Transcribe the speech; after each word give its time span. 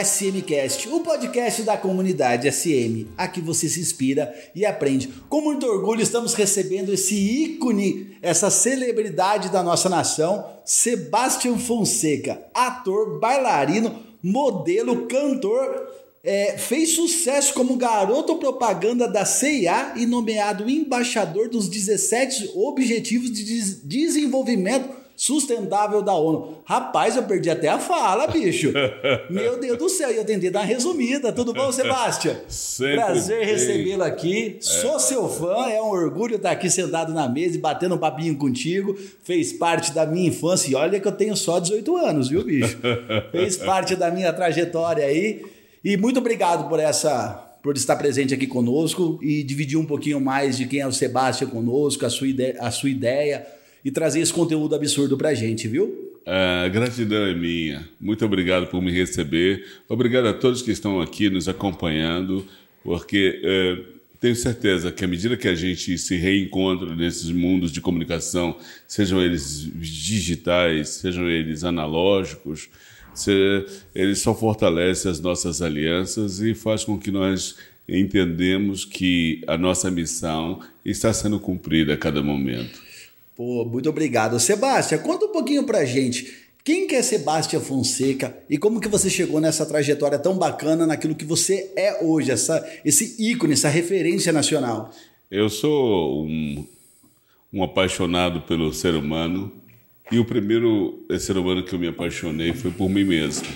a 0.00 0.04
SMcast, 0.04 0.88
o 0.88 1.00
podcast 1.00 1.62
da 1.62 1.76
comunidade 1.76 2.50
SM. 2.50 3.06
Aqui 3.18 3.38
você 3.42 3.68
se 3.68 3.80
inspira 3.80 4.34
e 4.54 4.64
aprende. 4.64 5.08
Com 5.28 5.42
muito 5.42 5.66
orgulho 5.66 6.00
estamos 6.00 6.32
recebendo 6.32 6.90
esse 6.90 7.14
ícone, 7.14 8.16
essa 8.22 8.48
celebridade 8.48 9.50
da 9.50 9.62
nossa 9.62 9.90
nação, 9.90 10.46
Sebastião 10.64 11.58
Fonseca, 11.58 12.42
ator, 12.54 13.20
bailarino, 13.20 14.00
modelo, 14.22 15.06
cantor, 15.06 15.86
é, 16.24 16.56
fez 16.56 16.94
sucesso 16.94 17.52
como 17.52 17.76
garoto 17.76 18.36
propaganda 18.36 19.06
da 19.06 19.26
CIA 19.26 19.94
e 19.96 20.06
nomeado 20.06 20.68
embaixador 20.68 21.50
dos 21.50 21.68
17 21.68 22.52
Objetivos 22.54 23.30
de 23.30 23.44
Des 23.44 23.82
Desenvolvimento 23.84 24.99
Sustentável 25.20 26.00
da 26.00 26.14
ONU. 26.14 26.62
Rapaz, 26.64 27.14
eu 27.14 27.22
perdi 27.24 27.50
até 27.50 27.68
a 27.68 27.78
fala, 27.78 28.26
bicho. 28.26 28.72
Meu 29.28 29.60
Deus 29.60 29.76
do 29.76 29.86
céu, 29.86 30.10
e 30.10 30.16
eu 30.16 30.24
tentei 30.24 30.48
dar 30.48 30.60
uma 30.60 30.64
resumida. 30.64 31.30
Tudo 31.30 31.52
bom, 31.52 31.70
Sebastião? 31.70 32.34
Sempre 32.48 33.04
Prazer 33.04 33.44
recebê-lo 33.44 34.02
aqui. 34.02 34.56
É. 34.56 34.62
Sou 34.62 34.98
seu 34.98 35.28
fã, 35.28 35.68
é 35.68 35.82
um 35.82 35.90
orgulho 35.90 36.36
estar 36.36 36.52
aqui 36.52 36.70
sentado 36.70 37.12
na 37.12 37.28
mesa 37.28 37.56
e 37.56 37.60
batendo 37.60 37.96
um 37.96 37.98
papinho 37.98 38.34
contigo. 38.38 38.96
Fez 39.22 39.52
parte 39.52 39.92
da 39.92 40.06
minha 40.06 40.28
infância 40.28 40.70
e 40.70 40.74
olha 40.74 40.98
que 40.98 41.06
eu 41.06 41.12
tenho 41.12 41.36
só 41.36 41.60
18 41.60 41.96
anos, 41.98 42.28
viu, 42.30 42.42
bicho? 42.42 42.78
Fez 43.30 43.58
parte 43.58 43.94
da 43.96 44.10
minha 44.10 44.32
trajetória 44.32 45.04
aí. 45.04 45.44
E 45.84 45.98
muito 45.98 46.18
obrigado 46.18 46.66
por 46.66 46.80
essa 46.80 47.46
por 47.62 47.76
estar 47.76 47.96
presente 47.96 48.32
aqui 48.32 48.46
conosco 48.46 49.18
e 49.22 49.42
dividir 49.42 49.76
um 49.76 49.84
pouquinho 49.84 50.18
mais 50.18 50.56
de 50.56 50.64
quem 50.64 50.80
é 50.80 50.86
o 50.86 50.92
Sebastião 50.92 51.50
conosco, 51.50 52.06
a 52.06 52.08
sua 52.08 52.26
ideia, 52.26 52.56
a 52.58 52.70
sua 52.70 52.88
ideia 52.88 53.59
e 53.84 53.90
trazer 53.90 54.20
esse 54.20 54.32
conteúdo 54.32 54.74
absurdo 54.74 55.16
pra 55.16 55.34
gente, 55.34 55.68
viu? 55.68 56.10
A 56.26 56.68
gratidão 56.68 57.24
é 57.24 57.34
minha. 57.34 57.88
Muito 58.00 58.24
obrigado 58.24 58.66
por 58.66 58.82
me 58.82 58.92
receber. 58.92 59.64
Obrigado 59.88 60.28
a 60.28 60.34
todos 60.34 60.62
que 60.62 60.70
estão 60.70 61.00
aqui 61.00 61.30
nos 61.30 61.48
acompanhando, 61.48 62.46
porque 62.84 63.40
é, 63.42 63.78
tenho 64.20 64.36
certeza 64.36 64.92
que 64.92 65.04
à 65.04 65.08
medida 65.08 65.36
que 65.36 65.48
a 65.48 65.54
gente 65.54 65.96
se 65.96 66.16
reencontra 66.16 66.94
nesses 66.94 67.30
mundos 67.30 67.72
de 67.72 67.80
comunicação, 67.80 68.56
sejam 68.86 69.20
eles 69.20 69.68
digitais, 69.74 70.90
sejam 70.90 71.28
eles 71.28 71.64
analógicos, 71.64 72.68
se, 73.14 73.64
eles 73.94 74.18
só 74.20 74.34
fortalecem 74.34 75.10
as 75.10 75.20
nossas 75.20 75.62
alianças 75.62 76.40
e 76.40 76.54
faz 76.54 76.84
com 76.84 76.98
que 76.98 77.10
nós 77.10 77.56
entendemos 77.88 78.84
que 78.84 79.42
a 79.46 79.56
nossa 79.56 79.90
missão 79.90 80.60
está 80.84 81.12
sendo 81.12 81.40
cumprida 81.40 81.94
a 81.94 81.96
cada 81.96 82.22
momento. 82.22 82.89
Pô, 83.40 83.64
muito 83.64 83.88
obrigado. 83.88 84.38
Sebastião, 84.38 85.00
conta 85.00 85.24
um 85.24 85.32
pouquinho 85.32 85.64
pra 85.64 85.82
gente. 85.86 86.30
Quem 86.62 86.86
que 86.86 86.94
é 86.94 87.00
Sebastião 87.00 87.62
Fonseca 87.62 88.36
e 88.50 88.58
como 88.58 88.82
que 88.82 88.86
você 88.86 89.08
chegou 89.08 89.40
nessa 89.40 89.64
trajetória 89.64 90.18
tão 90.18 90.36
bacana 90.36 90.86
naquilo 90.86 91.14
que 91.14 91.24
você 91.24 91.72
é 91.74 92.04
hoje, 92.04 92.30
essa, 92.30 92.62
esse 92.84 93.16
ícone, 93.18 93.54
essa 93.54 93.70
referência 93.70 94.30
nacional? 94.30 94.90
Eu 95.30 95.48
sou 95.48 96.26
um, 96.26 96.66
um 97.50 97.62
apaixonado 97.64 98.42
pelo 98.42 98.74
ser 98.74 98.94
humano 98.94 99.50
e 100.12 100.18
o 100.18 100.24
primeiro 100.26 101.02
ser 101.18 101.38
humano 101.38 101.64
que 101.64 101.74
eu 101.74 101.78
me 101.78 101.88
apaixonei 101.88 102.52
foi 102.52 102.70
por 102.70 102.90
mim 102.90 103.04
mesmo. 103.04 103.48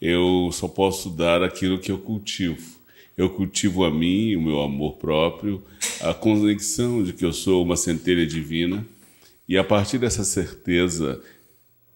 Eu 0.00 0.50
só 0.52 0.68
posso 0.68 1.10
dar 1.10 1.42
aquilo 1.42 1.80
que 1.80 1.90
eu 1.90 1.98
cultivo. 1.98 2.78
Eu 3.18 3.28
cultivo 3.30 3.82
a 3.82 3.90
mim, 3.90 4.36
o 4.36 4.40
meu 4.40 4.60
amor 4.60 4.98
próprio, 4.98 5.60
a 6.00 6.14
convicção 6.14 7.02
de 7.02 7.12
que 7.12 7.24
eu 7.24 7.32
sou 7.32 7.64
uma 7.64 7.76
centelha 7.76 8.24
divina 8.24 8.86
e 9.50 9.58
a 9.58 9.64
partir 9.64 9.98
dessa 9.98 10.22
certeza 10.22 11.20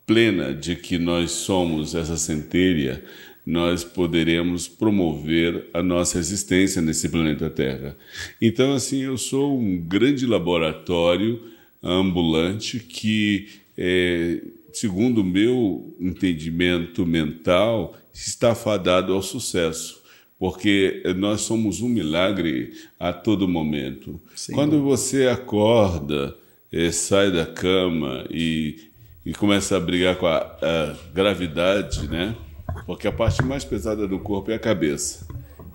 plena 0.04 0.52
de 0.52 0.74
que 0.74 0.98
nós 0.98 1.30
somos 1.30 1.94
essa 1.94 2.16
centelha, 2.16 3.04
nós 3.46 3.84
poderemos 3.84 4.66
promover 4.66 5.68
a 5.72 5.80
nossa 5.80 6.18
existência 6.18 6.82
nesse 6.82 7.08
planeta 7.08 7.48
Terra. 7.48 7.96
Então, 8.42 8.74
assim, 8.74 9.02
eu 9.02 9.16
sou 9.16 9.56
um 9.56 9.78
grande 9.78 10.26
laboratório 10.26 11.40
ambulante 11.80 12.80
que, 12.80 13.50
é, 13.78 14.40
segundo 14.72 15.20
o 15.20 15.24
meu 15.24 15.94
entendimento 16.00 17.06
mental, 17.06 17.96
está 18.12 18.52
fadado 18.52 19.12
ao 19.12 19.22
sucesso 19.22 20.02
porque 20.40 21.04
nós 21.16 21.42
somos 21.42 21.80
um 21.80 21.88
milagre 21.88 22.72
a 22.98 23.12
todo 23.12 23.46
momento. 23.46 24.20
Sim. 24.34 24.52
Quando 24.52 24.82
você 24.82 25.28
acorda 25.28 26.36
sai 26.92 27.30
da 27.30 27.46
cama 27.46 28.24
e, 28.30 28.90
e 29.24 29.32
começa 29.32 29.76
a 29.76 29.80
brigar 29.80 30.16
com 30.16 30.26
a, 30.26 30.38
a 30.38 30.96
gravidade, 31.12 32.08
né? 32.08 32.34
Porque 32.86 33.06
a 33.06 33.12
parte 33.12 33.44
mais 33.44 33.64
pesada 33.64 34.08
do 34.08 34.18
corpo 34.18 34.50
é 34.50 34.54
a 34.54 34.58
cabeça. 34.58 35.26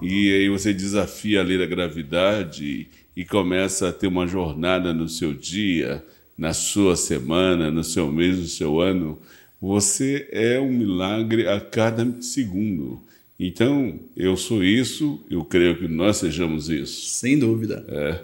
E 0.02 0.34
aí 0.34 0.50
você 0.50 0.74
desafia 0.74 1.40
a 1.40 1.44
lei 1.44 1.58
da 1.58 1.66
gravidade 1.66 2.88
e 3.16 3.26
começa 3.26 3.90
a 3.90 3.94
ter 3.94 4.08
uma 4.08 4.28
jornada 4.28 4.94
no 4.94 5.10
seu 5.10 5.34
dia, 5.34 6.04
na 6.38 6.54
sua 6.54 6.96
semana, 6.96 7.70
no 7.70 7.84
seu 7.84 8.12
mês, 8.12 8.38
no 8.38 8.46
seu 8.46 8.80
ano. 8.80 9.20
Você 9.62 10.28
é 10.32 10.60
um 10.60 10.72
milagre 10.72 11.48
a 11.48 11.60
cada 11.60 12.06
segundo. 12.22 13.02
Então, 13.40 14.00
eu 14.16 14.36
sou 14.36 14.64
isso, 14.64 15.22
eu 15.30 15.44
creio 15.46 15.78
que 15.78 15.88
nós 15.88 16.18
sejamos 16.18 16.70
isso. 16.70 17.10
Sem 17.10 17.38
dúvida. 17.40 17.86
É. 17.88 18.20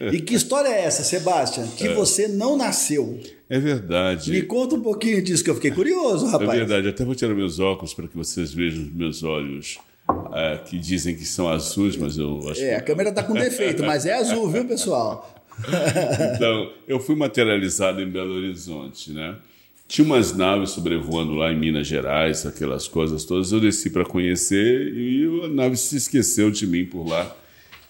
E 0.00 0.20
que 0.20 0.34
história 0.34 0.68
é 0.68 0.84
essa, 0.84 1.04
Sebastião? 1.04 1.66
Que 1.68 1.88
é. 1.88 1.94
você 1.94 2.26
não 2.26 2.56
nasceu. 2.56 3.18
É 3.48 3.58
verdade. 3.58 4.30
Me 4.30 4.42
conta 4.42 4.74
um 4.74 4.80
pouquinho 4.80 5.22
disso 5.22 5.44
que 5.44 5.50
eu 5.50 5.54
fiquei 5.54 5.70
curioso, 5.70 6.26
rapaz. 6.26 6.50
É 6.50 6.56
verdade. 6.56 6.88
Até 6.88 7.04
vou 7.04 7.14
tirar 7.14 7.34
meus 7.34 7.60
óculos 7.60 7.94
para 7.94 8.08
que 8.08 8.16
vocês 8.16 8.52
vejam 8.52 8.82
os 8.82 8.92
meus 8.92 9.22
olhos. 9.22 9.78
É, 10.34 10.58
que 10.58 10.76
dizem 10.78 11.14
que 11.14 11.24
são 11.24 11.48
azuis, 11.48 11.96
mas 11.96 12.18
eu 12.18 12.40
acho. 12.50 12.60
É, 12.60 12.74
a 12.74 12.80
câmera 12.80 13.10
está 13.10 13.22
com 13.22 13.32
defeito, 13.32 13.82
mas 13.82 14.04
é 14.04 14.14
azul, 14.14 14.50
viu, 14.50 14.64
pessoal? 14.66 15.32
então, 16.34 16.72
eu 16.86 17.00
fui 17.00 17.14
materializado 17.14 18.02
em 18.02 18.10
Belo 18.10 18.34
Horizonte, 18.34 19.12
né? 19.12 19.36
Tinha 19.86 20.04
umas 20.04 20.36
naves 20.36 20.70
sobrevoando 20.70 21.34
lá 21.34 21.52
em 21.52 21.58
Minas 21.58 21.86
Gerais, 21.86 22.44
aquelas 22.44 22.88
coisas 22.88 23.24
todas. 23.24 23.52
Eu 23.52 23.60
desci 23.60 23.90
para 23.90 24.04
conhecer 24.04 24.92
e 24.94 25.44
a 25.44 25.48
nave 25.48 25.76
se 25.76 25.96
esqueceu 25.96 26.50
de 26.50 26.66
mim 26.66 26.84
por 26.84 27.06
lá 27.06 27.34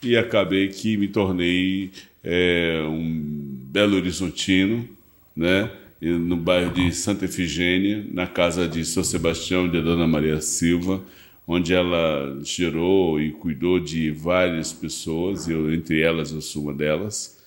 e 0.05 0.17
acabei 0.17 0.69
que 0.69 0.97
me 0.97 1.09
tornei 1.09 1.91
é, 2.23 2.83
um 2.89 3.57
belo 3.71 3.97
horizontino, 3.97 4.89
né? 5.37 5.71
no 6.01 6.37
bairro 6.37 6.73
de 6.73 6.93
Santa 6.93 7.25
Efigênia, 7.25 8.05
na 8.13 8.27
casa 8.27 8.69
de 8.69 8.85
São 8.85 9.03
Sebastião 9.03 9.69
de 9.69 9.81
Dona 9.81 10.07
Maria 10.07 10.41
Silva, 10.41 11.03
onde 11.47 11.73
ela 11.73 12.39
gerou 12.43 13.21
e 13.21 13.31
cuidou 13.33 13.81
de 13.81 14.11
várias 14.11 14.73
pessoas, 14.73 15.47
e 15.47 15.53
eu, 15.53 15.73
entre 15.73 16.01
elas 16.01 16.31
eu 16.31 16.41
sou 16.43 16.65
uma 16.65 16.75
delas. 16.75 17.39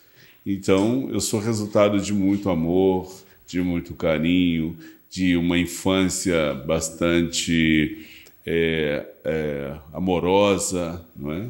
Então, 0.45 1.09
eu 1.11 1.19
sou 1.19 1.39
resultado 1.39 1.99
de 1.99 2.13
muito 2.13 2.49
amor, 2.49 3.11
de 3.47 3.61
muito 3.61 3.93
carinho, 3.93 4.75
de 5.09 5.35
uma 5.37 5.57
infância 5.57 6.53
bastante 6.53 8.05
é, 8.45 9.05
é, 9.23 9.75
amorosa, 9.93 11.05
não 11.15 11.31
é? 11.31 11.47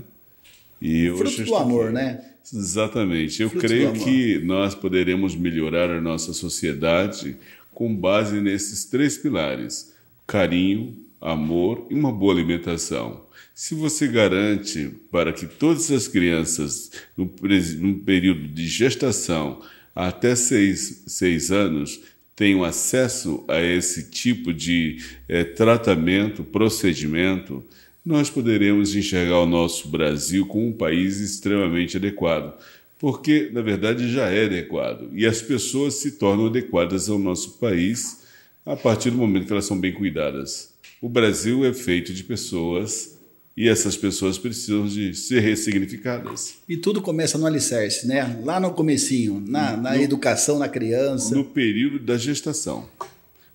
E 0.82 1.12
Fruto 1.18 1.44
do 1.44 1.56
amor, 1.56 1.92
né? 1.92 2.24
Exatamente. 2.54 3.42
Eu 3.42 3.50
Fruto 3.50 3.66
creio 3.66 3.94
que 3.94 4.40
nós 4.40 4.76
poderemos 4.76 5.36
melhorar 5.36 5.90
a 5.90 6.02
nossa 6.02 6.34
sociedade 6.34 7.36
com 7.74 7.96
base 7.96 8.40
nesses 8.42 8.86
três 8.86 9.18
pilares: 9.18 9.94
carinho, 10.26 10.96
amor 11.22 11.86
e 11.90 11.94
uma 11.94 12.12
boa 12.12 12.34
alimentação. 12.34 13.26
Se 13.54 13.74
você 13.74 14.08
garante 14.08 14.92
para 15.12 15.34
que 15.34 15.48
todas 15.48 15.90
as 15.92 16.08
crianças, 16.08 16.92
no, 17.18 17.32
no 17.80 17.96
período 18.00 18.48
de 18.48 18.68
gestação 18.68 19.62
até 19.96 20.36
seis, 20.36 21.04
seis 21.08 21.52
anos, 21.52 22.00
tenham 22.36 22.64
acesso 22.64 23.44
a 23.48 23.60
esse 23.60 24.12
tipo 24.12 24.54
de 24.54 25.04
é, 25.28 25.44
tratamento, 25.44 26.44
procedimento, 26.44 27.64
nós 28.08 28.30
poderemos 28.30 28.96
enxergar 28.96 29.42
o 29.42 29.46
nosso 29.46 29.90
Brasil 29.90 30.46
como 30.46 30.66
um 30.66 30.72
país 30.72 31.20
extremamente 31.20 31.98
adequado, 31.98 32.58
porque, 32.98 33.50
na 33.52 33.62
verdade, 33.62 34.10
já 34.10 34.30
é 34.30 34.46
adequado. 34.46 35.10
E 35.12 35.26
as 35.26 35.42
pessoas 35.42 35.96
se 35.96 36.12
tornam 36.12 36.46
adequadas 36.46 37.10
ao 37.10 37.20
nosso 37.20 37.58
país 37.58 38.22
a 38.66 38.78
partir 38.78 39.12
do 39.12 39.18
momento 39.18 39.46
que 39.46 39.52
elas 39.52 39.66
são 39.66 39.78
bem 39.78 39.92
cuidadas. 39.92 40.74
O 41.02 41.10
Brasil 41.10 41.66
é 41.66 41.74
feito 41.74 42.14
de 42.14 42.24
pessoas 42.24 43.18
e 43.58 43.68
essas 43.68 43.98
pessoas 43.98 44.38
precisam 44.38 44.88
de 44.88 45.14
ser 45.14 45.42
ressignificadas. 45.42 46.56
E 46.68 46.78
tudo 46.78 47.02
começa 47.02 47.38
no 47.38 47.46
alicerce, 47.46 48.08
né? 48.08 48.40
Lá 48.42 48.58
no 48.58 48.72
comecinho, 48.72 49.44
na, 49.46 49.76
na 49.76 49.96
no, 49.96 50.02
educação 50.02 50.58
na 50.58 50.70
criança. 50.70 51.36
No 51.36 51.44
período 51.44 52.00
da 52.00 52.18
gestação, 52.18 52.88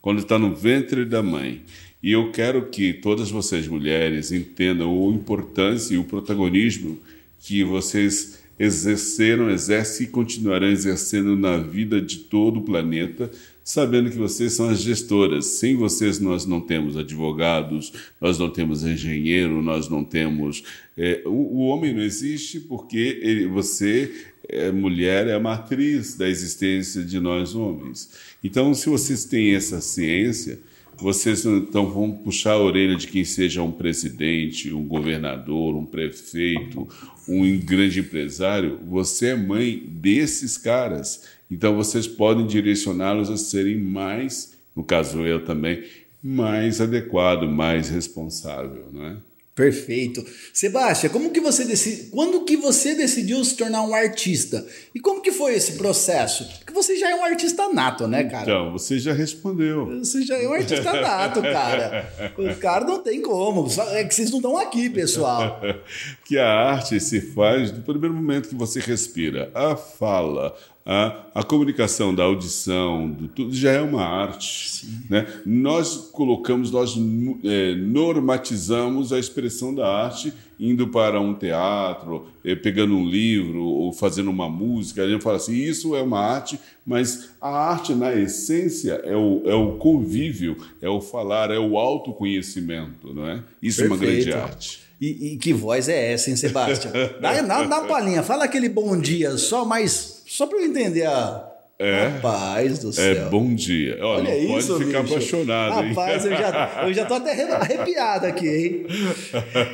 quando 0.03 0.21
está 0.21 0.39
no 0.39 0.55
ventre 0.55 1.07
da 1.07 1.23
mãe. 1.23 1.63
E 2.03 2.11
eu 2.11 2.33
quero 2.33 2.67
que 2.67 2.93
todas 2.93 3.31
vocês, 3.31 3.69
mulheres, 3.69 4.33
entendam 4.33 4.91
a 5.09 5.15
importância 5.15 5.95
e 5.95 5.99
o 5.99 6.05
protagonismo 6.05 6.99
que 7.41 7.63
vocês 7.63 8.43
exerceram, 8.59 9.51
exercem 9.51 10.07
e 10.07 10.11
continuarão 10.11 10.69
exercendo 10.69 11.37
na 11.37 11.57
vida 11.57 12.01
de 12.01 12.19
todo 12.19 12.59
o 12.59 12.63
planeta, 12.63 13.31
sabendo 13.65 14.11
que 14.11 14.17
vocês 14.17 14.53
são 14.53 14.69
as 14.69 14.81
gestoras. 14.81 15.47
Sem 15.47 15.77
vocês, 15.77 16.19
nós 16.19 16.45
não 16.45 16.61
temos 16.61 16.97
advogados, 16.97 17.93
nós 18.21 18.39
não 18.39 18.51
temos 18.51 18.85
engenheiro, 18.85 19.63
nós 19.63 19.89
não 19.89 20.05
temos. 20.05 20.65
É, 20.97 21.23
o, 21.25 21.31
o, 21.31 21.59
homem 21.67 21.95
não 21.95 22.03
existe 22.03 22.61
porque 22.61 23.21
ele, 23.23 23.47
você, 23.47 24.13
é, 24.49 24.71
mulher, 24.71 25.29
é 25.29 25.35
a 25.35 25.41
matriz 25.41 26.17
da 26.17 26.29
existência 26.29 27.03
de 27.03 27.21
nós 27.21 27.55
homens. 27.55 28.11
Então, 28.43 28.75
se 28.75 28.89
vocês 28.89 29.25
têm 29.25 29.55
essa 29.55 29.81
ciência 29.81 30.59
vocês 31.03 31.45
então 31.45 31.91
vão 31.91 32.13
puxar 32.13 32.53
a 32.53 32.63
orelha 32.63 32.95
de 32.95 33.09
quem 33.09 33.25
seja 33.25 33.61
um 33.61 33.73
presidente, 33.73 34.73
um 34.73 34.85
governador, 34.85 35.75
um 35.75 35.85
prefeito, 35.85 36.89
um 37.29 37.59
grande 37.59 37.99
empresário. 37.99 38.79
Você 38.89 39.31
é 39.31 39.37
mãe 39.37 39.83
desses 39.85 40.57
caras. 40.57 41.25
Então 41.51 41.75
vocês 41.75 42.07
podem 42.07 42.47
direcioná-los 42.47 43.31
a 43.31 43.37
serem 43.37 43.77
mais, 43.79 44.57
no 44.77 44.85
caso 44.85 45.23
eu 45.23 45.45
também, 45.45 45.83
mais 46.23 46.81
adequado, 46.81 47.49
mais 47.49 47.91
responsável, 47.91 48.87
não 48.93 49.05
é? 49.05 49.17
Perfeito. 49.55 50.25
Sebastião, 50.55 51.13
como 51.13 51.31
que 51.31 51.41
você 51.41 51.67
decidi... 51.67 52.09
quando 52.11 52.43
que 52.45 52.57
você 52.57 52.95
decidiu 52.95 53.45
se 53.45 53.55
tornar 53.55 53.83
um 53.83 53.95
artista? 53.95 54.67
E 54.95 55.01
como 55.01 55.21
que 55.21 55.31
foi 55.31 55.55
esse 55.55 55.73
processo? 55.73 56.49
Porque 56.59 56.73
você 56.73 56.97
já 56.97 57.11
é 57.11 57.15
um 57.15 57.23
artista 57.23 57.69
nato, 57.69 58.09
né, 58.09 58.25
cara? 58.25 58.45
Então, 58.45 58.73
você 58.73 58.99
já 58.99 59.13
respondeu. 59.13 59.99
Você 59.99 60.23
já 60.23 60.39
é 60.39 60.49
um 60.49 60.55
artista 60.55 60.93
nato, 60.95 61.43
cara. 61.45 62.33
O 62.39 62.55
cara 62.57 62.87
não 62.87 63.03
tem 63.03 63.21
como. 63.21 63.69
É 63.91 64.05
que 64.05 64.15
vocês 64.15 64.31
não 64.31 64.39
estão 64.39 64.57
aqui, 64.57 64.89
pessoal. 64.89 65.61
que 66.25 66.39
a 66.39 66.49
arte 66.49 66.99
se 66.99 67.21
faz 67.21 67.71
do 67.71 67.83
primeiro 67.83 68.15
momento 68.15 68.49
que 68.49 68.55
você 68.55 68.81
respira. 68.81 69.51
A 69.55 69.77
fala, 69.77 70.57
a, 70.85 71.27
a 71.35 71.43
comunicação 71.45 72.13
da 72.15 72.25
audição, 72.25 73.09
do, 73.09 73.29
tudo 73.29 73.55
já 73.55 73.71
é 73.71 73.81
uma 73.81 74.05
arte. 74.05 74.87
Né? 75.09 75.27
Nós 75.47 76.11
colocamos, 76.13 76.71
nós 76.71 76.97
é, 77.45 77.75
normatizamos 77.77 79.13
a 79.13 79.19
expressão 79.19 79.75
da 79.75 79.87
arte 79.87 80.33
indo 80.59 80.89
para 80.89 81.21
um 81.21 81.35
teatro, 81.35 82.27
é, 82.45 82.55
pegando 82.55 82.97
um 82.97 83.09
livro 83.09 83.63
ou 83.63 83.93
fazendo 83.93 84.31
uma 84.31 84.49
música. 84.49 85.03
A 85.03 85.09
gente 85.09 85.23
fala 85.23 85.37
assim, 85.37 85.55
isso 85.55 85.95
é 85.95 86.03
uma 86.03 86.21
arte, 86.21 86.59
mas 86.85 87.31
a 87.41 87.49
arte, 87.49 87.95
na 87.95 88.15
essência, 88.15 89.01
é 89.05 89.17
o, 89.17 89.43
é 89.45 89.55
o 89.55 89.73
convívio, 89.77 90.57
é 90.81 90.89
o 90.89 91.01
falar, 91.01 91.51
é 91.51 91.59
o 91.59 91.79
autoconhecimento. 91.79 93.13
Não 93.15 93.27
é? 93.27 93.43
Isso 93.63 93.79
Perfeito. 93.81 93.83
é 93.83 94.07
uma 94.07 94.13
grande 94.13 94.33
arte. 94.33 94.81
E, 95.01 95.33
e, 95.33 95.37
que 95.37 95.53
voz 95.53 95.89
é 95.89 96.13
essa, 96.13 96.31
hein, 96.31 96.37
Sebastião? 96.37 96.93
dá, 97.21 97.43
dá, 97.43 97.65
dá 97.65 97.81
uma 97.81 97.89
palhinha, 97.89 98.23
fala 98.23 98.45
aquele 98.45 98.69
bom 98.69 98.97
dia 98.97 99.37
só 99.37 99.65
mais 99.65 100.12
só 100.33 100.47
para 100.47 100.61
eu 100.61 100.65
entender 100.65 101.05
a. 101.05 101.47
É, 101.79 102.07
Rapaz 102.07 102.79
do 102.79 102.89
é 102.89 102.93
céu. 102.93 103.27
É 103.27 103.29
bom 103.29 103.55
dia. 103.55 103.99
Olha, 104.01 104.31
Olha 104.31 104.49
não 104.49 104.59
isso, 104.59 104.73
pode 104.73 104.85
ficar 104.87 105.03
bicho. 105.03 105.15
apaixonado. 105.15 105.89
Rapaz, 105.89 106.25
hein? 106.25 106.33
eu 106.33 106.39
já, 106.39 106.85
eu 106.87 106.95
já 106.95 107.05
tô 107.05 107.15
até 107.15 107.53
arrepiado 107.53 108.27
aqui, 108.27 108.49
hein? 108.49 108.87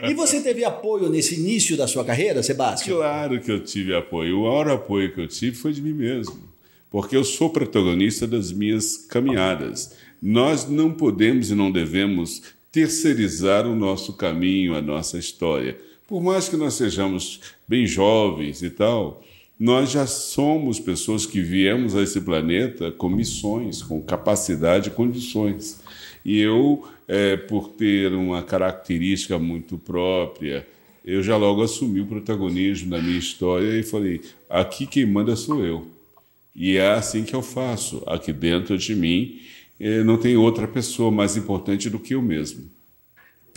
E 0.09 0.15
você 0.15 0.41
teve 0.41 0.65
apoio 0.65 1.09
nesse 1.11 1.37
início 1.39 1.77
da 1.77 1.87
sua 1.87 2.05
carreira, 2.05 2.43
Sebastião? 2.43 2.97
Claro 2.97 3.41
que 3.41 3.53
eu 3.53 3.61
tive 3.63 3.95
apoio. 3.95 4.41
O 4.41 4.43
maior 4.45 4.69
apoio 4.71 5.13
que 5.15 5.21
eu 5.21 5.29
tive 5.29 5.55
foi 5.55 5.73
de 5.73 5.81
mim 5.81 5.93
mesmo. 5.93 6.41
Porque 6.91 7.15
eu 7.15 7.23
sou 7.23 7.51
protagonista 7.51 8.27
das 8.27 8.51
minhas 8.51 8.97
caminhadas. 8.97 9.95
Nós 10.21 10.69
não 10.69 10.91
podemos 10.91 11.51
e 11.51 11.55
não 11.55 11.71
devemos 11.71 12.43
terceirizar 12.73 13.65
o 13.65 13.77
nosso 13.77 14.15
caminho, 14.15 14.75
a 14.75 14.81
nossa 14.83 15.19
história. 15.19 15.77
Por 16.09 16.23
mais 16.23 16.49
que 16.49 16.57
nós 16.57 16.75
sejamos 16.75 17.41
bem 17.69 17.87
jovens 17.87 18.63
e 18.63 18.71
tal, 18.71 19.23
nós 19.59 19.91
já 19.91 20.07
somos 20.07 20.79
pessoas 20.79 21.27
que 21.27 21.41
viemos 21.41 21.97
a 21.97 22.03
esse 22.03 22.21
planeta 22.21 22.93
com 22.93 23.09
missões, 23.09 23.83
com 23.83 24.01
capacidade 24.01 24.89
e 24.89 24.93
condições. 24.93 25.81
E 26.25 26.39
eu, 26.39 26.87
é, 27.09 27.37
por 27.37 27.71
ter 27.71 28.13
uma 28.13 28.43
característica 28.43 29.39
muito 29.39 29.77
própria, 29.77 30.67
eu 31.05 31.23
já 31.23 31.37
logo 31.37 31.63
assumi 31.63 32.01
o 32.01 32.07
protagonismo 32.07 32.91
da 32.91 33.03
minha 33.03 33.19
história 33.19 33.79
e 33.79 33.83
falei: 33.83 34.21
aqui 34.49 34.87
quem 34.87 35.05
manda 35.05 35.35
sou 35.35 35.65
eu. 35.65 35.87
E 36.55 36.77
é 36.77 36.93
assim 36.93 37.25
que 37.25 37.35
eu 37.35 37.43
faço. 37.43 38.03
Aqui 38.07 38.33
dentro 38.33 38.79
de 38.79 38.95
mim 38.95 39.41
é, 39.81 40.05
não 40.05 40.17
tem 40.17 40.37
outra 40.37 40.69
pessoa 40.69 41.11
mais 41.11 41.37
importante 41.37 41.91
do 41.91 41.99
que 41.99 42.15
eu 42.15 42.23
mesmo 42.23 42.78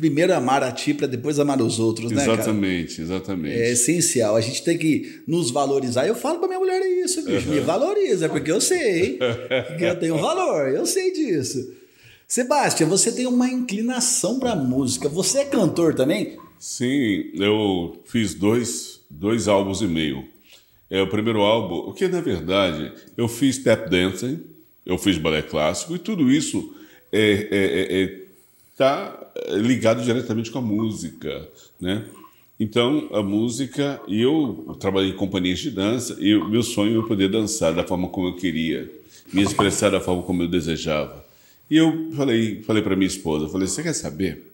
primeiro 0.02 0.34
amar 0.34 0.64
a 0.64 0.72
ti 0.72 0.94
para 0.96 1.06
depois 1.06 1.40
amar 1.40 1.62
os 1.62 1.80
outros, 1.80 2.12
né, 2.12 2.24
Exatamente, 2.24 2.96
cara? 2.96 3.04
exatamente. 3.04 3.56
É 3.56 3.72
essencial. 3.72 4.36
A 4.36 4.42
gente 4.42 4.64
tem 4.64 4.78
que 4.78 5.22
nos 5.28 5.52
valorizar. 5.52 6.08
Eu 6.08 6.16
falo 6.16 6.40
para 6.40 6.48
minha 6.48 6.60
mulher 6.60 6.82
isso, 6.82 7.24
bicho. 7.24 7.48
Uhum. 7.48 7.54
Me 7.54 7.60
valoriza, 7.62 8.28
porque 8.28 8.52
eu 8.52 8.60
sei 8.60 9.20
que 9.78 9.86
eu 9.86 10.00
tenho 10.00 10.18
valor. 10.18 10.68
Eu 10.70 10.86
sei 10.88 11.14
disso. 11.14 11.74
Sebastião, 12.28 12.90
você 12.90 13.12
tem 13.12 13.28
uma 13.28 13.48
inclinação 13.48 14.40
para 14.40 14.56
música. 14.56 15.08
Você 15.08 15.40
é 15.40 15.46
cantor 15.46 15.94
também? 15.94 16.38
Sim, 16.60 17.32
eu 17.36 18.02
fiz 18.06 18.34
dois, 18.34 19.02
dois 19.10 19.48
álbuns 19.48 19.82
e 19.82 19.88
meio. 19.88 20.26
É 20.90 21.02
o 21.02 21.08
primeiro 21.08 21.42
álbum, 21.42 21.90
o 21.90 21.94
que 21.94 22.08
na 22.08 22.22
verdade 22.22 22.92
eu 23.16 23.28
fiz 23.28 23.58
tap 23.60 23.90
dancing, 23.90 24.42
eu 24.86 24.98
fiz 24.98 25.18
balé 25.18 25.42
clássico 25.42 25.96
e 25.96 26.00
tudo 26.00 26.30
isso 26.30 26.76
é, 27.14 27.48
é, 27.52 28.00
é, 28.00 28.04
é 28.04 28.20
tá 28.78 29.21
ligado 29.50 30.04
diretamente 30.04 30.52
com 30.52 30.60
a 30.60 30.62
música, 30.62 31.48
né? 31.80 32.06
Então, 32.60 33.10
a 33.12 33.24
música, 33.24 34.00
e 34.08 34.22
eu 34.22 34.78
trabalhei 34.80 35.10
em 35.10 35.16
companhias 35.16 35.58
de 35.58 35.72
dança, 35.72 36.16
e 36.20 36.36
o 36.36 36.48
meu 36.48 36.62
sonho 36.62 37.02
é 37.04 37.08
poder 37.08 37.28
dançar 37.28 37.74
da 37.74 37.84
forma 37.84 38.08
como 38.08 38.28
eu 38.28 38.36
queria, 38.36 38.88
me 39.34 39.42
expressar 39.42 39.90
da 39.90 40.00
forma 40.00 40.22
como 40.22 40.44
eu 40.44 40.48
desejava. 40.48 41.26
E 41.70 41.78
eu 41.78 42.12
falei, 42.16 42.62
falei 42.62 42.84
para 42.84 42.96
minha 42.96 43.08
esposa, 43.08 43.50
falei, 43.50 43.68
você 43.68 43.82
quer 43.82 43.94
saber? 43.94 44.54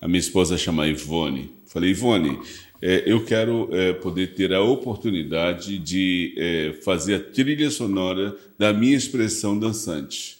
A 0.00 0.06
minha 0.06 0.20
esposa 0.20 0.58
chama 0.58 0.86
Ivone. 0.86 1.50
Falei, 1.66 1.92
Ivone, 1.92 2.38
é, 2.82 3.04
eu 3.06 3.24
quero 3.24 3.68
é, 3.72 3.94
poder 3.94 4.34
ter 4.34 4.52
a 4.52 4.60
oportunidade 4.60 5.78
de 5.78 6.34
é, 6.36 6.72
fazer 6.84 7.14
a 7.14 7.20
trilha 7.20 7.70
sonora 7.70 8.36
da 8.58 8.72
minha 8.72 8.96
expressão 8.96 9.58
dançante. 9.58 10.36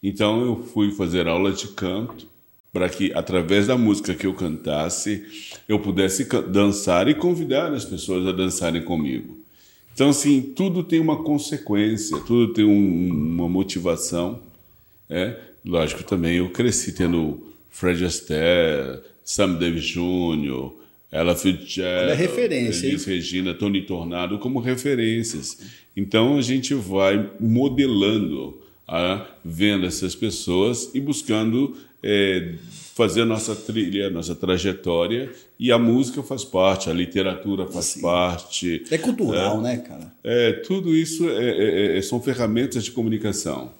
Então, 0.00 0.40
eu 0.44 0.62
fui 0.62 0.92
fazer 0.92 1.26
aula 1.26 1.50
de 1.50 1.66
canto, 1.68 2.28
para 2.72 2.88
que 2.88 3.12
através 3.14 3.66
da 3.66 3.76
música 3.76 4.14
que 4.14 4.26
eu 4.26 4.34
cantasse 4.34 5.24
eu 5.68 5.78
pudesse 5.78 6.24
dançar 6.48 7.08
e 7.08 7.14
convidar 7.14 7.72
as 7.72 7.84
pessoas 7.84 8.26
a 8.26 8.32
dançarem 8.32 8.82
comigo. 8.82 9.38
Então, 9.92 10.10
assim, 10.10 10.40
tudo 10.40 10.82
tem 10.82 11.00
uma 11.00 11.22
consequência, 11.22 12.18
tudo 12.20 12.52
tem 12.52 12.64
um, 12.64 13.08
uma 13.08 13.48
motivação. 13.48 14.40
É? 15.08 15.36
Lógico, 15.64 16.02
também 16.04 16.36
eu 16.36 16.48
cresci 16.50 16.92
tendo 16.92 17.42
Fred 17.70 18.04
Astaire, 18.04 19.00
Sam 19.24 19.54
Davis 19.54 19.84
Jr., 19.84 20.80
ela 21.12 21.34
Fitzgerald, 21.34 22.12
é 22.12 22.14
referência, 22.14 22.86
Elis 22.86 23.04
Regina, 23.04 23.52
Tony 23.52 23.82
Tornado 23.82 24.38
como 24.38 24.60
referências. 24.60 25.58
Então 25.96 26.38
a 26.38 26.42
gente 26.42 26.72
vai 26.72 27.28
modelando, 27.40 28.56
a, 28.86 29.26
vendo 29.44 29.86
essas 29.86 30.14
pessoas 30.14 30.90
e 30.94 31.00
buscando 31.00 31.76
é, 32.02 32.54
fazer 32.94 33.22
a 33.22 33.26
nossa 33.26 33.54
trilha, 33.54 34.08
a 34.08 34.10
nossa 34.10 34.34
trajetória, 34.34 35.30
e 35.58 35.70
a 35.70 35.78
música 35.78 36.22
faz 36.22 36.44
parte, 36.44 36.90
a 36.90 36.92
literatura 36.92 37.66
faz 37.66 37.86
Sim. 37.86 38.00
parte. 38.00 38.84
É 38.90 38.98
cultural, 38.98 39.58
é, 39.58 39.62
né, 39.62 39.76
cara? 39.78 40.12
É, 40.22 40.52
tudo 40.52 40.94
isso 40.94 41.28
é, 41.28 41.50
é, 41.50 41.98
é 41.98 42.02
são 42.02 42.20
ferramentas 42.20 42.84
de 42.84 42.90
comunicação. 42.90 43.72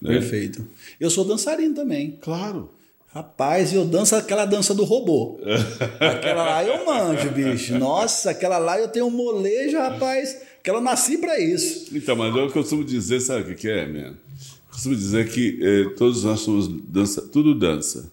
Né? 0.00 0.12
Perfeito. 0.12 0.66
Eu 0.98 1.10
sou 1.10 1.24
dançarino 1.24 1.74
também. 1.74 2.16
Claro. 2.20 2.70
Rapaz, 3.12 3.72
eu 3.72 3.84
danço 3.84 4.14
aquela 4.14 4.44
dança 4.44 4.72
do 4.72 4.84
robô. 4.84 5.40
aquela 5.98 6.44
lá 6.44 6.64
eu 6.64 6.86
manjo, 6.86 7.28
bicho. 7.30 7.76
Nossa, 7.76 8.30
aquela 8.30 8.58
lá 8.58 8.78
eu 8.78 8.86
tenho 8.86 9.06
um 9.06 9.10
molejo, 9.10 9.76
rapaz, 9.78 10.40
que 10.62 10.70
eu 10.70 10.80
nasci 10.80 11.18
para 11.18 11.38
isso. 11.40 11.88
Então, 11.92 12.14
mas 12.14 12.34
eu 12.34 12.48
costumo 12.50 12.84
dizer, 12.84 13.20
sabe 13.20 13.52
o 13.52 13.56
que 13.56 13.68
é, 13.68 13.84
man? 13.84 14.14
Costumo 14.70 14.94
dizer 14.94 15.28
que 15.30 15.58
eh, 15.60 15.94
todos 15.96 16.24
nós 16.24 16.40
somos 16.40 16.68
dança, 16.68 17.22
tudo 17.22 17.54
dança. 17.54 18.10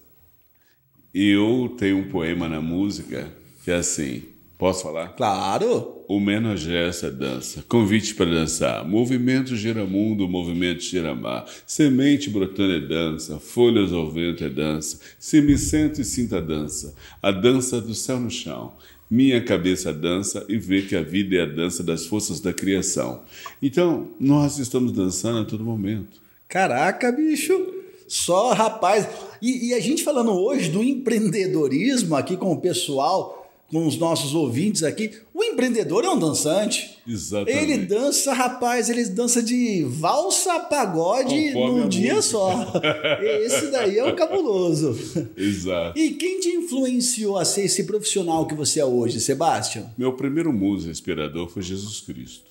E 1.14 1.30
eu 1.30 1.74
tenho 1.78 1.98
um 1.98 2.08
poema 2.08 2.48
na 2.48 2.60
música 2.60 3.32
que 3.64 3.70
é 3.70 3.76
assim. 3.76 4.22
Posso 4.58 4.82
falar? 4.82 5.08
Claro! 5.10 5.98
O 6.08 6.18
menos 6.18 6.60
gesto 6.60 7.06
é 7.06 7.10
dança. 7.10 7.64
Convite 7.68 8.14
para 8.14 8.26
dançar. 8.26 8.84
Movimento 8.84 9.54
gira 9.54 9.84
mundo, 9.84 10.28
movimento 10.28 10.82
gira 10.82 11.14
mar. 11.14 11.46
Semente 11.66 12.28
brotando 12.28 12.72
é 12.72 12.80
dança. 12.80 13.38
Folhas 13.38 13.92
ao 13.92 14.10
vento 14.10 14.42
é 14.42 14.48
dança. 14.48 14.98
Se 15.18 15.40
me 15.40 15.56
sento 15.56 16.00
e 16.00 16.04
sinto 16.04 16.34
a 16.34 16.40
dança. 16.40 16.94
A 17.22 17.30
dança 17.30 17.80
do 17.80 17.94
céu 17.94 18.18
no 18.18 18.30
chão. 18.30 18.72
Minha 19.08 19.40
cabeça 19.40 19.92
dança 19.92 20.44
e 20.48 20.58
vê 20.58 20.82
que 20.82 20.96
a 20.96 21.02
vida 21.02 21.36
é 21.36 21.42
a 21.42 21.46
dança 21.46 21.82
das 21.84 22.06
forças 22.06 22.40
da 22.40 22.52
criação. 22.52 23.22
Então, 23.62 24.08
nós 24.18 24.58
estamos 24.58 24.92
dançando 24.92 25.38
a 25.38 25.44
todo 25.44 25.62
momento. 25.62 26.27
Caraca, 26.48 27.12
bicho. 27.12 27.74
Só 28.08 28.54
rapaz. 28.54 29.06
E, 29.40 29.68
e, 29.68 29.74
a 29.74 29.80
gente 29.80 30.02
falando 30.02 30.32
hoje 30.32 30.70
do 30.70 30.82
empreendedorismo 30.82 32.16
aqui 32.16 32.38
com 32.38 32.50
o 32.50 32.60
pessoal, 32.60 33.52
com 33.70 33.86
os 33.86 33.98
nossos 33.98 34.34
ouvintes 34.34 34.82
aqui. 34.82 35.12
O 35.34 35.44
empreendedor 35.44 36.04
é 36.04 36.08
um 36.08 36.18
dançante. 36.18 36.96
Exatamente. 37.06 37.58
Ele 37.58 37.78
dança, 37.78 38.32
rapaz, 38.32 38.88
ele 38.88 39.04
dança 39.04 39.42
de 39.42 39.84
valsa 39.84 40.58
pagode 40.60 41.52
Conforme 41.52 41.80
num 41.80 41.88
dia 41.88 42.14
música. 42.14 42.38
só. 42.38 42.72
Esse 43.20 43.70
daí 43.70 43.98
é 43.98 44.04
o 44.04 44.16
cabuloso. 44.16 44.98
Exato. 45.36 45.98
E 45.98 46.12
quem 46.12 46.40
te 46.40 46.48
influenciou 46.48 47.36
a 47.36 47.44
ser 47.44 47.66
esse 47.66 47.84
profissional 47.84 48.46
que 48.46 48.54
você 48.54 48.80
é 48.80 48.84
hoje, 48.86 49.20
Sebastião? 49.20 49.90
Meu 49.98 50.14
primeiro 50.14 50.50
muso 50.50 50.90
inspirador 50.90 51.46
foi 51.48 51.62
Jesus 51.62 52.00
Cristo. 52.00 52.48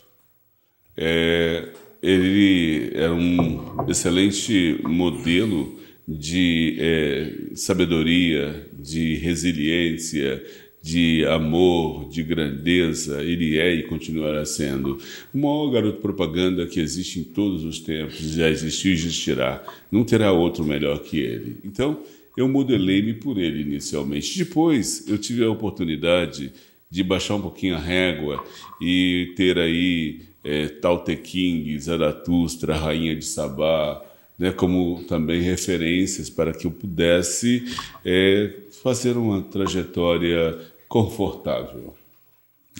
É, 0.95 1.69
ele 2.07 2.91
era 2.93 3.13
um 3.13 3.85
excelente 3.89 4.79
modelo 4.83 5.77
de 6.07 6.77
é, 6.79 7.33
sabedoria, 7.53 8.65
de 8.79 9.15
resiliência, 9.15 10.41
de 10.81 11.25
amor, 11.25 12.09
de 12.09 12.23
grandeza. 12.23 13.21
Ele 13.21 13.57
é 13.57 13.73
e 13.73 13.83
continuará 13.83 14.45
sendo 14.45 14.97
o 15.33 15.37
maior 15.37 15.69
garoto 15.69 15.99
propaganda 15.99 16.65
que 16.65 16.79
existe 16.79 17.19
em 17.19 17.23
todos 17.25 17.65
os 17.65 17.79
tempos, 17.79 18.17
já 18.19 18.49
existiu 18.49 18.91
e 18.91 18.93
existirá. 18.95 19.61
Não 19.91 20.05
terá 20.05 20.31
outro 20.31 20.63
melhor 20.63 20.99
que 20.99 21.19
ele. 21.19 21.57
Então, 21.65 21.99
eu 22.37 22.47
modelei-me 22.47 23.15
por 23.15 23.37
ele 23.37 23.63
inicialmente. 23.63 24.37
Depois, 24.37 25.05
eu 25.09 25.17
tive 25.17 25.43
a 25.43 25.49
oportunidade 25.49 26.53
de 26.89 27.03
baixar 27.03 27.35
um 27.35 27.41
pouquinho 27.41 27.75
a 27.75 27.79
régua 27.79 28.41
e 28.81 29.33
ter 29.35 29.57
aí 29.57 30.21
é, 30.47 30.69
Tao 30.69 31.03
Te 31.03 31.17
King, 31.17 31.77
Zaratustra, 31.77 32.77
Rainha 32.77 33.13
de 33.13 33.25
Sabá, 33.25 34.01
né, 34.39 34.53
como 34.53 35.03
também 35.03 35.41
referências 35.41 36.29
para 36.29 36.53
que 36.53 36.65
eu 36.65 36.71
pudesse 36.71 37.65
é, 38.05 38.53
fazer 38.81 39.17
uma 39.17 39.41
trajetória 39.41 40.57
confortável. 40.87 41.93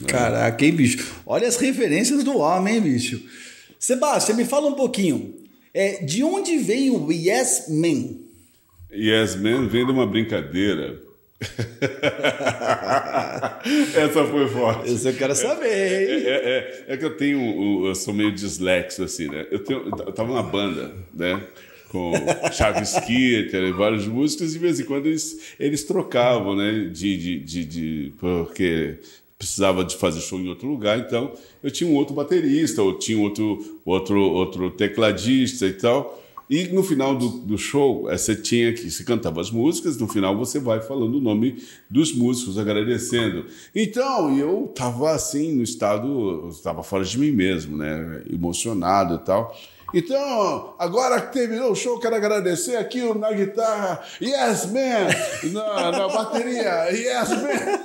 Caraca, 0.06 0.64
hein, 0.64 0.72
bicho? 0.72 1.12
Olha 1.26 1.46
as 1.46 1.56
referências 1.56 2.24
do 2.24 2.38
homem, 2.38 2.76
hein, 2.76 2.80
bicho? 2.80 3.22
Sebastião, 3.78 4.36
me 4.36 4.46
fala 4.46 4.68
um 4.68 4.74
pouquinho. 4.74 5.34
É, 5.74 6.02
de 6.02 6.24
onde 6.24 6.56
vem 6.56 6.88
o 6.90 7.12
Yes 7.12 7.66
Man? 7.68 8.16
Yes 8.90 9.36
Man 9.36 9.68
vem 9.68 9.84
de 9.84 9.92
uma 9.92 10.06
brincadeira. 10.06 11.07
Essa 13.94 14.24
foi 14.24 14.48
forte. 14.48 14.92
Isso 14.92 15.08
eu 15.08 15.14
quero 15.14 15.34
saber, 15.34 15.68
É, 15.68 16.02
hein? 16.02 16.22
é, 16.26 16.84
é, 16.88 16.94
é 16.94 16.96
que 16.96 17.04
eu 17.04 17.16
tenho, 17.16 17.86
eu 17.86 17.94
sou 17.94 18.12
meio 18.14 18.32
dislexo, 18.32 19.02
assim, 19.04 19.28
né? 19.28 19.46
Eu, 19.50 19.58
tenho, 19.60 19.80
eu 19.86 20.12
tava 20.12 20.28
numa 20.28 20.42
banda, 20.42 20.92
né? 21.14 21.40
Com 21.90 22.12
Chaves 22.52 22.94
Skitter 22.94 23.62
e 23.64 23.72
vários 23.72 24.06
músicos, 24.06 24.50
e 24.50 24.52
de 24.54 24.58
vez 24.58 24.78
em 24.78 24.84
quando 24.84 25.06
eles, 25.06 25.54
eles 25.58 25.84
trocavam, 25.84 26.54
né? 26.56 26.90
De, 26.92 27.16
de, 27.16 27.38
de, 27.40 27.64
de- 27.64 28.12
porque 28.18 28.96
precisava 29.38 29.84
de 29.84 29.96
fazer 29.96 30.20
show 30.20 30.38
em 30.40 30.48
outro 30.48 30.66
lugar, 30.68 30.98
então 30.98 31.32
eu 31.62 31.70
tinha 31.70 31.88
um 31.88 31.94
outro 31.94 32.12
baterista, 32.14 32.82
ou 32.82 32.98
tinha 32.98 33.16
outro, 33.18 33.80
outro, 33.84 34.20
outro 34.20 34.70
tecladista 34.72 35.64
e 35.66 35.72
tal. 35.72 36.20
E 36.50 36.64
no 36.68 36.82
final 36.82 37.14
do, 37.14 37.28
do 37.28 37.58
show, 37.58 38.10
eh, 38.10 38.16
você 38.16 38.34
tinha 38.34 38.72
que 38.72 38.90
se 38.90 39.04
cantava 39.04 39.40
as 39.40 39.50
músicas, 39.50 39.98
no 39.98 40.08
final 40.08 40.36
você 40.36 40.58
vai 40.58 40.80
falando 40.80 41.16
o 41.16 41.20
nome 41.20 41.62
dos 41.90 42.14
músicos, 42.14 42.58
agradecendo. 42.58 43.44
Então, 43.74 44.36
eu 44.36 44.72
tava 44.74 45.10
assim 45.10 45.54
no 45.54 45.62
estado, 45.62 46.48
estava 46.50 46.82
fora 46.82 47.04
de 47.04 47.18
mim 47.18 47.32
mesmo, 47.32 47.76
né, 47.76 48.22
emocionado 48.32 49.16
e 49.16 49.18
tal. 49.18 49.54
Então, 49.92 50.74
agora 50.78 51.18
que 51.18 51.32
terminou 51.32 51.72
o 51.72 51.74
show, 51.74 51.98
quero 51.98 52.14
agradecer 52.14 52.76
aqui 52.76 53.02
na 53.14 53.32
guitarra, 53.32 54.02
Yes 54.20 54.66
Man, 54.66 55.08
na, 55.50 55.92
na 55.92 56.08
bateria, 56.08 56.90
Yes 56.90 57.30
Man. 57.30 57.78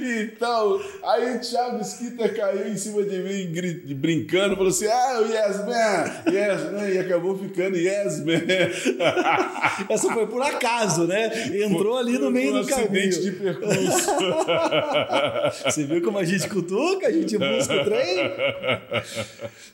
então, 0.24 0.80
aí 1.04 1.36
o 1.36 1.40
Thiago 1.40 1.80
Skitter 1.82 2.34
caiu 2.34 2.68
em 2.68 2.76
cima 2.78 3.02
de 3.02 3.18
mim, 3.18 3.94
brincando, 3.94 4.56
falou 4.56 4.70
assim: 4.70 4.86
ah, 4.86 5.18
Yes 5.20 5.58
Man, 5.58 6.32
Yes 6.32 6.72
Man, 6.72 6.88
e 6.88 6.98
acabou 6.98 7.36
ficando 7.36 7.76
Yes 7.76 8.20
Man. 8.20 8.40
Essa 9.90 10.10
foi 10.10 10.26
por 10.26 10.40
acaso, 10.40 11.06
né? 11.06 11.30
Entrou 11.64 11.98
ali 11.98 12.18
no 12.18 12.30
meio 12.30 12.56
um 12.56 12.62
do 12.62 12.66
caminho. 12.66 13.10
de 13.10 13.30
percurso. 13.32 14.10
Você 15.66 15.84
viu 15.84 16.00
como 16.00 16.16
a 16.16 16.24
gente 16.24 16.48
cutuca, 16.48 17.08
a 17.08 17.12
gente 17.12 17.36
busca 17.36 17.74
o 17.74 17.84
trem? 17.84 18.32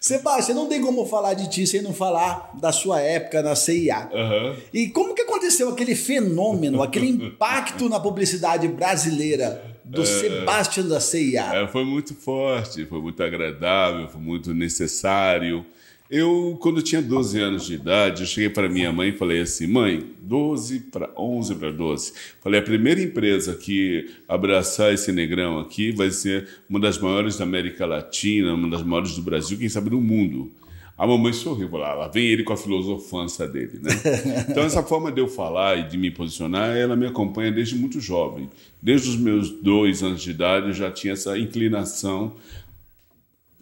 Sebastião, 0.01 0.57
não 0.57 0.67
tem 0.69 0.88
como 0.89 1.05
falar 1.05 1.35
de 1.35 1.51
ti 1.51 1.67
sem 1.67 1.83
não 1.83 1.93
falar 1.93 2.53
da 2.59 2.73
sua 2.73 2.99
época 2.99 3.43
na 3.43 3.55
CIA. 3.55 4.09
Aham. 4.11 4.57
E 4.73 4.89
como 4.89 5.15
que 5.15 5.21
aconteceu 5.21 5.69
aquele 5.69 5.95
fenômeno, 5.95 6.83
aquele 6.83 7.09
impacto 7.13 7.91
na 7.91 8.01
publicidade 8.01 8.67
brasileira 8.69 9.63
do 9.85 10.07
Sebastião 10.07 10.89
da 10.89 10.99
CIA? 10.99 11.57
É, 11.57 11.69
foi 11.69 11.85
muito 11.85 12.15
forte, 12.15 12.87
foi 12.87 13.03
muito 13.03 13.23
agradável, 13.23 14.09
foi 14.09 14.21
muito 14.21 14.55
necessário. 14.55 15.63
Eu, 16.11 16.57
quando 16.59 16.79
eu 16.79 16.83
tinha 16.83 17.03
12 17.03 17.39
anos 17.39 17.67
de 17.67 17.75
idade, 17.75 18.23
eu 18.23 18.27
cheguei 18.27 18.49
para 18.49 18.67
minha 18.67 18.91
mãe 18.91 19.11
e 19.11 19.13
falei 19.13 19.43
assim: 19.43 19.67
mãe, 19.67 20.03
12 20.23 20.81
para 20.91 21.11
11 21.19 21.55
para 21.57 21.71
12. 21.71 22.15
Falei: 22.41 22.61
a 22.61 22.63
primeira 22.63 23.03
empresa 23.03 23.55
que 23.55 24.09
abraçar 24.27 24.91
esse 24.95 25.13
negrão 25.13 25.59
aqui 25.59 25.93
vai 25.93 26.11
ser 26.11 26.49
uma 26.67 26.81
das 26.81 26.97
maiores 26.97 27.37
da 27.37 27.45
América 27.45 27.85
Latina, 27.85 28.55
uma 28.55 28.71
das 28.71 28.83
maiores 28.83 29.15
do 29.15 29.21
Brasil, 29.21 29.59
quem 29.59 29.69
sabe 29.69 29.91
do 29.91 30.01
mundo. 30.01 30.51
A 30.99 31.07
mamãe 31.07 31.33
sorriu, 31.33 31.69
falou, 31.69 31.87
ah, 31.87 31.95
lá 31.95 32.09
vem 32.09 32.27
ele 32.27 32.43
com 32.43 32.53
a 32.53 32.57
filosofança 32.57 33.47
dele, 33.47 33.79
né? 33.81 33.93
Então 34.51 34.65
essa 34.65 34.83
forma 34.83 35.13
de 35.13 35.21
eu 35.21 35.29
falar 35.29 35.79
e 35.79 35.89
de 35.89 35.97
me 35.97 36.11
posicionar, 36.11 36.77
ela 36.77 36.97
me 36.97 37.07
acompanha 37.07 37.53
desde 37.53 37.77
muito 37.77 38.01
jovem. 38.01 38.51
Desde 38.83 39.09
os 39.11 39.17
meus 39.17 39.49
dois 39.49 40.03
anos 40.03 40.21
de 40.21 40.33
idade 40.33 40.67
eu 40.67 40.73
já 40.73 40.91
tinha 40.91 41.13
essa 41.13 41.39
inclinação 41.39 42.35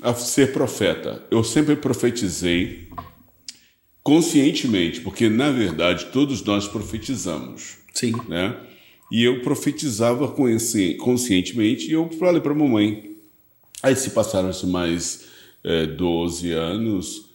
a 0.02 0.14
ser 0.14 0.54
profeta. 0.54 1.22
Eu 1.30 1.44
sempre 1.44 1.76
profetizei 1.76 2.88
conscientemente, 4.02 5.02
porque 5.02 5.28
na 5.28 5.50
verdade 5.50 6.06
todos 6.06 6.42
nós 6.42 6.66
profetizamos 6.66 7.76
Sim. 7.92 8.12
né? 8.28 8.56
E 9.12 9.22
eu 9.22 9.42
profetizava 9.42 10.26
conscientemente 10.28 11.88
e 11.88 11.92
eu 11.92 12.08
falei 12.18 12.40
para 12.40 12.52
a 12.52 12.56
mamãe. 12.56 13.14
Aí 13.82 13.94
se 13.94 14.10
passaram-se 14.10 14.66
mais 14.66 15.26
eh, 15.62 15.86
12 15.86 16.50
anos, 16.52 17.25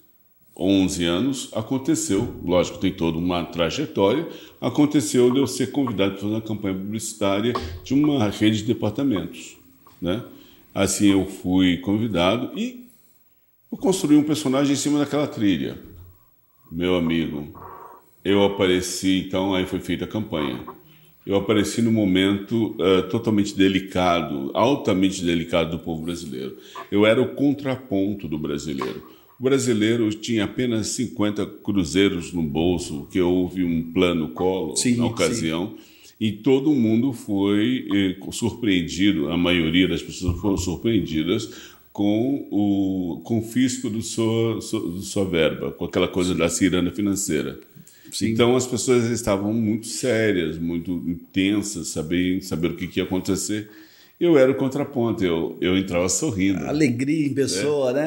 11 0.55 1.05
anos, 1.05 1.49
aconteceu, 1.53 2.35
lógico, 2.43 2.77
tem 2.77 2.91
toda 2.91 3.17
uma 3.17 3.43
trajetória, 3.45 4.27
aconteceu 4.59 5.31
de 5.31 5.39
eu 5.39 5.47
ser 5.47 5.71
convidado 5.71 6.11
para 6.11 6.21
fazer 6.21 6.33
uma 6.33 6.41
campanha 6.41 6.75
publicitária 6.75 7.53
de 7.83 7.93
uma 7.93 8.27
rede 8.29 8.57
de 8.57 8.65
departamentos, 8.65 9.57
né? 10.01 10.23
Assim 10.73 11.07
eu 11.07 11.25
fui 11.25 11.77
convidado 11.77 12.57
e 12.57 12.85
eu 13.71 13.77
construí 13.77 14.17
um 14.17 14.23
personagem 14.23 14.73
em 14.73 14.77
cima 14.77 14.99
daquela 14.99 15.27
trilha. 15.27 15.77
Meu 16.71 16.95
amigo, 16.95 17.47
eu 18.23 18.43
apareci, 18.43 19.25
então 19.27 19.53
aí 19.53 19.65
foi 19.65 19.79
feita 19.79 20.05
a 20.05 20.07
campanha. 20.07 20.59
Eu 21.25 21.35
apareci 21.35 21.81
num 21.81 21.91
momento 21.91 22.75
eh, 22.79 23.03
totalmente 23.03 23.55
delicado, 23.55 24.51
altamente 24.53 25.23
delicado 25.23 25.71
do 25.71 25.79
povo 25.79 26.03
brasileiro. 26.03 26.57
Eu 26.91 27.05
era 27.05 27.21
o 27.21 27.35
contraponto 27.35 28.27
do 28.27 28.39
brasileiro. 28.39 29.03
O 29.41 29.43
brasileiro 29.43 30.07
tinha 30.13 30.43
apenas 30.43 30.89
50 30.89 31.43
cruzeiros 31.63 32.31
no 32.31 32.43
bolso, 32.43 33.07
que 33.11 33.19
houve 33.19 33.63
um 33.63 33.91
plano 33.91 34.29
colo 34.29 34.75
Sim, 34.75 34.97
na 34.97 35.07
ocasião, 35.07 35.75
e 36.19 36.31
todo 36.31 36.69
mundo 36.75 37.11
foi 37.11 37.87
eh, 37.91 38.31
surpreendido, 38.31 39.31
a 39.31 39.37
maioria 39.37 39.87
das 39.87 40.03
pessoas 40.03 40.39
foram 40.39 40.57
surpreendidas 40.57 41.49
com 41.91 42.47
o 42.51 43.21
confisco 43.23 43.89
do 43.89 44.03
sua, 44.03 44.59
do 44.59 45.01
sua 45.01 45.25
verba, 45.25 45.71
com 45.71 45.85
aquela 45.85 46.07
coisa 46.07 46.35
da 46.35 46.47
ciranda 46.47 46.91
financeira. 46.91 47.59
Então 48.21 48.55
as 48.55 48.67
pessoas 48.67 49.05
estavam 49.05 49.51
muito 49.51 49.87
sérias, 49.87 50.59
muito 50.59 50.91
intensas, 51.07 51.87
saber, 51.87 52.43
saber 52.43 52.67
o 52.69 52.75
que, 52.75 52.87
que 52.87 52.99
ia 52.99 53.05
acontecer. 53.05 53.71
Eu 54.21 54.37
era 54.37 54.51
o 54.51 54.55
contraponto, 54.55 55.25
eu, 55.25 55.57
eu 55.59 55.75
entrava 55.75 56.07
sorrindo. 56.07 56.63
Alegria 56.69 57.25
em 57.25 57.33
pessoa, 57.33 57.91
né? 57.91 58.05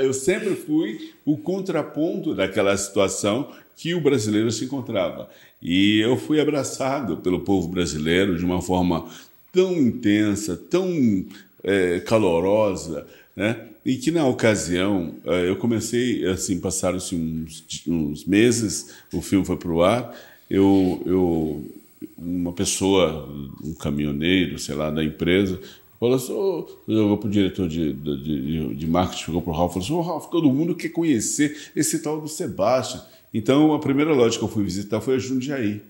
Eu 0.00 0.12
sempre 0.12 0.54
fui 0.54 1.10
o 1.24 1.36
contraponto 1.36 2.32
daquela 2.32 2.76
situação 2.76 3.50
que 3.76 3.92
o 3.92 4.00
brasileiro 4.00 4.52
se 4.52 4.66
encontrava. 4.66 5.28
E 5.60 5.98
eu 5.98 6.16
fui 6.16 6.40
abraçado 6.40 7.16
pelo 7.16 7.40
povo 7.40 7.66
brasileiro 7.66 8.38
de 8.38 8.44
uma 8.44 8.62
forma 8.62 9.04
tão 9.52 9.72
intensa, 9.72 10.56
tão 10.70 11.24
é, 11.64 11.98
calorosa, 11.98 13.04
né? 13.34 13.56
E 13.84 13.96
que 13.96 14.10
na 14.10 14.26
ocasião 14.26 15.14
é, 15.24 15.48
eu 15.48 15.56
comecei, 15.56 16.26
assim, 16.26 16.58
passaram-se 16.58 17.14
uns, 17.14 17.64
uns 17.86 18.24
meses, 18.24 18.94
o 19.12 19.20
filme 19.20 19.44
foi 19.44 19.56
para 19.56 19.70
o 19.70 19.82
ar, 19.82 20.14
eu, 20.48 21.02
eu, 21.04 21.70
uma 22.16 22.52
pessoa, 22.52 23.28
um 23.62 23.74
caminhoneiro, 23.74 24.58
sei 24.58 24.74
lá, 24.74 24.90
da 24.90 25.04
empresa, 25.04 25.60
falou 26.00 26.16
assim, 26.16 26.32
oh, 26.32 26.66
jogou 26.88 27.18
para 27.18 27.28
o 27.28 27.30
diretor 27.30 27.68
de, 27.68 27.92
de, 27.92 28.74
de, 28.74 28.86
marketing, 28.86 29.24
chegou 29.24 29.42
para 29.42 29.52
o 29.52 29.56
Ralph, 29.56 29.72
falou 29.72 29.84
assim, 29.84 29.94
oh, 29.94 30.00
Ralph, 30.00 30.30
todo 30.30 30.52
mundo 30.52 30.74
quer 30.74 30.88
conhecer 30.88 31.70
esse 31.76 31.98
tal 31.98 32.20
do 32.20 32.28
Sebastião. 32.28 33.02
Então, 33.32 33.74
a 33.74 33.78
primeira 33.78 34.14
loja 34.14 34.38
que 34.38 34.44
eu 34.44 34.48
fui 34.48 34.64
visitar 34.64 35.00
foi 35.00 35.16
a 35.16 35.18
Jundiaí. 35.18 35.82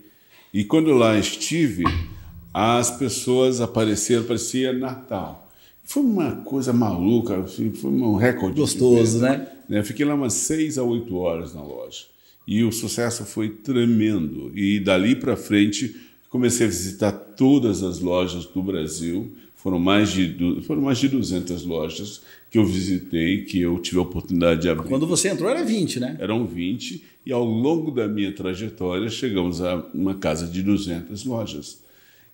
E 0.52 0.64
quando 0.64 0.92
lá 0.92 1.18
estive, 1.18 1.84
as 2.52 2.90
pessoas 2.90 3.60
apareceram, 3.60 4.24
parecia 4.24 4.72
Natal. 4.72 5.43
Foi 5.84 6.02
uma 6.02 6.32
coisa 6.36 6.72
maluca, 6.72 7.40
assim, 7.40 7.70
foi 7.72 7.90
um 7.90 8.16
recorde. 8.16 8.58
Gostoso, 8.58 9.20
né? 9.20 9.46
né? 9.68 9.82
Fiquei 9.82 10.04
lá 10.04 10.14
umas 10.14 10.32
seis 10.32 10.78
a 10.78 10.82
oito 10.82 11.14
horas 11.16 11.54
na 11.54 11.62
loja. 11.62 12.06
E 12.46 12.64
o 12.64 12.72
sucesso 12.72 13.24
foi 13.24 13.50
tremendo. 13.50 14.50
E 14.54 14.80
dali 14.80 15.14
para 15.14 15.36
frente, 15.36 15.94
comecei 16.28 16.66
a 16.66 16.70
visitar 16.70 17.12
todas 17.12 17.82
as 17.82 18.00
lojas 18.00 18.46
do 18.46 18.62
Brasil. 18.62 19.32
Foram 19.56 19.78
mais 19.78 20.10
de, 20.10 20.60
foram 20.66 20.82
mais 20.82 20.98
de 20.98 21.08
200 21.08 21.64
lojas 21.64 22.22
que 22.50 22.58
eu 22.58 22.64
visitei, 22.66 23.44
que 23.44 23.60
eu 23.60 23.78
tive 23.78 23.98
a 23.98 24.02
oportunidade 24.02 24.62
de 24.62 24.68
abrir. 24.68 24.88
Quando 24.88 25.06
você 25.06 25.28
entrou 25.28 25.50
era 25.50 25.64
20, 25.64 26.00
né? 26.00 26.16
Eram 26.20 26.46
20, 26.46 27.02
e 27.24 27.32
ao 27.32 27.44
longo 27.44 27.90
da 27.90 28.06
minha 28.06 28.30
trajetória 28.32 29.08
chegamos 29.08 29.62
a 29.62 29.84
uma 29.94 30.14
casa 30.14 30.46
de 30.46 30.62
200 30.62 31.24
lojas. 31.24 31.78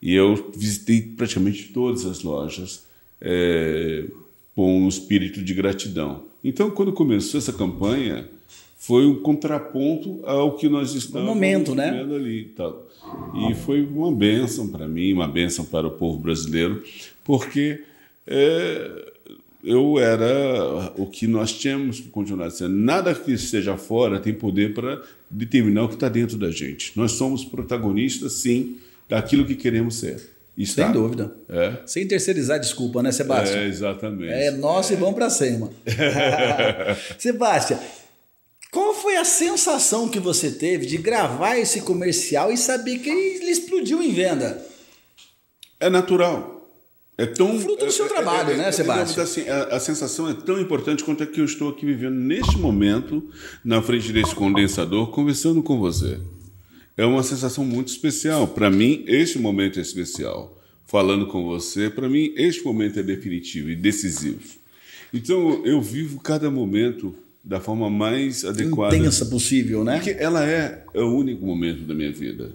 E 0.02 0.12
eu 0.12 0.50
visitei 0.56 1.02
praticamente 1.02 1.70
todas 1.72 2.04
as 2.04 2.22
lojas 2.22 2.89
é, 3.20 4.04
com 4.54 4.82
um 4.82 4.88
espírito 4.88 5.42
de 5.42 5.54
gratidão. 5.54 6.24
Então, 6.42 6.70
quando 6.70 6.92
começou 6.92 7.38
essa 7.38 7.52
campanha, 7.52 8.26
foi 8.78 9.06
um 9.06 9.16
contraponto 9.16 10.20
ao 10.24 10.56
que 10.56 10.68
nós 10.68 10.94
estávamos 10.94 11.30
um 11.30 11.34
momento, 11.34 11.74
né? 11.74 12.00
ali. 12.00 12.44
Tal. 12.56 12.86
E 13.48 13.54
foi 13.54 13.82
uma 13.82 14.10
bênção 14.10 14.68
para 14.68 14.88
mim, 14.88 15.12
uma 15.12 15.28
bênção 15.28 15.64
para 15.64 15.86
o 15.86 15.90
povo 15.90 16.18
brasileiro, 16.18 16.82
porque 17.24 17.84
é, 18.26 19.10
eu 19.62 19.98
era 19.98 20.92
o 20.96 21.06
que 21.06 21.26
nós 21.26 21.52
tínhamos 21.52 22.00
que 22.00 22.08
continuar 22.08 22.50
sendo. 22.50 22.74
Nada 22.74 23.14
que 23.14 23.32
esteja 23.32 23.76
fora 23.76 24.18
tem 24.18 24.32
poder 24.32 24.72
para 24.72 25.02
determinar 25.28 25.84
o 25.84 25.88
que 25.88 25.94
está 25.94 26.08
dentro 26.08 26.36
da 26.36 26.50
gente. 26.50 26.92
Nós 26.96 27.12
somos 27.12 27.44
protagonistas, 27.44 28.32
sim, 28.34 28.76
daquilo 29.08 29.44
que 29.44 29.54
queremos 29.54 29.96
ser. 29.96 30.30
Está. 30.56 30.84
Sem 30.84 30.92
dúvida. 30.92 31.32
É. 31.48 31.76
Sem 31.86 32.06
terceirizar 32.06 32.60
desculpa, 32.60 33.02
né, 33.02 33.12
Sebastião? 33.12 33.60
É, 33.60 33.66
exatamente. 33.66 34.32
É 34.32 34.50
nosso 34.50 34.92
é. 34.92 34.96
e 34.96 34.98
vamos 34.98 35.14
para 35.14 35.30
cima. 35.30 35.70
Sebastião, 37.18 37.80
qual 38.70 38.94
foi 38.94 39.16
a 39.16 39.24
sensação 39.24 40.08
que 40.08 40.20
você 40.20 40.50
teve 40.50 40.86
de 40.86 40.96
gravar 40.98 41.56
esse 41.56 41.80
comercial 41.80 42.52
e 42.52 42.56
saber 42.56 42.98
que 42.98 43.08
ele 43.08 43.50
explodiu 43.50 44.02
em 44.02 44.12
venda? 44.12 44.64
É 45.78 45.88
natural. 45.88 46.58
É 47.16 47.26
tão 47.26 47.58
fruto 47.58 47.84
do 47.84 47.92
seu 47.92 48.06
é, 48.06 48.08
é 48.08 48.12
trabalho, 48.12 48.50
é, 48.52 48.56
né, 48.56 48.72
Sebastião? 48.72 49.24
Assim, 49.24 49.48
a, 49.48 49.76
a, 49.76 49.80
sensação 49.80 50.28
é 50.28 50.34
tão 50.34 50.58
importante 50.58 51.04
quanto 51.04 51.22
a 51.22 51.26
que 51.26 51.40
eu 51.40 51.44
estou 51.44 51.68
aqui 51.68 51.84
vivendo 51.84 52.14
neste 52.14 52.56
momento, 52.56 53.30
na 53.64 53.82
frente 53.82 54.12
desse 54.12 54.34
condensador, 54.34 55.10
conversando 55.10 55.62
com 55.62 55.78
você 55.78 56.18
é 56.96 57.04
uma 57.04 57.22
sensação 57.22 57.64
muito 57.64 57.88
especial. 57.88 58.48
Para 58.48 58.70
mim, 58.70 59.04
este 59.06 59.38
momento 59.38 59.78
é 59.78 59.82
especial. 59.82 60.58
Falando 60.86 61.26
com 61.26 61.44
você, 61.44 61.88
para 61.88 62.08
mim, 62.08 62.32
este 62.36 62.64
momento 62.64 62.98
é 62.98 63.02
definitivo 63.02 63.70
e 63.70 63.76
decisivo. 63.76 64.40
Então, 65.12 65.64
eu 65.64 65.80
vivo 65.80 66.20
cada 66.20 66.50
momento 66.50 67.14
da 67.42 67.60
forma 67.60 67.88
mais 67.88 68.44
adequada. 68.44 68.96
Intensa 68.96 69.26
possível, 69.26 69.84
né? 69.84 69.96
Porque 69.96 70.16
ela 70.18 70.44
é, 70.46 70.84
é 70.92 71.00
o 71.00 71.14
único 71.14 71.44
momento 71.44 71.82
da 71.82 71.94
minha 71.94 72.12
vida. 72.12 72.52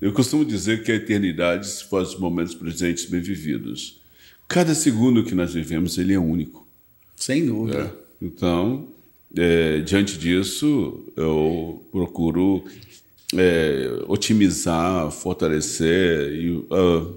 Eu 0.00 0.12
costumo 0.12 0.44
dizer 0.44 0.82
que 0.82 0.90
a 0.90 0.94
eternidade 0.94 1.68
se 1.68 1.84
faz 1.84 2.14
os 2.14 2.18
momentos 2.18 2.54
presentes 2.54 3.04
bem 3.04 3.20
vividos. 3.20 4.00
Cada 4.48 4.74
segundo 4.74 5.22
que 5.22 5.34
nós 5.34 5.52
vivemos, 5.52 5.98
ele 5.98 6.14
é 6.14 6.18
único. 6.18 6.66
Sem 7.14 7.46
dúvida. 7.46 7.94
É. 7.94 8.24
Então, 8.24 8.88
é, 9.36 9.80
diante 9.80 10.18
disso, 10.18 11.04
eu 11.16 11.84
procuro 11.92 12.64
é, 13.36 14.02
otimizar, 14.08 15.10
fortalecer 15.10 16.32
e 16.32 16.50
uh, 16.50 17.14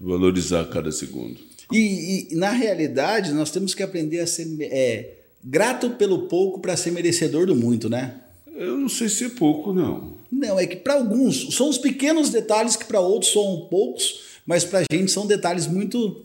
valorizar 0.00 0.64
cada 0.66 0.90
segundo. 0.90 1.40
E, 1.72 2.28
e, 2.32 2.34
na 2.36 2.50
realidade, 2.50 3.32
nós 3.32 3.50
temos 3.50 3.74
que 3.74 3.82
aprender 3.82 4.20
a 4.20 4.26
ser 4.26 4.46
é, 4.60 5.14
grato 5.42 5.90
pelo 5.90 6.28
pouco 6.28 6.60
para 6.60 6.76
ser 6.76 6.90
merecedor 6.90 7.46
do 7.46 7.54
muito, 7.56 7.88
né? 7.88 8.14
Eu 8.54 8.76
não 8.78 8.88
sei 8.88 9.08
se 9.08 9.24
é 9.24 9.28
pouco, 9.30 9.72
não. 9.72 10.14
Não, 10.30 10.58
é 10.58 10.66
que 10.66 10.76
para 10.76 10.94
alguns 10.94 11.54
são 11.54 11.68
os 11.68 11.78
pequenos 11.78 12.30
detalhes 12.30 12.76
que 12.76 12.84
para 12.84 13.00
outros 13.00 13.32
são 13.32 13.66
poucos, 13.70 14.20
mas 14.46 14.64
para 14.64 14.80
a 14.80 14.84
gente 14.94 15.10
são 15.10 15.26
detalhes 15.26 15.66
muito 15.66 16.24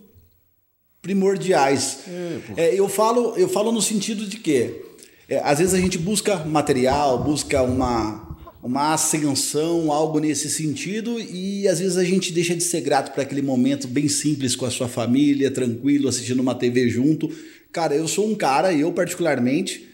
primordiais. 1.02 2.00
É, 2.08 2.40
é, 2.58 2.80
eu, 2.80 2.90
falo, 2.90 3.36
eu 3.38 3.48
falo 3.48 3.72
no 3.72 3.82
sentido 3.82 4.26
de 4.26 4.38
que 4.38 4.82
é, 5.28 5.40
às 5.40 5.60
vezes 5.60 5.74
a 5.74 5.80
gente 5.80 5.98
busca 5.98 6.38
material, 6.38 7.24
busca 7.24 7.62
uma, 7.62 8.38
uma 8.62 8.94
ascensão, 8.94 9.92
algo 9.92 10.20
nesse 10.20 10.50
sentido, 10.50 11.20
e 11.20 11.68
às 11.68 11.80
vezes 11.80 11.98
a 11.98 12.04
gente 12.04 12.32
deixa 12.34 12.56
de 12.56 12.64
ser 12.64 12.82
grato 12.82 13.14
para 13.14 13.24
aquele 13.24 13.42
momento 13.42 13.88
bem 13.88 14.10
simples 14.10 14.56
com 14.56 14.66
a 14.66 14.72
sua 14.72 14.88
família, 14.88 15.50
tranquilo, 15.50 16.10
assistindo 16.10 16.42
uma 16.42 16.56
TV 16.56 16.90
junto. 16.90 17.32
Cara, 17.72 17.96
eu 17.96 18.08
sou 18.08 18.30
um 18.30 18.36
cara, 18.36 18.74
eu 18.74 18.92
particularmente, 18.92 19.88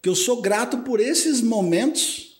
que 0.00 0.08
eu 0.08 0.14
sou 0.14 0.40
grato 0.40 0.78
por 0.78 1.00
esses 1.00 1.40
momentos 1.40 2.32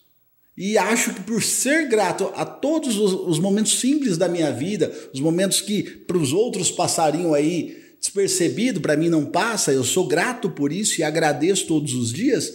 e 0.57 0.79
acho 0.79 1.15
que 1.15 1.23
por 1.23 1.43
ser 1.43 1.89
grato 1.89 2.31
a 2.37 2.45
todos 2.45 2.97
os, 2.99 3.13
os 3.13 3.39
momentos 3.39 3.81
simples 3.81 4.17
da 4.17 4.29
minha 4.29 4.53
vida, 4.53 4.93
os 5.13 5.19
momentos 5.19 5.61
que 5.61 5.83
para 5.83 6.19
os 6.19 6.33
outros 6.33 6.71
passariam 6.71 7.35
aí 7.35 7.83
despercebido, 7.99 8.81
para 8.81 8.97
mim 8.97 9.09
não 9.09 9.25
passa, 9.25 9.73
eu 9.73 9.83
sou 9.83 10.07
grato 10.07 10.51
por 10.51 10.73
isso 10.73 11.01
e 11.01 11.05
agradeço 11.05 11.67
todos 11.67 11.95
os 11.95 12.13
dias 12.13 12.53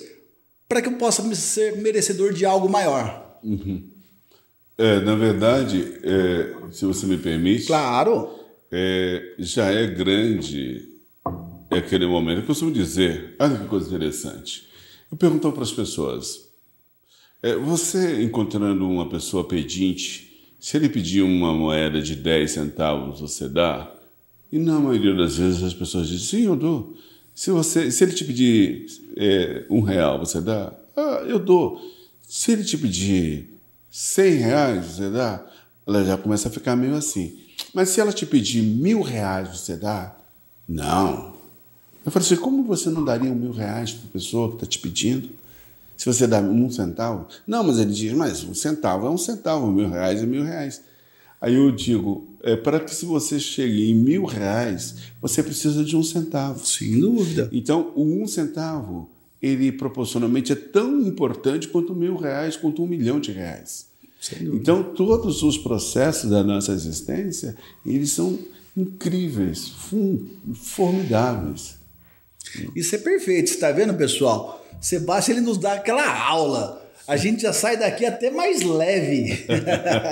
para 0.67 0.81
que 0.81 0.89
eu 0.89 0.93
possa 0.93 1.23
ser 1.35 1.77
merecedor 1.77 2.33
de 2.33 2.45
algo 2.45 2.69
maior. 2.69 3.39
Uhum. 3.43 3.83
É, 4.77 4.99
na 4.99 5.15
verdade, 5.15 5.99
é, 6.03 6.71
se 6.71 6.85
você 6.85 7.05
me 7.05 7.17
permite. 7.17 7.67
Claro. 7.67 8.35
É, 8.71 9.35
já 9.39 9.71
é 9.71 9.87
grande 9.87 10.87
aquele 11.71 12.05
momento. 12.05 12.39
Eu 12.39 12.45
costumo 12.45 12.71
dizer, 12.71 13.35
olha 13.39 13.57
que 13.57 13.67
coisa 13.67 13.87
interessante. 13.87 14.67
Eu 15.11 15.17
pergunto 15.17 15.51
para 15.51 15.63
as 15.63 15.71
pessoas: 15.71 16.49
é, 17.41 17.55
você 17.55 18.21
encontrando 18.23 18.87
uma 18.87 19.09
pessoa 19.09 19.47
pedinte, 19.47 20.55
se 20.59 20.77
ele 20.77 20.89
pedir 20.89 21.21
uma 21.21 21.53
moeda 21.53 22.01
de 22.01 22.15
10 22.15 22.51
centavos, 22.51 23.19
você 23.19 23.47
dá? 23.47 23.93
E 24.51 24.59
na 24.59 24.79
maioria 24.79 25.13
das 25.13 25.37
vezes 25.37 25.63
as 25.63 25.73
pessoas 25.73 26.07
dizem: 26.07 26.41
sim, 26.41 26.45
eu 26.45 26.55
dou. 26.55 26.95
Se, 27.37 27.51
você, 27.51 27.91
se 27.91 28.03
ele 28.03 28.13
te 28.13 28.25
pedir 28.25 28.87
é, 29.15 29.63
um 29.69 29.81
real, 29.81 30.17
você 30.17 30.41
dá? 30.41 30.73
Ah, 30.95 31.23
eu 31.27 31.37
dou. 31.37 31.79
Se 32.27 32.51
ele 32.51 32.63
te 32.63 32.75
pedir 32.75 33.59
cem 33.91 34.37
reais, 34.37 34.83
você 34.87 35.11
dá? 35.11 35.45
Ela 35.85 36.03
já 36.03 36.17
começa 36.17 36.47
a 36.47 36.51
ficar 36.51 36.75
meio 36.75 36.95
assim. 36.95 37.37
Mas 37.75 37.89
se 37.89 38.01
ela 38.01 38.11
te 38.11 38.25
pedir 38.25 38.63
mil 38.63 39.03
reais, 39.03 39.49
você 39.49 39.77
dá? 39.77 40.15
Não. 40.67 41.35
Eu 42.03 42.11
falei 42.11 42.25
assim, 42.25 42.37
como 42.37 42.63
você 42.63 42.89
não 42.89 43.05
daria 43.05 43.31
um 43.31 43.35
mil 43.35 43.51
reais 43.51 43.91
para 43.91 44.05
a 44.05 44.13
pessoa 44.13 44.47
que 44.49 44.55
está 44.55 44.65
te 44.65 44.79
pedindo? 44.79 45.29
Se 45.95 46.07
você 46.07 46.25
dá 46.25 46.39
um 46.39 46.71
centavo? 46.71 47.27
Não, 47.45 47.63
mas 47.63 47.77
ele 47.77 47.93
diz, 47.93 48.13
mas 48.13 48.43
um 48.43 48.55
centavo 48.55 49.05
é 49.05 49.11
um 49.11 49.17
centavo, 49.17 49.67
mil 49.67 49.87
reais 49.87 50.23
é 50.23 50.25
mil 50.25 50.43
reais. 50.43 50.81
Aí 51.39 51.53
eu 51.53 51.71
digo, 51.71 52.27
é, 52.47 52.55
para 52.55 52.79
que 52.79 52.95
se 52.95 53.05
você 53.05 53.41
chegue 53.41 53.91
em 53.91 53.93
mil 53.93 54.23
reais, 54.23 54.95
você 55.21 55.43
precisa 55.43 55.83
de 55.83 55.97
um 55.97 56.01
centavo. 56.01 56.65
Sem 56.65 56.97
dúvida. 56.97 57.49
Então, 57.51 57.91
o 57.93 58.23
um 58.23 58.25
centavo, 58.25 59.09
ele 59.41 59.69
proporcionalmente 59.69 60.53
é 60.53 60.55
tão 60.55 61.01
importante 61.01 61.67
quanto 61.67 61.93
mil 61.93 62.15
reais, 62.15 62.55
quanto 62.55 62.81
um 62.81 62.87
milhão 62.87 63.19
de 63.19 63.33
reais. 63.33 63.87
Então, 64.41 64.81
todos 64.81 65.43
os 65.43 65.57
processos 65.57 66.29
da 66.29 66.41
nossa 66.41 66.71
existência, 66.71 67.55
eles 67.85 68.11
são 68.11 68.39
incríveis, 68.77 69.73
formidáveis. 70.55 71.75
Isso 72.73 72.95
é 72.95 72.97
perfeito. 72.97 73.49
Você 73.49 73.55
está 73.55 73.73
vendo, 73.73 73.93
pessoal? 73.93 74.65
Sebastião 74.79 75.37
ele 75.37 75.45
nos 75.45 75.57
dá 75.57 75.73
aquela 75.73 76.07
aula 76.27 76.86
a 77.07 77.15
gente 77.15 77.41
já 77.41 77.53
sai 77.53 77.77
daqui 77.77 78.05
até 78.05 78.29
mais 78.29 78.61
leve. 78.61 79.45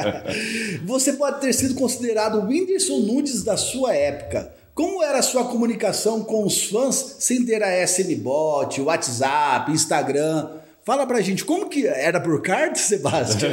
Você 0.85 1.13
pode 1.13 1.41
ter 1.41 1.51
sido 1.51 1.75
considerado 1.75 2.39
o 2.39 2.47
Whindersson 2.47 2.99
Nunes 2.99 3.43
da 3.43 3.57
sua 3.57 3.93
época. 3.93 4.53
Como 4.73 5.03
era 5.03 5.19
a 5.19 5.23
sua 5.23 5.45
comunicação 5.45 6.23
com 6.23 6.45
os 6.45 6.65
fãs 6.65 7.17
sem 7.19 7.45
ter 7.45 7.61
a 7.61 7.83
SMBot, 7.83 8.81
WhatsApp, 8.81 9.71
Instagram? 9.71 10.49
Fala 10.85 11.07
pra 11.07 11.19
gente, 11.19 11.43
como 11.43 11.67
que 11.67 11.87
era 11.87 12.19
por 12.19 12.41
carta, 12.41 12.75
Sebastião? 12.79 13.51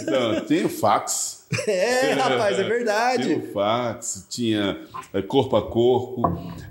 então, 0.00 0.40
tem 0.46 0.64
o 0.64 0.68
fax. 0.68 1.40
É, 1.66 2.12
rapaz, 2.12 2.60
é 2.60 2.62
verdade. 2.62 3.24
Tinha 3.24 3.38
o 3.38 3.52
fax, 3.52 4.24
tinha 4.30 4.78
é, 5.12 5.20
corpo 5.20 5.56
a 5.56 5.68
corpo, 5.68 6.22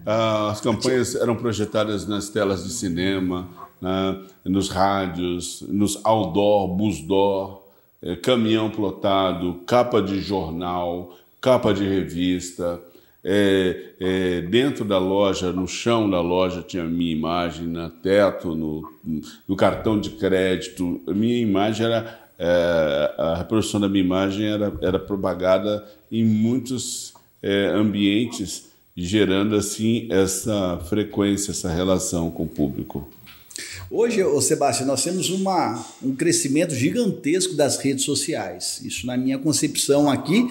ah, 0.05 0.51
as 0.51 0.61
campanhas 0.61 1.15
eram 1.15 1.35
projetadas 1.35 2.07
nas 2.07 2.29
telas 2.29 2.63
de 2.63 2.71
cinema, 2.71 3.49
né, 3.81 4.17
nos 4.45 4.69
rádios, 4.69 5.63
nos 5.67 5.99
outdoor, 6.03 6.67
busdoor, 6.67 7.61
é, 8.01 8.15
caminhão 8.15 8.69
plotado, 8.69 9.61
capa 9.65 10.01
de 10.01 10.21
jornal, 10.21 11.15
capa 11.41 11.73
de 11.73 11.83
revista. 11.83 12.79
É, 13.21 13.91
é, 13.99 14.41
dentro 14.41 14.85
da 14.85 14.97
loja, 14.97 15.51
no 15.51 15.67
chão 15.67 16.09
da 16.09 16.21
loja, 16.21 16.61
tinha 16.61 16.85
minha 16.85 17.11
imagem, 17.11 17.67
no 17.67 17.89
teto, 17.89 18.55
no, 18.55 18.89
no 19.47 19.55
cartão 19.55 19.99
de 19.99 20.11
crédito. 20.11 21.01
A 21.07 21.11
minha 21.11 21.37
imagem 21.37 21.85
era. 21.85 22.19
É, 22.41 23.15
a 23.17 23.35
reprodução 23.35 23.81
da 23.81 23.89
minha 23.89 24.03
imagem 24.03 24.47
era, 24.47 24.73
era 24.81 24.97
propagada 24.97 25.85
em 26.09 26.23
muitos 26.23 27.13
é, 27.43 27.65
ambientes, 27.65 28.69
gerando 28.95 29.55
assim 29.55 30.07
essa 30.09 30.77
frequência, 30.87 31.51
essa 31.51 31.69
relação 31.69 32.31
com 32.31 32.43
o 32.43 32.47
público. 32.47 33.09
Hoje, 33.91 34.21
Sebastião, 34.41 34.85
nós 34.85 35.03
temos 35.03 35.31
uma, 35.31 35.83
um 36.03 36.15
crescimento 36.15 36.75
gigantesco 36.75 37.55
das 37.55 37.77
redes 37.77 38.05
sociais. 38.05 38.79
Isso 38.83 39.07
na 39.07 39.17
minha 39.17 39.39
concepção 39.39 40.07
aqui. 40.07 40.47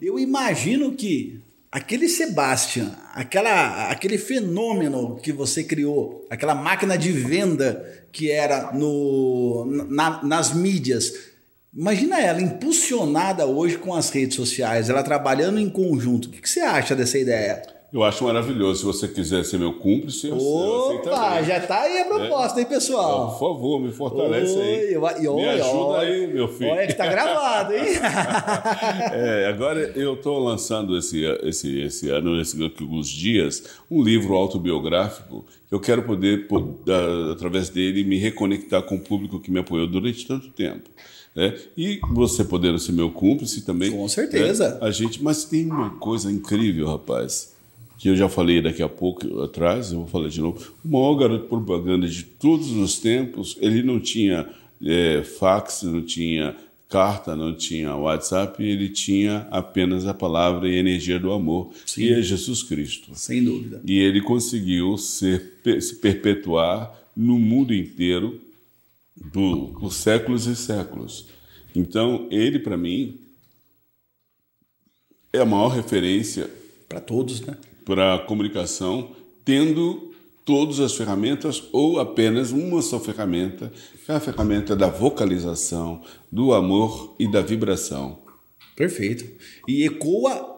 Eu 0.00 0.18
imagino 0.18 0.90
que 0.90 1.38
aquele 1.70 2.08
Sebastian, 2.08 2.90
aquela, 3.14 3.88
aquele 3.88 4.18
fenômeno 4.18 5.16
que 5.22 5.32
você 5.32 5.62
criou, 5.62 6.26
aquela 6.28 6.56
máquina 6.56 6.98
de 6.98 7.12
venda 7.12 7.88
que 8.10 8.32
era 8.32 8.72
no, 8.72 9.64
na, 9.88 10.20
nas 10.24 10.52
mídias, 10.52 11.14
imagina 11.72 12.20
ela 12.20 12.42
impulsionada 12.42 13.46
hoje 13.46 13.78
com 13.78 13.94
as 13.94 14.10
redes 14.10 14.34
sociais, 14.34 14.90
ela 14.90 15.04
trabalhando 15.04 15.60
em 15.60 15.70
conjunto. 15.70 16.26
O 16.26 16.30
que 16.32 16.50
você 16.50 16.60
acha 16.60 16.96
dessa 16.96 17.16
ideia? 17.16 17.62
Eu 17.92 18.02
acho 18.02 18.24
maravilhoso. 18.24 18.80
Se 18.80 18.86
você 18.86 19.06
quiser 19.06 19.44
ser 19.44 19.58
meu 19.58 19.74
cúmplice, 19.74 20.28
eu, 20.28 20.38
Opa, 20.38 21.42
já 21.42 21.60
tá 21.60 21.82
aí 21.82 22.00
a 22.00 22.04
proposta, 22.06 22.58
hein, 22.58 22.66
pessoal? 22.66 23.32
Por 23.32 23.38
favor, 23.38 23.80
me 23.80 23.92
fortalece 23.92 24.58
aí. 24.58 24.96
Me 25.34 25.48
ajuda 25.48 25.98
aí, 25.98 26.26
meu 26.26 26.48
filho. 26.48 26.70
Olha 26.70 26.86
que 26.86 26.94
tá 26.94 27.06
gravado, 27.06 27.74
hein? 27.74 27.84
é, 29.12 29.46
agora 29.46 29.92
eu 29.94 30.14
estou 30.14 30.42
lançando 30.42 30.96
esse, 30.96 31.22
esse, 31.42 31.80
esse 31.80 32.08
ano, 32.08 32.40
esses 32.40 32.58
alguns 32.58 33.08
dias, 33.08 33.64
um 33.90 34.02
livro 34.02 34.34
autobiográfico 34.34 35.44
eu 35.70 35.80
quero 35.80 36.02
poder, 36.02 36.46
através 37.32 37.70
dele, 37.70 38.04
me 38.04 38.18
reconectar 38.18 38.82
com 38.82 38.96
o 38.96 39.00
público 39.00 39.40
que 39.40 39.50
me 39.50 39.58
apoiou 39.58 39.86
durante 39.86 40.26
tanto 40.26 40.50
tempo. 40.50 40.90
É, 41.34 41.58
e 41.74 41.98
você 42.10 42.44
podendo 42.44 42.78
ser 42.78 42.92
meu 42.92 43.10
cúmplice 43.10 43.62
também. 43.62 43.90
Com 43.90 44.06
certeza. 44.06 44.78
É, 44.82 44.86
a 44.86 44.90
gente, 44.90 45.22
mas 45.22 45.44
tem 45.44 45.64
uma 45.64 45.88
coisa 45.98 46.30
incrível, 46.30 46.88
rapaz 46.88 47.51
que 48.02 48.08
eu 48.08 48.16
já 48.16 48.28
falei 48.28 48.60
daqui 48.60 48.82
a 48.82 48.88
pouco 48.88 49.42
atrás, 49.42 49.92
eu 49.92 49.98
vou 49.98 50.08
falar 50.08 50.28
de 50.28 50.40
novo, 50.40 50.74
o 50.84 50.88
maior 50.88 51.14
garoto 51.14 51.46
propaganda 51.46 52.08
de 52.08 52.24
todos 52.24 52.72
os 52.72 52.98
tempos, 52.98 53.56
ele 53.60 53.80
não 53.80 54.00
tinha 54.00 54.48
é, 54.84 55.22
fax, 55.22 55.84
não 55.84 56.02
tinha 56.02 56.56
carta, 56.88 57.36
não 57.36 57.54
tinha 57.54 57.94
WhatsApp, 57.94 58.60
ele 58.60 58.88
tinha 58.88 59.46
apenas 59.52 60.04
a 60.04 60.12
palavra 60.12 60.68
e 60.68 60.74
a 60.74 60.80
energia 60.80 61.16
do 61.16 61.30
amor, 61.30 61.72
Sim. 61.86 62.02
e 62.02 62.12
é 62.12 62.20
Jesus 62.20 62.64
Cristo. 62.64 63.12
Sem 63.14 63.44
dúvida. 63.44 63.80
E 63.86 64.00
ele 64.00 64.20
conseguiu 64.20 64.98
ser, 64.98 65.60
se 65.80 65.94
perpetuar 65.94 66.92
no 67.16 67.38
mundo 67.38 67.72
inteiro 67.72 68.40
do, 69.14 69.68
por 69.78 69.92
séculos 69.92 70.46
e 70.46 70.56
séculos. 70.56 71.26
Então, 71.72 72.26
ele, 72.32 72.58
para 72.58 72.76
mim, 72.76 73.16
é 75.32 75.38
a 75.38 75.46
maior 75.46 75.68
referência. 75.68 76.50
Para 76.88 77.00
todos, 77.00 77.40
né? 77.42 77.56
Para 77.84 78.14
a 78.14 78.18
comunicação, 78.18 79.10
tendo 79.44 80.12
todas 80.44 80.80
as 80.80 80.94
ferramentas 80.94 81.62
ou 81.72 82.00
apenas 82.00 82.50
uma 82.50 82.82
só 82.82 82.98
ferramenta, 82.98 83.72
que 84.04 84.10
é 84.10 84.14
a 84.14 84.20
ferramenta 84.20 84.74
da 84.74 84.88
vocalização, 84.88 86.02
do 86.30 86.52
amor 86.52 87.14
e 87.18 87.30
da 87.30 87.40
vibração. 87.40 88.18
Perfeito. 88.76 89.24
E 89.68 89.84
ecoa 89.84 90.52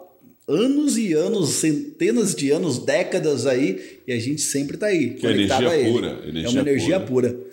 anos 0.48 0.96
e 0.96 1.12
anos, 1.12 1.50
centenas 1.50 2.34
de 2.34 2.50
anos, 2.50 2.78
décadas 2.78 3.46
aí, 3.46 4.00
e 4.06 4.12
a 4.12 4.18
gente 4.18 4.42
sempre 4.42 4.76
está 4.76 4.86
aí, 4.86 5.14
que 5.14 5.26
é 5.26 5.30
energia. 5.30 5.92
Pura, 5.92 6.20
energia 6.26 6.46
é 6.46 6.48
uma 6.50 6.60
energia 6.60 7.00
pura. 7.00 7.30
pura. 7.30 7.44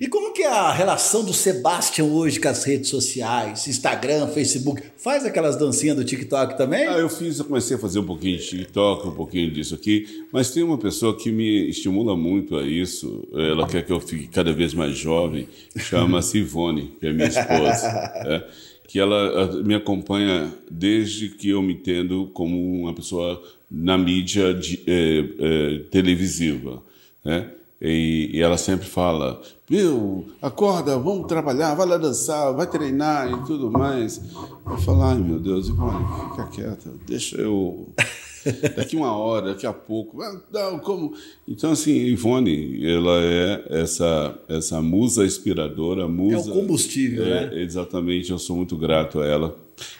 E 0.00 0.08
como 0.08 0.32
que 0.32 0.40
é 0.40 0.48
a 0.48 0.72
relação 0.72 1.22
do 1.22 1.34
Sebastian 1.34 2.06
hoje 2.06 2.40
com 2.40 2.48
as 2.48 2.64
redes 2.64 2.88
sociais, 2.88 3.68
Instagram, 3.68 4.28
Facebook? 4.28 4.82
Faz 4.96 5.26
aquelas 5.26 5.56
dancinhas 5.56 5.94
do 5.94 6.02
TikTok 6.02 6.56
também? 6.56 6.86
Ah, 6.86 6.96
eu 6.96 7.10
fiz, 7.10 7.38
eu 7.38 7.44
comecei 7.44 7.76
a 7.76 7.78
fazer 7.78 7.98
um 7.98 8.06
pouquinho 8.06 8.38
de 8.38 8.46
TikTok, 8.46 9.08
um 9.08 9.12
pouquinho 9.12 9.50
disso 9.50 9.74
aqui, 9.74 10.24
mas 10.32 10.50
tem 10.52 10.62
uma 10.62 10.78
pessoa 10.78 11.14
que 11.14 11.30
me 11.30 11.68
estimula 11.68 12.16
muito 12.16 12.56
a 12.56 12.62
isso, 12.62 13.28
ela 13.34 13.68
quer 13.68 13.84
que 13.84 13.92
eu 13.92 14.00
fique 14.00 14.26
cada 14.28 14.54
vez 14.54 14.72
mais 14.72 14.96
jovem, 14.96 15.46
chama-se 15.76 16.38
Ivone, 16.38 16.94
que 16.98 17.06
é 17.06 17.12
minha 17.12 17.28
esposa, 17.28 17.86
é, 18.24 18.44
que 18.88 18.98
ela 18.98 19.62
me 19.62 19.74
acompanha 19.74 20.50
desde 20.70 21.28
que 21.28 21.50
eu 21.50 21.60
me 21.60 21.74
entendo 21.74 22.30
como 22.32 22.56
uma 22.80 22.94
pessoa 22.94 23.42
na 23.70 23.98
mídia 23.98 24.54
de, 24.54 24.82
é, 24.86 25.24
é, 25.38 25.78
televisiva, 25.90 26.82
né? 27.22 27.50
E, 27.80 28.30
e, 28.34 28.42
ela 28.42 28.58
sempre 28.58 28.86
fala: 28.86 29.40
Viu, 29.68 30.26
acorda, 30.42 30.98
vamos 30.98 31.26
trabalhar, 31.26 31.74
vai 31.74 31.86
lá 31.86 31.96
dançar, 31.96 32.52
vai 32.52 32.66
treinar 32.66 33.32
e 33.32 33.46
tudo 33.46 33.70
mais. 33.70 34.20
Eu 34.66 34.76
falo: 34.78 35.02
Ai 35.02 35.16
meu 35.16 35.38
Deus, 35.38 35.68
Ivone, 35.68 36.04
fica 36.30 36.46
quieta, 36.48 36.92
deixa 37.06 37.40
eu. 37.40 37.88
Daqui 38.74 38.96
uma 38.96 39.14
hora, 39.14 39.48
daqui 39.48 39.66
a 39.66 39.72
pouco. 39.72 40.18
Não, 40.50 40.78
como? 40.78 41.12
Então, 41.46 41.72
assim, 41.72 41.92
Ivone, 41.92 42.80
ela 42.90 43.20
é 43.20 43.64
essa, 43.68 44.34
essa 44.48 44.80
musa 44.80 45.26
inspiradora, 45.26 46.08
musa. 46.08 46.48
É 46.48 46.52
o 46.52 46.54
combustível, 46.54 47.22
é, 47.22 47.50
né? 47.50 47.62
Exatamente, 47.62 48.30
eu 48.30 48.38
sou 48.38 48.56
muito 48.56 48.78
grato 48.78 49.20
a 49.20 49.26
ela 49.26 49.54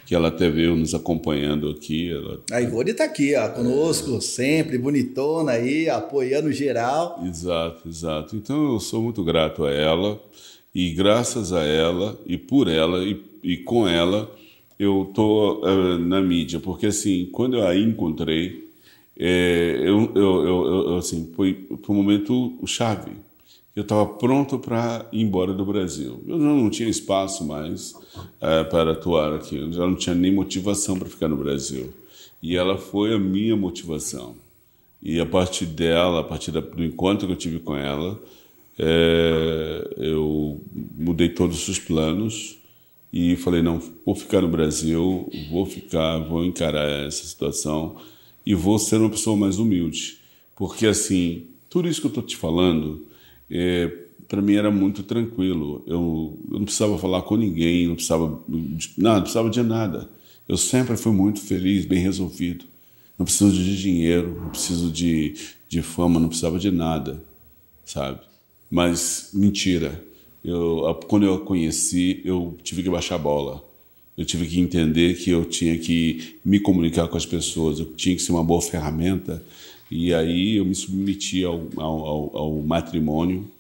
que 0.07 0.15
ela 0.15 0.29
até 0.29 0.51
veio 0.51 0.77
nos 0.77 0.95
acompanhando 0.95 1.69
aqui. 1.71 2.11
Ela... 2.11 2.41
A 2.51 2.61
Ivone 2.61 2.91
está 2.91 3.05
aqui, 3.05 3.35
ó, 3.37 3.49
conosco, 3.49 4.17
é. 4.17 4.21
sempre, 4.21 4.79
bonitona 4.79 5.53
aí, 5.53 5.89
apoiando 5.89 6.53
geral. 6.53 7.23
Exato, 7.27 7.89
exato. 7.89 8.37
Então 8.37 8.73
eu 8.73 8.81
sou 8.81 9.03
muito 9.03 9.23
grato 9.23 9.65
a 9.65 9.71
ela, 9.71 10.21
e 10.75 10.91
graças 10.91 11.53
a 11.53 11.65
ela, 11.65 12.19
e 12.27 12.37
por 12.37 12.69
ela, 12.69 13.05
e, 13.05 13.21
e 13.43 13.57
com 13.59 13.89
ela, 13.89 14.31
eu 14.79 15.07
estou 15.09 15.63
uh, 15.63 15.99
na 15.99 16.21
mídia, 16.21 16.61
porque 16.61 16.87
assim, 16.87 17.29
quando 17.33 17.57
eu 17.57 17.67
a 17.67 17.77
encontrei, 17.77 18.71
é, 19.19 19.77
eu, 19.79 20.13
eu, 20.15 20.45
eu, 20.47 20.67
eu, 20.89 20.97
assim, 20.97 21.31
foi, 21.37 21.67
foi 21.83 21.95
um 21.95 21.99
momento 21.99 22.59
chave 22.67 23.11
eu 23.81 23.83
estava 23.83 24.05
pronto 24.05 24.59
para 24.59 25.07
ir 25.11 25.23
embora 25.23 25.55
do 25.55 25.65
Brasil. 25.65 26.23
Eu 26.29 26.39
não, 26.39 26.55
não 26.59 26.71
tinha 26.71 26.87
espaço 26.87 27.47
mais 27.47 27.95
é, 28.39 28.63
para 28.65 28.93
atuar 28.93 29.33
aqui, 29.33 29.57
eu 29.57 29.73
já 29.73 29.87
não 29.87 29.95
tinha 29.95 30.15
nem 30.15 30.31
motivação 30.31 30.99
para 30.99 31.09
ficar 31.09 31.29
no 31.29 31.37
Brasil. 31.37 31.91
E 32.43 32.57
ela 32.57 32.77
foi 32.77 33.15
a 33.15 33.19
minha 33.19 33.57
motivação. 33.57 34.37
E 35.03 35.19
a 35.19 35.25
partir 35.25 35.65
dela, 35.65 36.21
a 36.21 36.23
partir 36.23 36.51
do 36.51 36.85
encontro 36.85 37.27
que 37.27 37.33
eu 37.33 37.37
tive 37.37 37.59
com 37.59 37.75
ela, 37.75 38.21
é, 38.79 39.95
eu 39.97 40.61
mudei 40.95 41.31
todos 41.31 41.67
os 41.67 41.79
planos 41.79 42.59
e 43.11 43.35
falei: 43.37 43.63
não, 43.63 43.81
vou 44.05 44.15
ficar 44.15 44.43
no 44.43 44.49
Brasil, 44.49 45.31
vou 45.51 45.65
ficar, 45.65 46.19
vou 46.19 46.45
encarar 46.45 46.87
essa 47.07 47.25
situação 47.27 47.97
e 48.45 48.55
vou 48.55 48.79
ser 48.79 48.97
uma 48.97 49.09
pessoa 49.09 49.39
mais 49.39 49.59
humilde. 49.59 50.19
Porque, 50.55 50.87
assim, 50.87 51.47
tudo 51.71 51.89
isso 51.89 52.03
que 52.03 52.07
eu 52.09 52.11
estou 52.11 52.23
te 52.23 52.37
falando 52.37 53.09
é, 53.51 53.91
para 54.29 54.41
mim 54.41 54.55
era 54.55 54.71
muito 54.71 55.03
tranquilo. 55.03 55.83
Eu, 55.87 56.39
eu, 56.49 56.59
não 56.59 56.65
precisava 56.65 56.97
falar 56.97 57.23
com 57.23 57.37
ninguém, 57.37 57.89
não 57.89 57.95
precisava, 57.95 58.41
não, 58.49 58.81
não 58.97 59.21
precisava 59.21 59.51
de 59.51 59.63
nada. 59.63 60.09
Eu 60.49 60.57
sempre 60.57 60.97
fui 60.97 61.13
muito 61.13 61.41
feliz, 61.41 61.85
bem 61.85 61.99
resolvido. 61.99 62.65
Não 63.19 63.25
preciso 63.25 63.53
de 63.53 63.77
dinheiro, 63.77 64.41
não 64.41 64.51
preciso 64.51 64.91
de, 64.91 65.35
de 65.69 65.83
fama, 65.83 66.21
não 66.21 66.29
precisava 66.29 66.59
de 66.59 66.71
nada, 66.71 67.23
sabe? 67.85 68.21
Mas 68.71 69.31
mentira. 69.35 70.03
Eu, 70.43 70.99
quando 71.07 71.27
eu 71.27 71.35
a 71.35 71.41
conheci, 71.41 72.23
eu 72.25 72.57
tive 72.63 72.83
que 72.83 72.89
baixar 72.89 73.17
a 73.17 73.19
bola. 73.19 73.63
Eu 74.17 74.25
tive 74.25 74.47
que 74.47 74.59
entender 74.59 75.15
que 75.19 75.31
eu 75.31 75.45
tinha 75.45 75.77
que 75.79 76.37
me 76.45 76.59
comunicar 76.61 77.09
com 77.09 77.17
as 77.17 77.27
pessoas, 77.27 77.79
eu 77.79 77.87
tinha 77.95 78.15
que 78.15 78.23
ser 78.23 78.33
uma 78.33 78.45
boa 78.45 78.63
ferramenta 78.63 79.43
e 79.91 80.15
aí 80.15 80.57
eu 80.57 80.65
me 80.65 80.75
submeti 80.75 81.45
ao, 81.45 81.69
ao, 81.77 82.37
ao 82.37 82.55
matrimônio, 82.63 83.51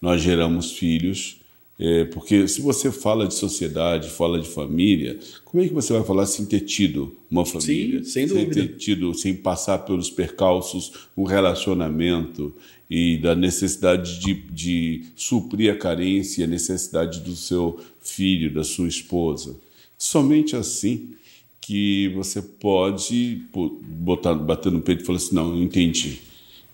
nós 0.00 0.22
geramos 0.22 0.72
filhos, 0.72 1.40
é, 1.82 2.04
porque 2.04 2.46
se 2.46 2.60
você 2.60 2.92
fala 2.92 3.26
de 3.26 3.32
sociedade, 3.32 4.10
fala 4.10 4.38
de 4.38 4.46
família, 4.46 5.18
como 5.46 5.64
é 5.64 5.66
que 5.66 5.72
você 5.72 5.94
vai 5.94 6.04
falar 6.04 6.26
sem 6.26 6.44
ter 6.44 6.60
tido 6.60 7.16
uma 7.30 7.46
família? 7.46 8.04
Sim, 8.04 8.10
sem 8.10 8.26
dúvida. 8.26 8.52
Sem 8.52 8.66
ter 8.66 8.76
tido, 8.76 9.14
sem 9.14 9.34
passar 9.34 9.78
pelos 9.78 10.10
percalços, 10.10 10.92
um 11.16 11.24
relacionamento 11.24 12.54
e 12.90 13.16
da 13.16 13.34
necessidade 13.34 14.20
de, 14.20 14.34
de 14.34 15.04
suprir 15.16 15.72
a 15.72 15.76
carência 15.76 16.44
a 16.44 16.48
necessidade 16.48 17.20
do 17.20 17.34
seu 17.34 17.80
filho, 18.02 18.52
da 18.52 18.62
sua 18.62 18.88
esposa. 18.88 19.56
Somente 19.96 20.54
assim 20.54 21.14
que 21.60 22.08
você 22.14 22.40
pode 22.40 23.42
botar, 23.82 24.34
bater 24.34 24.72
no 24.72 24.80
peito 24.80 25.02
e 25.02 25.06
falar 25.06 25.18
assim, 25.18 25.34
não, 25.34 25.54
eu 25.54 25.62
entendi. 25.62 26.20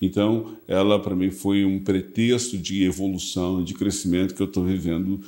Então, 0.01 0.57
ela 0.69 1.01
para 1.01 1.17
mim 1.17 1.31
foi 1.31 1.65
um 1.65 1.79
pretexto 1.79 2.57
de 2.57 2.85
evolução, 2.85 3.65
de 3.65 3.75
crescimento 3.75 4.35
que 4.35 4.43
eu 4.43 4.47
estou 4.47 4.65
vivendo 4.65 5.21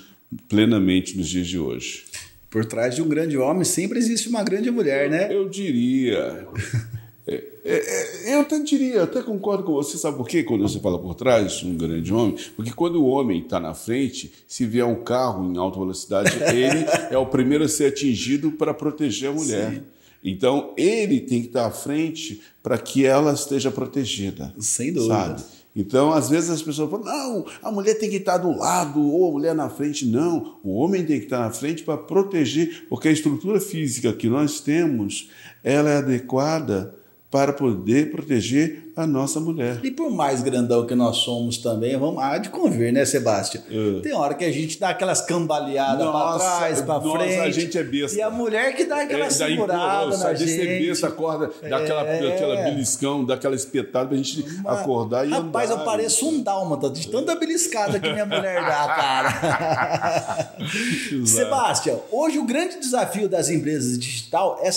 plenamente 0.49 1.16
nos 1.16 1.29
dias 1.29 1.47
de 1.47 1.59
hoje. 1.59 2.05
Por 2.51 2.64
trás 2.64 2.94
de 2.94 3.03
um 3.03 3.09
grande 3.09 3.37
homem 3.37 3.64
sempre 3.64 3.99
existe 3.99 4.29
uma 4.29 4.42
grande 4.42 4.71
mulher, 4.71 5.11
né? 5.11 5.35
Eu 5.35 5.49
diria. 5.49 6.47
É, 7.28 7.44
é, 7.62 8.30
é, 8.30 8.34
eu 8.34 8.40
até 8.40 8.58
diria, 8.60 9.02
até 9.02 9.20
concordo 9.20 9.62
com 9.62 9.74
você, 9.74 9.98
sabe 9.98 10.16
por 10.16 10.26
quê? 10.26 10.42
Quando 10.42 10.66
você 10.66 10.80
fala 10.80 10.98
por 10.98 11.14
trás, 11.14 11.62
um 11.62 11.76
grande 11.76 12.12
homem, 12.12 12.36
porque 12.56 12.72
quando 12.72 13.02
o 13.02 13.06
homem 13.06 13.40
está 13.42 13.60
na 13.60 13.74
frente, 13.74 14.32
se 14.46 14.64
vier 14.64 14.86
um 14.86 15.02
carro 15.02 15.44
em 15.52 15.58
alta 15.58 15.78
velocidade, 15.78 16.30
ele 16.54 16.86
é 17.10 17.18
o 17.18 17.26
primeiro 17.26 17.64
a 17.64 17.68
ser 17.68 17.86
atingido 17.86 18.52
para 18.52 18.72
proteger 18.72 19.28
a 19.28 19.32
mulher. 19.32 19.74
Sim. 19.74 19.82
Então, 20.24 20.72
ele 20.76 21.20
tem 21.20 21.42
que 21.42 21.48
estar 21.48 21.66
à 21.66 21.70
frente 21.70 22.40
para 22.62 22.78
que 22.78 23.04
ela 23.04 23.32
esteja 23.34 23.70
protegida. 23.70 24.52
Sem 24.58 24.92
dúvida. 24.92 25.14
Sabe? 25.14 25.42
Então, 25.76 26.12
às 26.12 26.28
vezes 26.28 26.50
as 26.50 26.62
pessoas 26.62 26.90
falam: 26.90 27.04
não, 27.04 27.46
a 27.62 27.70
mulher 27.70 27.94
tem 27.94 28.10
que 28.10 28.16
estar 28.16 28.38
do 28.38 28.56
lado, 28.56 29.00
ou 29.00 29.28
a 29.28 29.32
mulher 29.32 29.54
na 29.54 29.68
frente. 29.68 30.06
Não, 30.06 30.58
o 30.64 30.74
homem 30.74 31.04
tem 31.04 31.18
que 31.18 31.26
estar 31.26 31.40
na 31.40 31.50
frente 31.50 31.84
para 31.84 31.96
proteger, 31.96 32.86
porque 32.88 33.06
a 33.06 33.12
estrutura 33.12 33.60
física 33.60 34.12
que 34.12 34.28
nós 34.28 34.60
temos 34.60 35.28
ela 35.62 35.90
é 35.90 35.96
adequada 35.98 36.97
para 37.30 37.52
poder 37.52 38.10
proteger 38.10 38.88
a 38.96 39.06
nossa 39.06 39.38
mulher. 39.38 39.78
E 39.84 39.92
por 39.92 40.10
mais 40.10 40.42
grandão 40.42 40.84
que 40.84 40.94
nós 40.94 41.18
somos 41.18 41.58
também, 41.58 41.96
vamos 41.96 42.20
há 42.20 42.36
de 42.38 42.48
convir, 42.48 42.92
né, 42.92 43.04
Sebastião? 43.04 43.62
É. 43.70 44.00
Tem 44.00 44.12
hora 44.12 44.34
que 44.34 44.44
a 44.44 44.50
gente 44.50 44.80
dá 44.80 44.88
aquelas 44.88 45.20
cambaleadas 45.20 46.04
para 46.04 46.38
trás, 46.38 46.80
para 46.80 47.00
frente. 47.00 47.38
a 47.38 47.50
gente 47.50 47.78
é 47.78 47.84
besta. 47.84 48.18
E 48.18 48.22
a 48.22 48.28
mulher 48.28 48.74
que 48.74 48.84
dá 48.84 49.02
aquela 49.02 49.26
é, 49.26 49.30
segurada 49.30 50.16
na 50.16 50.34
gente. 50.34 50.50
Ser 50.50 50.84
besta, 50.84 51.06
acorda, 51.06 51.50
é. 51.62 51.68
dá 51.68 51.76
aquela, 51.76 52.02
aquela 52.02 52.56
beliscão, 52.62 53.24
dá 53.24 53.34
aquela 53.34 53.54
espetada 53.54 54.06
para 54.06 54.14
a 54.14 54.18
gente 54.18 54.42
Uma... 54.60 54.72
acordar 54.80 55.24
e 55.28 55.30
Rapaz, 55.30 55.70
andar. 55.70 55.80
eu 55.80 55.84
pareço 55.84 56.28
um 56.28 56.42
dálmata 56.42 56.90
de 56.90 57.08
tanta 57.08 57.36
beliscada 57.36 58.00
que 58.00 58.10
minha 58.10 58.26
mulher 58.26 58.62
dá, 58.62 58.88
cara. 58.88 60.54
Sebastião, 61.24 62.02
hoje 62.10 62.38
o 62.38 62.44
grande 62.44 62.80
desafio 62.80 63.28
das 63.28 63.48
empresas 63.48 63.96
digital 63.96 64.58
é, 64.60 64.70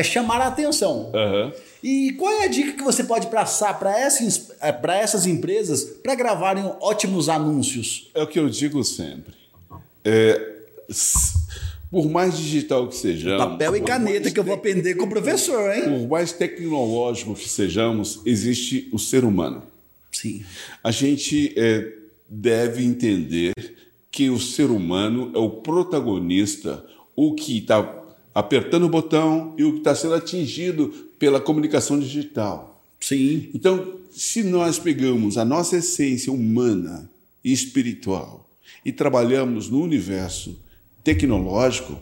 é 0.00 0.02
chamar 0.02 0.40
a 0.40 0.46
atenção. 0.46 1.10
Uhum. 1.12 1.52
E 1.86 2.14
qual 2.14 2.32
é 2.32 2.46
a 2.46 2.48
dica 2.48 2.72
que 2.72 2.82
você 2.82 3.04
pode 3.04 3.28
passar 3.28 3.78
para 3.78 3.96
essas, 3.96 4.50
eh, 4.60 4.80
essas 5.00 5.24
empresas 5.24 5.84
para 5.84 6.16
gravarem 6.16 6.64
ótimos 6.80 7.28
anúncios? 7.28 8.10
É 8.12 8.24
o 8.24 8.26
que 8.26 8.40
eu 8.40 8.48
digo 8.48 8.82
sempre. 8.82 9.32
É, 10.04 10.54
por 11.88 12.10
mais 12.10 12.36
digital 12.36 12.88
que 12.88 12.96
sejamos. 12.96 13.52
Papel 13.52 13.76
e 13.76 13.80
caneta 13.82 14.32
que 14.32 14.40
eu 14.40 14.42
vou 14.42 14.54
aprender 14.54 14.96
com 14.96 15.04
o 15.04 15.08
professor, 15.08 15.72
hein? 15.72 15.84
Por 15.84 16.08
mais 16.08 16.32
tecnológico 16.32 17.36
que 17.36 17.48
sejamos, 17.48 18.20
existe 18.26 18.88
o 18.92 18.98
ser 18.98 19.22
humano. 19.22 19.62
Sim. 20.10 20.44
A 20.82 20.90
gente 20.90 21.54
é, 21.56 21.92
deve 22.28 22.84
entender 22.84 23.54
que 24.10 24.28
o 24.28 24.40
ser 24.40 24.70
humano 24.72 25.30
é 25.36 25.38
o 25.38 25.50
protagonista, 25.50 26.84
o 27.14 27.32
que 27.32 27.58
está 27.58 28.02
apertando 28.34 28.86
o 28.86 28.88
botão 28.88 29.54
e 29.56 29.62
o 29.62 29.74
que 29.74 29.78
está 29.78 29.94
sendo 29.94 30.14
atingido 30.14 31.05
pela 31.18 31.40
comunicação 31.40 31.98
digital. 31.98 32.82
Sim. 33.00 33.50
Então, 33.54 33.96
se 34.10 34.42
nós 34.42 34.78
pegamos 34.78 35.36
a 35.36 35.44
nossa 35.44 35.76
essência 35.76 36.32
humana 36.32 37.10
e 37.44 37.52
espiritual 37.52 38.48
e 38.84 38.92
trabalhamos 38.92 39.68
no 39.68 39.82
universo 39.82 40.58
tecnológico, 41.04 42.00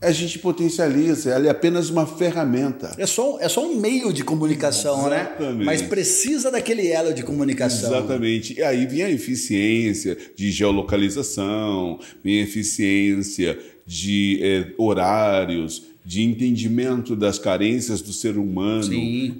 a 0.00 0.12
gente 0.12 0.38
potencializa, 0.38 1.30
ela 1.30 1.46
é 1.46 1.50
apenas 1.50 1.88
uma 1.88 2.06
ferramenta. 2.06 2.94
É 2.98 3.06
só, 3.06 3.38
é 3.40 3.48
só 3.48 3.66
um 3.66 3.76
meio 3.76 4.12
de 4.12 4.22
comunicação, 4.22 5.08
né? 5.08 5.22
Exatamente. 5.22 5.58
né? 5.58 5.64
Mas 5.64 5.82
precisa 5.82 6.50
daquele 6.50 6.86
elo 6.88 7.14
de 7.14 7.22
comunicação. 7.22 7.90
Exatamente. 7.90 8.58
E 8.58 8.62
aí 8.62 8.86
vem 8.86 9.02
a 9.02 9.10
eficiência 9.10 10.16
de 10.36 10.50
geolocalização, 10.50 11.98
vem 12.22 12.40
a 12.40 12.42
eficiência 12.42 13.58
de 13.86 14.40
é, 14.42 14.74
horários, 14.76 15.82
de 16.04 16.22
entendimento 16.22 17.16
das 17.16 17.38
carências 17.38 18.02
do 18.02 18.12
ser 18.12 18.36
humano, 18.36 18.92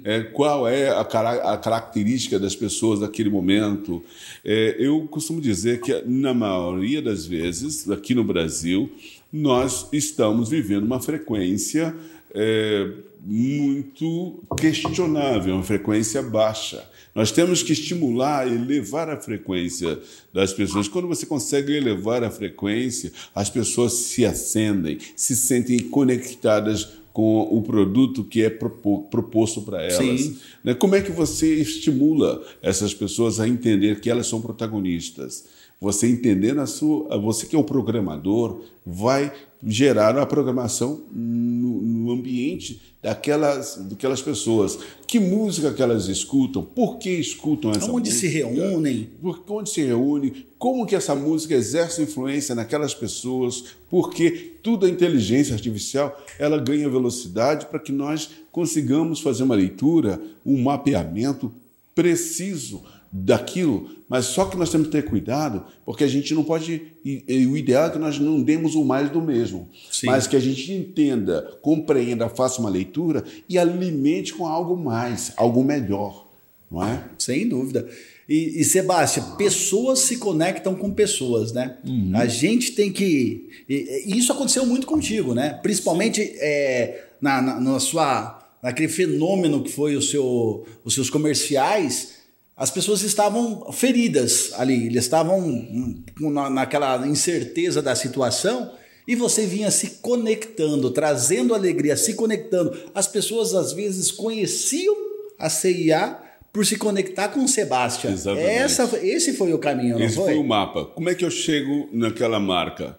é, 0.03 0.21
qual 0.21 0.67
é 0.67 0.89
a, 0.89 1.01
a, 1.01 1.57
característica 1.57 2.39
das 2.39 2.55
pessoas 2.55 3.01
naquele 3.01 3.29
momento. 3.29 4.03
É, 4.43 4.75
eu 4.79 5.01
costumo 5.07 5.39
dizer 5.39 5.79
que, 5.81 6.01
na 6.07 6.33
maioria 6.33 7.01
das 7.01 7.25
vezes, 7.25 7.87
aqui 7.89 8.15
no 8.15 8.23
Brasil, 8.23 8.89
nós 9.31 9.87
estamos 9.93 10.49
vivendo 10.49 10.85
uma 10.85 10.99
frequência 10.99 11.95
é, 12.35 12.91
muito 13.25 14.43
questionável, 14.59 15.55
uma 15.55 15.63
frequência 15.63 16.21
baixa. 16.21 16.83
Nós 17.15 17.31
temos 17.31 17.63
que 17.63 17.71
estimular, 17.71 18.45
elevar 18.45 19.09
a 19.09 19.17
frequência 19.17 19.97
das 20.33 20.51
pessoas. 20.51 20.89
Quando 20.89 21.07
você 21.07 21.25
consegue 21.25 21.73
elevar 21.73 22.23
a 22.23 22.29
frequência, 22.29 23.11
as 23.33 23.49
pessoas 23.49 23.93
se 23.93 24.25
acendem, 24.25 24.97
se 25.15 25.33
sentem 25.33 25.79
conectadas 25.79 26.89
com 27.13 27.43
o 27.43 27.61
produto 27.61 28.25
que 28.25 28.43
é 28.43 28.49
proposto 28.49 29.61
para 29.61 29.81
elas. 29.81 30.21
Sim. 30.21 30.37
Né? 30.61 30.73
Como 30.73 30.95
é 30.95 31.01
que 31.01 31.13
você 31.13 31.55
estimula 31.55 32.43
essas 32.61 32.93
pessoas 32.93 33.39
a 33.39 33.47
entender 33.47 34.01
que 34.01 34.09
elas 34.09 34.27
são 34.27 34.41
protagonistas? 34.41 35.45
Você 35.79 36.09
entendendo 36.09 36.59
a 36.59 36.65
sua, 36.65 37.17
você 37.17 37.45
que 37.45 37.55
é 37.55 37.59
o 37.59 37.63
programador, 37.63 38.61
vai 38.85 39.31
gerar 39.65 40.17
a 40.17 40.25
programação 40.25 41.01
no, 41.11 41.81
no, 41.81 42.11
ambiente 42.11 42.81
daquelas, 43.01 43.77
daquelas 43.89 44.21
pessoas. 44.21 44.77
Que 45.07 45.19
música 45.19 45.73
que 45.73 45.81
elas 45.81 46.07
escutam? 46.07 46.63
Por 46.63 46.97
que 46.97 47.09
escutam 47.09 47.71
essa 47.71 47.91
onde 47.91 48.09
música? 48.09 48.09
Onde 48.09 48.11
se 48.11 48.27
reúnem? 48.27 49.09
Por, 49.21 49.43
onde 49.49 49.69
se 49.71 49.83
reúne? 49.83 50.45
Como 50.59 50.85
que 50.85 50.95
essa 50.95 51.15
música 51.15 51.55
exerce 51.55 52.03
influência 52.03 52.53
naquelas 52.53 52.93
pessoas? 52.93 53.63
Porque 53.89 54.53
tudo 54.61 54.85
a 54.85 54.89
inteligência 54.89 55.55
artificial 55.55 56.15
ela 56.37 56.57
ganha 56.57 56.89
velocidade 56.89 57.65
para 57.65 57.79
que 57.79 57.91
nós 57.91 58.29
consigamos 58.51 59.19
fazer 59.19 59.43
uma 59.43 59.55
leitura, 59.55 60.21
um 60.45 60.61
mapeamento 60.61 61.51
preciso 61.95 62.83
daquilo, 63.23 63.89
mas 64.09 64.25
só 64.25 64.45
que 64.45 64.57
nós 64.57 64.69
temos 64.69 64.87
que 64.87 64.91
ter 64.91 65.05
cuidado, 65.05 65.63
porque 65.85 66.03
a 66.03 66.07
gente 66.07 66.33
não 66.33 66.43
pode. 66.43 66.81
o 67.05 67.57
ideal 67.57 67.87
é 67.87 67.89
que 67.89 67.97
nós 67.97 68.19
não 68.19 68.41
demos 68.41 68.75
o 68.75 68.83
mais 68.83 69.09
do 69.09 69.21
mesmo, 69.21 69.69
Sim. 69.89 70.07
mas 70.07 70.27
que 70.27 70.35
a 70.35 70.39
gente 70.39 70.71
entenda, 70.73 71.57
compreenda, 71.61 72.27
faça 72.27 72.59
uma 72.59 72.69
leitura 72.69 73.23
e 73.47 73.57
alimente 73.57 74.33
com 74.33 74.45
algo 74.45 74.75
mais, 74.75 75.31
algo 75.37 75.63
melhor, 75.63 76.27
não 76.69 76.83
é? 76.83 77.03
Sem 77.17 77.47
dúvida. 77.47 77.87
E, 78.27 78.59
e 78.59 78.63
Sebastião, 78.65 79.35
pessoas 79.37 79.99
se 79.99 80.17
conectam 80.17 80.75
com 80.75 80.91
pessoas, 80.91 81.53
né? 81.53 81.77
Uhum. 81.85 82.11
A 82.15 82.25
gente 82.25 82.73
tem 82.73 82.91
que. 82.91 83.49
E, 83.69 84.03
e, 84.07 84.17
isso 84.17 84.31
aconteceu 84.33 84.65
muito 84.65 84.85
contigo, 84.85 85.33
né? 85.33 85.59
Principalmente 85.63 86.21
é, 86.21 87.05
na, 87.21 87.41
na, 87.41 87.59
na 87.61 87.79
sua, 87.79 88.45
naquele 88.61 88.89
fenômeno 88.89 89.63
que 89.63 89.71
foi 89.71 89.95
o 89.95 90.01
seu, 90.01 90.65
os 90.83 90.93
seus 90.93 91.09
comerciais 91.09 92.24
as 92.57 92.71
pessoas 92.71 93.01
estavam 93.01 93.71
feridas 93.73 94.51
ali, 94.53 94.85
eles 94.85 95.03
estavam 95.03 95.39
hum, 95.39 96.03
naquela 96.51 97.05
incerteza 97.05 97.81
da 97.81 97.95
situação 97.95 98.71
e 99.07 99.15
você 99.15 99.45
vinha 99.45 99.69
se 99.69 99.99
conectando, 100.01 100.89
trazendo 100.91 101.53
alegria, 101.53 101.97
se 101.97 102.13
conectando. 102.13 102.75
As 102.93 103.07
pessoas 103.07 103.53
às 103.53 103.73
vezes 103.73 104.09
conheciam 104.09 104.95
a 105.37 105.49
CIA 105.49 106.17
por 106.51 106.65
se 106.65 106.77
conectar 106.77 107.27
com 107.27 107.43
o 107.43 107.47
Sebastião. 107.47 108.13
Exatamente. 108.13 108.47
Essa, 108.47 109.05
esse 109.05 109.33
foi 109.33 109.53
o 109.53 109.59
caminho, 109.59 109.99
não 109.99 110.05
esse 110.05 110.15
foi? 110.15 110.33
foi 110.33 110.37
o 110.37 110.43
mapa. 110.43 110.85
Como 110.85 111.09
é 111.09 111.13
que 111.13 111.25
eu 111.25 111.29
chego 111.29 111.89
naquela 111.91 112.39
marca? 112.39 112.97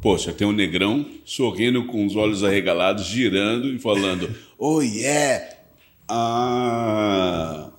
Poxa, 0.00 0.32
tem 0.32 0.46
um 0.46 0.52
negrão 0.52 1.04
sorrindo 1.24 1.86
com 1.86 2.06
os 2.06 2.16
olhos 2.16 2.42
arregalados, 2.42 3.04
girando 3.04 3.68
e 3.68 3.78
falando: 3.78 4.34
Oh 4.58 4.80
yeah! 4.80 5.44
Ah! 6.08 7.70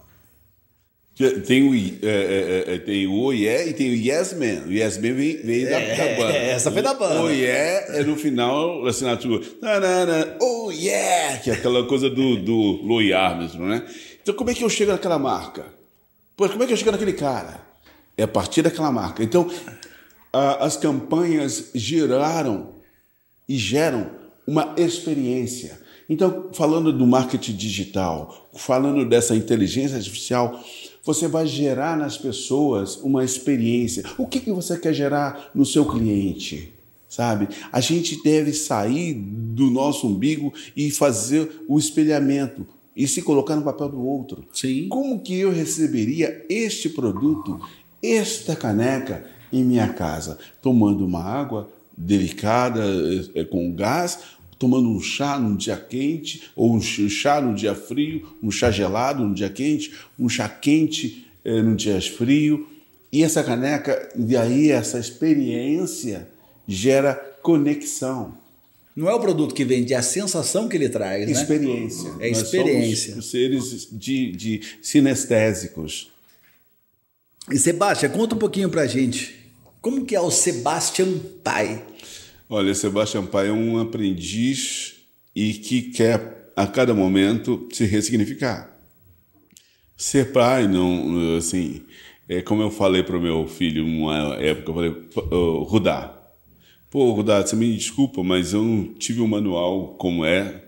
Tem 1.47 1.63
o, 1.63 1.73
é, 1.73 1.89
é, 2.05 2.75
é, 2.75 2.77
tem 2.77 3.07
o 3.07 3.13
Oh 3.13 3.33
Yeah 3.33 3.65
e 3.65 3.73
tem 3.73 3.89
o 3.89 3.95
Yes 3.95 4.33
Man. 4.33 4.67
O 4.67 4.71
Yes 4.71 4.97
Man 4.97 5.13
vem, 5.13 5.37
vem 5.37 5.65
da, 5.65 5.79
é, 5.79 5.95
da 5.95 6.15
banda. 6.15 6.37
Essa 6.37 6.71
foi 6.71 6.83
da 6.83 6.93
banda. 6.93 7.21
O 7.21 7.25
Oh 7.25 7.29
Yeah 7.29 7.97
é 7.97 8.03
no 8.03 8.15
final 8.15 8.85
a 8.85 8.89
assinatura. 8.89 9.43
Oh 10.39 10.71
Yeah! 10.71 11.39
Que 11.39 11.49
é 11.49 11.53
aquela 11.53 11.87
coisa 11.87 12.07
do, 12.07 12.37
do 12.37 12.53
Louis 12.83 13.11
Armstrong, 13.11 13.67
né? 13.67 13.85
Então 14.21 14.35
como 14.35 14.51
é 14.51 14.53
que 14.53 14.63
eu 14.63 14.69
chego 14.69 14.91
naquela 14.91 15.17
marca? 15.17 15.65
Pois 16.35 16.51
como 16.51 16.63
é 16.63 16.67
que 16.67 16.73
eu 16.73 16.77
chego 16.77 16.91
naquele 16.91 17.13
cara? 17.13 17.61
É 18.15 18.23
a 18.23 18.27
partir 18.27 18.61
daquela 18.61 18.91
marca. 18.91 19.23
Então 19.23 19.49
a, 20.31 20.65
as 20.65 20.77
campanhas 20.77 21.71
geraram 21.73 22.75
e 23.49 23.57
geram 23.57 24.11
uma 24.45 24.75
experiência. 24.77 25.79
Então, 26.09 26.51
falando 26.53 26.93
do 26.93 27.05
marketing 27.05 27.55
digital, 27.55 28.49
falando 28.55 29.03
dessa 29.05 29.35
inteligência 29.35 29.97
artificial, 29.97 30.63
você 31.07 31.25
vai 31.25 31.47
gerar 31.47 31.97
nas 31.97 32.17
pessoas 32.17 32.97
uma 32.97 33.23
experiência. 33.23 34.03
O 34.17 34.27
que, 34.27 34.41
que 34.41 34.51
você 34.51 34.77
quer 34.77 34.93
gerar 34.93 35.51
no 35.55 35.65
seu 35.65 35.85
cliente? 35.85 36.73
Sabe? 37.07 37.47
A 37.71 37.79
gente 37.79 38.21
deve 38.21 38.51
sair 38.51 39.13
do 39.13 39.71
nosso 39.71 40.05
umbigo 40.05 40.53
e 40.75 40.91
fazer 40.91 41.63
o 41.65 41.79
espelhamento 41.79 42.67
e 42.93 43.07
se 43.07 43.21
colocar 43.21 43.55
no 43.55 43.63
papel 43.63 43.87
do 43.87 44.05
outro. 44.05 44.43
Sim. 44.51 44.89
Como 44.89 45.21
que 45.21 45.33
eu 45.33 45.49
receberia 45.49 46.45
este 46.49 46.89
produto, 46.89 47.57
esta 48.03 48.53
caneca 48.53 49.23
em 49.53 49.63
minha 49.63 49.87
casa? 49.93 50.37
Tomando 50.61 51.05
uma 51.05 51.23
água 51.23 51.69
delicada, 51.97 52.83
eh, 53.33 53.45
com 53.45 53.73
gás, 53.73 54.19
tomando 54.59 54.89
um 54.89 54.99
chá 54.99 55.39
num 55.39 55.55
dia 55.55 55.77
quente, 55.77 56.43
ou 56.55 56.75
um 56.75 56.81
chá 56.81 57.41
num 57.41 57.53
dia 57.53 57.75
frio, 57.75 58.35
um 58.41 58.51
chá 58.51 58.71
gelado 58.71 59.23
num 59.23 59.33
dia 59.33 59.49
quente, 59.49 59.93
um 60.17 60.27
chá 60.27 60.49
quente 60.49 61.27
eh, 61.45 61.61
num 61.61 61.75
dia 61.75 62.01
frio. 62.01 62.67
E 63.11 63.23
essa 63.23 63.43
caneca, 63.43 64.09
e 64.15 64.35
aí 64.35 64.69
essa 64.69 64.99
experiência 64.99 66.27
gera 66.67 67.15
conexão. 67.41 68.37
Não 68.95 69.07
é 69.07 69.13
o 69.13 69.19
produto 69.19 69.53
que 69.53 69.63
vende, 69.63 69.93
é 69.93 69.97
a 69.97 70.01
sensação 70.01 70.67
que 70.67 70.75
ele 70.75 70.89
traz, 70.89 71.27
né? 71.27 71.31
Experiência. 71.31 72.11
É 72.19 72.29
experiência. 72.29 73.15
Nós 73.15 73.25
somos 73.25 73.31
seres 73.31 73.87
de, 73.91 74.31
de 74.31 74.61
sinestésicos. 74.81 76.11
E 77.51 77.57
Sebastião, 77.57 78.11
conta 78.11 78.35
um 78.35 78.39
pouquinho 78.39 78.69
pra 78.69 78.87
gente. 78.87 79.35
Como 79.81 80.03
que 80.03 80.15
é 80.15 80.19
o 80.19 80.31
Sebastian 80.31 81.19
Pai? 81.43 81.85
Olha, 82.49 82.73
Sebastian 82.73 83.25
Pai 83.25 83.49
é 83.49 83.51
um 83.51 83.77
aprendiz 83.79 84.95
e 85.35 85.53
que 85.53 85.81
quer 85.81 86.51
a 86.55 86.65
cada 86.65 86.93
momento 86.93 87.67
se 87.71 87.85
ressignificar. 87.85 88.73
Ser 89.97 90.31
pai 90.31 90.67
não, 90.67 91.35
assim, 91.37 91.81
é 92.29 92.41
como 92.41 92.61
eu 92.61 92.71
falei 92.71 93.03
para 93.03 93.17
o 93.17 93.21
meu 93.21 93.47
filho 93.47 93.85
uma 93.85 94.35
época, 94.35 94.71
eu 94.71 94.75
falei, 94.75 94.95
Rudá, 95.65 96.15
pô, 96.89 97.11
Rudá, 97.11 97.45
você 97.45 97.55
me 97.55 97.75
desculpa, 97.75 98.23
mas 98.23 98.53
eu 98.53 98.63
não 98.63 98.93
tive 98.93 99.21
um 99.21 99.27
manual 99.27 99.95
como 99.97 100.23
é, 100.23 100.63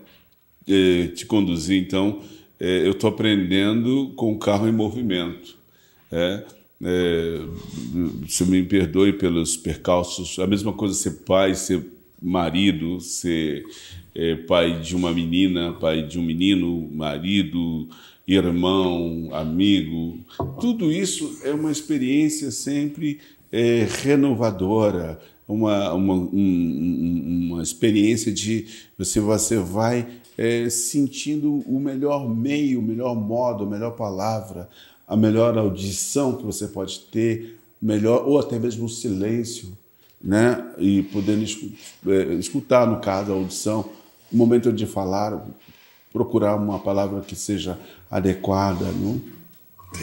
é 0.68 1.06
te 1.08 1.24
conduzir, 1.26 1.80
então 1.82 2.22
é, 2.58 2.86
eu 2.86 2.90
estou 2.90 3.08
aprendendo 3.08 4.12
com 4.16 4.32
o 4.32 4.38
carro 4.38 4.68
em 4.68 4.72
movimento. 4.72 5.56
É, 6.12 6.44
é, 6.82 7.40
se 8.28 8.44
me 8.44 8.62
perdoe 8.62 9.12
pelos 9.12 9.56
percalços, 9.56 10.38
a 10.38 10.46
mesma 10.46 10.72
coisa 10.72 10.94
ser 10.94 11.22
pai, 11.26 11.54
ser 11.54 11.84
marido, 12.20 13.00
ser 13.00 13.64
é, 14.14 14.34
pai 14.36 14.80
de 14.80 14.96
uma 14.96 15.12
menina, 15.12 15.72
pai 15.72 16.06
de 16.06 16.18
um 16.18 16.22
menino, 16.22 16.88
marido, 16.92 17.88
irmão, 18.26 19.28
amigo, 19.32 20.18
tudo 20.60 20.92
isso 20.92 21.40
é 21.44 21.52
uma 21.52 21.70
experiência 21.70 22.50
sempre 22.50 23.18
é, 23.50 23.86
renovadora, 24.02 25.20
uma, 25.48 25.92
uma, 25.92 26.14
um, 26.14 27.50
uma 27.50 27.62
experiência 27.62 28.32
de 28.32 28.66
você, 28.96 29.18
você 29.18 29.56
vai 29.56 30.06
é, 30.38 30.70
sentindo 30.70 31.54
o 31.66 31.80
melhor 31.80 32.28
meio, 32.28 32.78
o 32.78 32.82
melhor 32.82 33.14
modo, 33.16 33.64
a 33.64 33.66
melhor 33.66 33.96
palavra, 33.96 34.68
a 35.10 35.16
melhor 35.16 35.58
audição 35.58 36.36
que 36.36 36.44
você 36.44 36.68
pode 36.68 37.00
ter, 37.00 37.58
melhor 37.82 38.28
ou 38.28 38.38
até 38.38 38.60
mesmo 38.60 38.84
o 38.84 38.88
silêncio, 38.88 39.76
né? 40.22 40.64
E 40.78 41.02
podendo 41.02 41.44
é, 42.06 42.34
escutar, 42.34 42.86
no 42.86 43.00
caso, 43.00 43.32
a 43.32 43.34
audição, 43.34 43.90
o 44.32 44.36
momento 44.36 44.72
de 44.72 44.86
falar, 44.86 45.44
procurar 46.12 46.54
uma 46.54 46.78
palavra 46.78 47.22
que 47.22 47.34
seja 47.34 47.76
adequada, 48.08 48.84
não? 48.92 49.20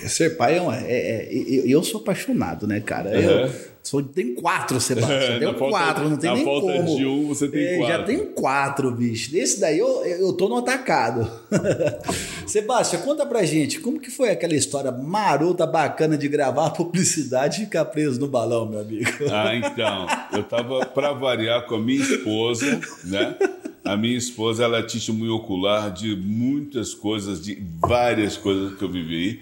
Ser 0.09 0.35
pai 0.35 0.57
é, 0.57 0.61
uma, 0.61 0.75
é, 0.75 1.29
é, 1.29 1.29
eu 1.65 1.81
sou 1.81 2.01
apaixonado, 2.01 2.67
né, 2.67 2.81
cara? 2.81 3.09
Uhum. 3.09 3.15
Eu 3.15 3.49
sou, 3.87 4.03
tem 4.03 4.35
quatro, 4.35 4.81
Sebastião. 4.81 5.39
Tem 5.39 5.53
quatro, 5.69 6.09
não 6.09 6.17
tem 6.17 6.33
nem 6.33 6.43
falta 6.43 6.73
como. 6.73 6.97
de 6.97 7.05
um, 7.05 7.27
você 7.27 7.47
tem 7.47 7.63
é, 7.63 7.77
quatro. 7.77 7.93
Já 7.93 8.03
tem 8.03 8.25
quatro, 8.33 8.91
bicho. 8.91 9.31
Desse 9.31 9.61
daí 9.61 9.79
eu, 9.79 10.03
eu 10.05 10.33
tô 10.33 10.49
no 10.49 10.57
atacado. 10.57 11.29
Sebastião, 12.45 13.01
conta 13.01 13.25
pra 13.25 13.45
gente, 13.45 13.79
como 13.79 13.99
que 13.99 14.11
foi 14.11 14.29
aquela 14.29 14.55
história 14.55 14.91
marota, 14.91 15.65
bacana 15.65 16.17
de 16.17 16.27
gravar 16.27 16.71
publicidade 16.71 17.61
e 17.61 17.65
ficar 17.65 17.85
preso 17.85 18.19
no 18.19 18.27
balão, 18.27 18.65
meu 18.65 18.81
amigo? 18.81 19.09
Ah, 19.31 19.55
então. 19.55 20.05
Eu 20.33 20.43
tava 20.43 20.85
para 20.85 21.13
variar 21.13 21.65
com 21.65 21.75
a 21.75 21.79
minha 21.79 22.01
esposa, 22.01 22.81
né? 23.05 23.37
A 23.85 23.95
minha 23.95 24.17
esposa, 24.17 24.65
ela 24.65 24.79
é 24.79 24.81
testemunha 24.81 25.33
ocular 25.33 25.91
de 25.91 26.13
muitas 26.13 26.93
coisas, 26.93 27.41
de 27.41 27.61
várias 27.79 28.35
coisas 28.35 28.77
que 28.77 28.83
eu 28.83 28.89
vivi. 28.89 29.39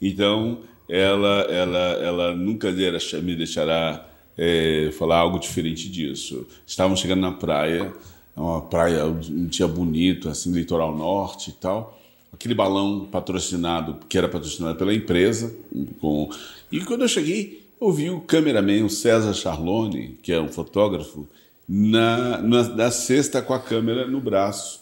Então, 0.00 0.58
ela, 0.88 1.42
ela, 1.42 1.78
ela 1.78 2.34
nunca 2.34 2.70
me 2.72 3.36
deixará 3.36 4.06
é, 4.36 4.90
falar 4.96 5.18
algo 5.18 5.38
diferente 5.38 5.88
disso. 5.88 6.46
Estávamos 6.66 7.00
chegando 7.00 7.20
na 7.20 7.32
praia, 7.32 7.92
uma 8.36 8.62
praia, 8.62 9.04
um 9.04 9.46
dia 9.46 9.66
bonito, 9.66 10.28
assim, 10.28 10.52
litoral 10.52 10.96
norte 10.96 11.50
e 11.50 11.52
tal. 11.52 11.98
Aquele 12.32 12.54
balão 12.54 13.06
patrocinado, 13.10 13.98
que 14.08 14.16
era 14.16 14.28
patrocinado 14.28 14.78
pela 14.78 14.94
empresa. 14.94 15.54
Com... 16.00 16.30
E 16.70 16.80
quando 16.80 17.02
eu 17.02 17.08
cheguei, 17.08 17.66
eu 17.80 17.92
vi 17.92 18.10
o 18.10 18.20
cameraman, 18.20 18.84
o 18.84 18.90
César 18.90 19.34
Charlone, 19.34 20.18
que 20.22 20.32
é 20.32 20.40
um 20.40 20.48
fotógrafo, 20.48 21.28
na, 21.68 22.38
na, 22.38 22.62
na 22.62 22.90
cesta 22.90 23.42
com 23.42 23.52
a 23.52 23.58
câmera 23.58 24.06
no 24.06 24.20
braço, 24.20 24.80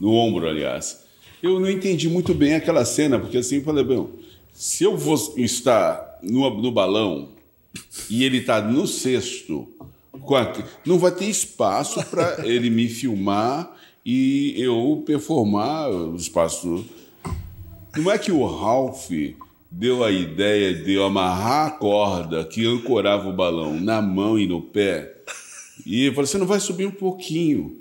no 0.00 0.12
ombro, 0.12 0.48
aliás. 0.48 1.04
Eu 1.42 1.60
não 1.60 1.70
entendi 1.70 2.08
muito 2.08 2.34
bem 2.34 2.54
aquela 2.54 2.84
cena, 2.84 3.18
porque 3.18 3.38
assim, 3.38 3.56
eu 3.56 3.62
falei, 3.62 3.84
bem, 3.84 4.06
se 4.58 4.82
eu 4.82 4.96
vou 4.96 5.14
estar 5.36 6.18
no, 6.20 6.50
no 6.60 6.72
balão 6.72 7.28
e 8.10 8.24
ele 8.24 8.38
está 8.38 8.60
no 8.60 8.88
cesto, 8.88 9.68
não 10.84 10.98
vai 10.98 11.12
ter 11.12 11.26
espaço 11.26 12.04
para 12.06 12.42
ele 12.44 12.68
me 12.68 12.88
filmar 12.88 13.70
e 14.04 14.54
eu 14.56 15.04
performar 15.06 15.88
o 15.90 16.16
espaço. 16.16 16.84
Não 17.96 18.10
é 18.10 18.18
que 18.18 18.32
o 18.32 18.44
Ralph 18.44 19.10
deu 19.70 20.02
a 20.02 20.10
ideia 20.10 20.74
de 20.74 20.94
eu 20.94 21.04
amarrar 21.04 21.68
a 21.68 21.70
corda 21.70 22.44
que 22.44 22.66
ancorava 22.66 23.28
o 23.28 23.32
balão 23.32 23.78
na 23.78 24.02
mão 24.02 24.36
e 24.36 24.46
no 24.48 24.60
pé 24.60 25.18
e 25.86 26.06
eu 26.06 26.14
falei: 26.14 26.26
você 26.26 26.38
não 26.38 26.46
vai 26.46 26.58
subir 26.58 26.86
um 26.86 26.90
pouquinho? 26.90 27.78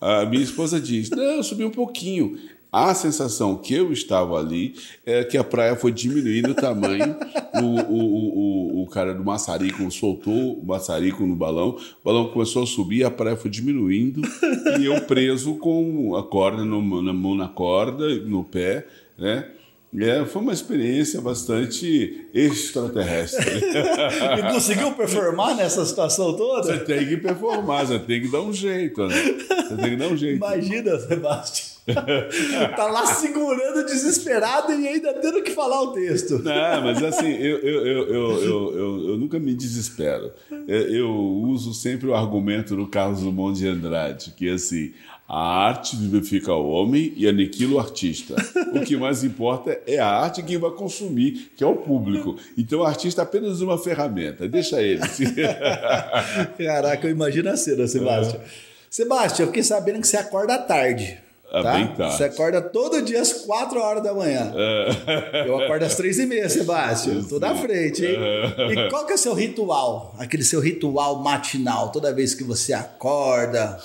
A 0.00 0.24
minha 0.24 0.42
esposa 0.42 0.80
diz: 0.80 1.10
não, 1.10 1.22
eu 1.22 1.42
subi 1.42 1.64
um 1.64 1.70
pouquinho. 1.70 2.38
A 2.76 2.92
sensação 2.92 3.56
que 3.56 3.72
eu 3.72 3.90
estava 3.90 4.38
ali 4.38 4.74
é 5.06 5.24
que 5.24 5.38
a 5.38 5.42
praia 5.42 5.74
foi 5.76 5.90
diminuindo 5.90 6.50
o 6.50 6.54
tamanho. 6.54 7.16
O, 7.54 7.64
o, 7.64 8.80
o, 8.80 8.82
o 8.82 8.86
cara 8.88 9.14
do 9.14 9.24
maçarico 9.24 9.90
soltou 9.90 10.58
o 10.58 10.66
maçarico 10.66 11.24
no 11.24 11.34
balão, 11.34 11.70
o 11.70 12.04
balão 12.04 12.28
começou 12.28 12.64
a 12.64 12.66
subir, 12.66 13.02
a 13.02 13.10
praia 13.10 13.34
foi 13.34 13.50
diminuindo 13.50 14.20
e 14.78 14.84
eu 14.84 15.00
preso 15.00 15.54
com 15.54 16.14
a 16.16 16.22
corda 16.22 16.66
no, 16.66 17.00
na 17.00 17.14
mão 17.14 17.34
na 17.34 17.48
corda, 17.48 18.14
no 18.16 18.44
pé, 18.44 18.86
né? 19.16 19.46
É, 19.98 20.26
foi 20.26 20.42
uma 20.42 20.52
experiência 20.52 21.18
bastante 21.22 22.26
extraterrestre. 22.34 23.58
e 24.38 24.52
conseguiu 24.52 24.92
performar 24.92 25.56
nessa 25.56 25.82
situação 25.86 26.36
toda? 26.36 26.64
Você 26.64 26.80
tem 26.80 27.08
que 27.08 27.16
performar, 27.16 27.86
você 27.86 27.98
tem 28.00 28.20
que 28.20 28.28
dar 28.28 28.42
um 28.42 28.52
jeito, 28.52 29.06
né? 29.06 29.14
Você 29.66 29.76
tem 29.76 29.90
que 29.92 29.96
dar 29.96 30.08
um 30.08 30.16
jeito. 30.16 30.36
Imagina, 30.36 30.98
Sebastião. 30.98 31.75
tá 32.76 32.86
lá 32.86 33.06
segurando 33.06 33.86
desesperado 33.86 34.72
e 34.72 34.88
ainda 34.88 35.14
tendo 35.14 35.42
que 35.42 35.52
falar 35.52 35.82
o 35.82 35.92
texto. 35.92 36.38
Não, 36.42 36.82
mas 36.82 37.02
assim, 37.02 37.30
eu, 37.30 37.58
eu, 37.58 37.86
eu, 37.86 38.42
eu, 38.42 39.08
eu, 39.10 39.16
nunca 39.16 39.38
me 39.38 39.54
desespero. 39.54 40.32
Eu 40.68 41.10
uso 41.10 41.72
sempre 41.72 42.08
o 42.08 42.14
argumento 42.14 42.74
do 42.74 42.88
Carlos 42.88 43.20
Drummond 43.20 43.58
de 43.58 43.68
Andrade, 43.68 44.34
que 44.36 44.48
é 44.48 44.52
assim, 44.54 44.92
a 45.28 45.66
arte 45.66 45.96
vivifica 45.96 46.52
o 46.52 46.68
homem 46.68 47.12
e 47.16 47.28
aniquila 47.28 47.74
o 47.74 47.78
artista. 47.80 48.34
O 48.72 48.80
que 48.80 48.96
mais 48.96 49.24
importa 49.24 49.80
é 49.86 49.98
a 49.98 50.08
arte 50.08 50.42
que 50.42 50.56
vai 50.56 50.70
consumir, 50.70 51.52
que 51.56 51.64
é 51.64 51.66
o 51.66 51.76
público. 51.76 52.36
Então 52.56 52.80
o 52.80 52.84
artista 52.84 53.22
é 53.22 53.24
apenas 53.24 53.60
uma 53.60 53.78
ferramenta, 53.78 54.48
deixa 54.48 54.80
ele. 54.82 55.02
Caraca, 56.58 57.06
eu 57.06 57.10
imagino 57.10 57.50
a 57.50 57.56
cena, 57.56 57.86
Sebastião. 57.88 58.40
É. 58.40 58.44
Sebastião, 58.88 59.46
eu 59.46 59.48
fiquei 59.48 59.64
sabendo 59.64 60.00
que 60.00 60.06
você 60.06 60.16
acorda 60.16 60.58
tarde. 60.58 61.25
É 61.56 61.62
tá? 61.62 61.72
bem 61.72 61.86
tarde. 61.86 62.16
Você 62.16 62.24
acorda 62.24 62.60
todo 62.60 63.00
dia 63.00 63.22
às 63.22 63.32
4 63.32 63.80
horas 63.80 64.02
da 64.02 64.12
manhã. 64.12 64.52
É. 64.54 65.48
Eu 65.48 65.58
acordo 65.58 65.84
às 65.84 65.94
3 65.94 66.18
e 66.18 66.26
meia, 66.26 66.48
Sebastião. 66.50 67.24
Tô 67.24 67.38
na 67.38 67.54
frente, 67.54 68.04
hein? 68.04 68.16
É. 68.18 68.72
E 68.72 68.90
qual 68.90 69.06
que 69.06 69.12
é 69.12 69.14
o 69.14 69.18
seu 69.18 69.32
ritual? 69.32 70.14
Aquele 70.18 70.44
seu 70.44 70.60
ritual 70.60 71.22
matinal, 71.22 71.90
toda 71.90 72.12
vez 72.12 72.34
que 72.34 72.44
você 72.44 72.74
acorda? 72.74 73.78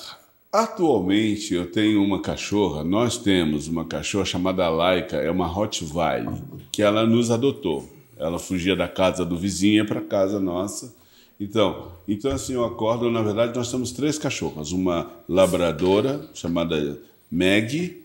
Atualmente 0.52 1.54
eu 1.54 1.72
tenho 1.72 2.04
uma 2.04 2.22
cachorra, 2.22 2.84
nós 2.84 3.18
temos 3.18 3.70
uma 3.70 3.86
cachorra 3.86 4.26
chamada 4.26 4.68
Laika, 4.68 5.16
é 5.16 5.32
uma 5.32 5.48
Rottweiler, 5.48 6.34
que 6.74 6.84
ela 6.84 7.06
nos 7.06 7.32
adotou. 7.32 7.88
Ela 8.18 8.38
fugia 8.38 8.76
da 8.76 8.88
casa 8.88 9.24
do 9.24 9.38
vizinho 9.38 9.86
para 9.86 10.02
casa 10.02 10.42
nossa. 10.42 10.94
Então, 11.40 11.94
então 12.06 12.32
assim 12.32 12.54
eu 12.54 12.66
acordo, 12.66 13.10
na 13.10 13.22
verdade 13.22 13.56
nós 13.58 13.72
temos 13.72 13.94
três 13.94 14.20
cachorras, 14.20 14.74
uma 14.74 15.10
labradora 15.28 16.30
chamada 16.34 17.00
Meg, 17.32 18.04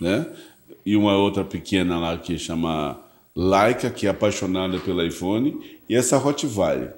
né? 0.00 0.26
E 0.84 0.96
uma 0.96 1.16
outra 1.16 1.44
pequena 1.44 1.98
lá 1.98 2.16
que 2.16 2.38
chama 2.38 2.98
Laika, 3.36 3.90
que 3.90 4.06
é 4.06 4.10
apaixonada 4.10 4.78
pelo 4.78 5.04
iPhone, 5.04 5.60
e 5.88 5.94
essa 5.94 6.16
Rottweiler. 6.16 6.94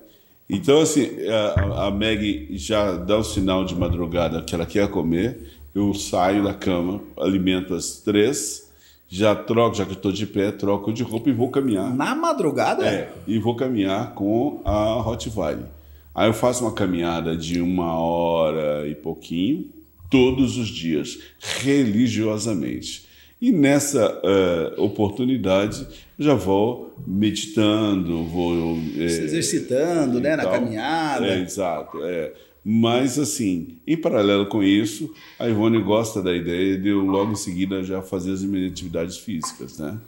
Então, 0.48 0.80
assim, 0.80 1.10
a, 1.26 1.86
a 1.86 1.90
Meg 1.90 2.48
já 2.52 2.96
dá 2.96 3.16
o 3.16 3.24
sinal 3.24 3.64
de 3.64 3.74
madrugada 3.74 4.42
que 4.42 4.54
ela 4.54 4.66
quer 4.66 4.88
comer, 4.88 5.38
eu 5.74 5.92
saio 5.94 6.44
da 6.44 6.54
cama, 6.54 7.00
alimento 7.18 7.74
as 7.74 7.96
três, 7.96 8.70
já 9.08 9.34
troco, 9.34 9.76
já 9.76 9.84
que 9.84 9.92
estou 9.92 10.12
de 10.12 10.26
pé, 10.26 10.50
troco 10.50 10.92
de 10.92 11.02
roupa 11.02 11.28
e 11.28 11.32
vou 11.32 11.50
caminhar. 11.50 11.94
Na 11.94 12.14
madrugada? 12.14 12.86
É, 12.86 13.12
e 13.26 13.38
vou 13.38 13.54
caminhar 13.56 14.12
com 14.14 14.60
a 14.64 15.00
Rottweiler. 15.00 15.66
Aí 16.14 16.28
eu 16.28 16.34
faço 16.34 16.64
uma 16.64 16.72
caminhada 16.72 17.36
de 17.36 17.60
uma 17.60 17.98
hora 17.98 18.86
e 18.86 18.94
pouquinho, 18.94 19.66
todos 20.14 20.56
os 20.56 20.68
dias, 20.68 21.18
religiosamente. 21.40 23.04
E 23.40 23.50
nessa 23.50 24.22
uh, 24.22 24.80
oportunidade 24.80 25.84
já 26.16 26.34
vou 26.34 26.94
meditando, 27.04 28.22
vou 28.22 28.78
é, 28.96 29.08
se 29.08 29.22
exercitando, 29.22 30.20
né, 30.20 30.36
na 30.36 30.44
caminhada. 30.44 31.26
É, 31.26 31.40
exato. 31.40 31.98
É. 32.04 32.32
Mas 32.64 33.18
assim, 33.18 33.76
em 33.84 33.96
paralelo 33.96 34.46
com 34.46 34.62
isso, 34.62 35.12
a 35.36 35.48
Ivone 35.48 35.82
gosta 35.82 36.22
da 36.22 36.32
ideia 36.32 36.78
de 36.78 36.90
eu 36.90 37.00
logo 37.00 37.32
em 37.32 37.36
seguida 37.36 37.82
já 37.82 38.00
fazer 38.00 38.34
as 38.34 38.44
minhas 38.44 38.70
atividades 38.70 39.18
físicas, 39.18 39.78
né? 39.80 39.98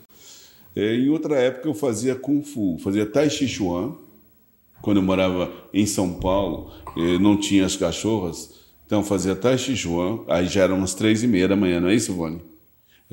É, 0.76 0.94
em 0.94 1.08
outra 1.08 1.34
época 1.36 1.68
eu 1.68 1.74
fazia 1.74 2.14
Kung 2.14 2.44
Fu, 2.44 2.78
fazia 2.78 3.04
Tai 3.04 3.28
Chi 3.28 3.48
Chuan. 3.48 3.96
Quando 4.80 4.98
eu 4.98 5.02
morava 5.02 5.50
em 5.74 5.84
São 5.84 6.12
Paulo, 6.12 6.70
eh, 6.96 7.18
não 7.18 7.36
tinha 7.36 7.66
as 7.66 7.74
cachorras, 7.74 8.55
então 8.86 9.02
fazia 9.02 9.34
Tai 9.34 9.58
Chuan, 9.58 10.20
aí 10.28 10.46
já 10.46 10.62
eram 10.62 10.78
umas 10.78 10.94
três 10.94 11.22
e 11.22 11.26
meia 11.26 11.48
da 11.48 11.56
manhã, 11.56 11.80
não 11.80 11.88
é 11.88 11.94
isso, 11.94 12.12
Ivone? 12.12 12.40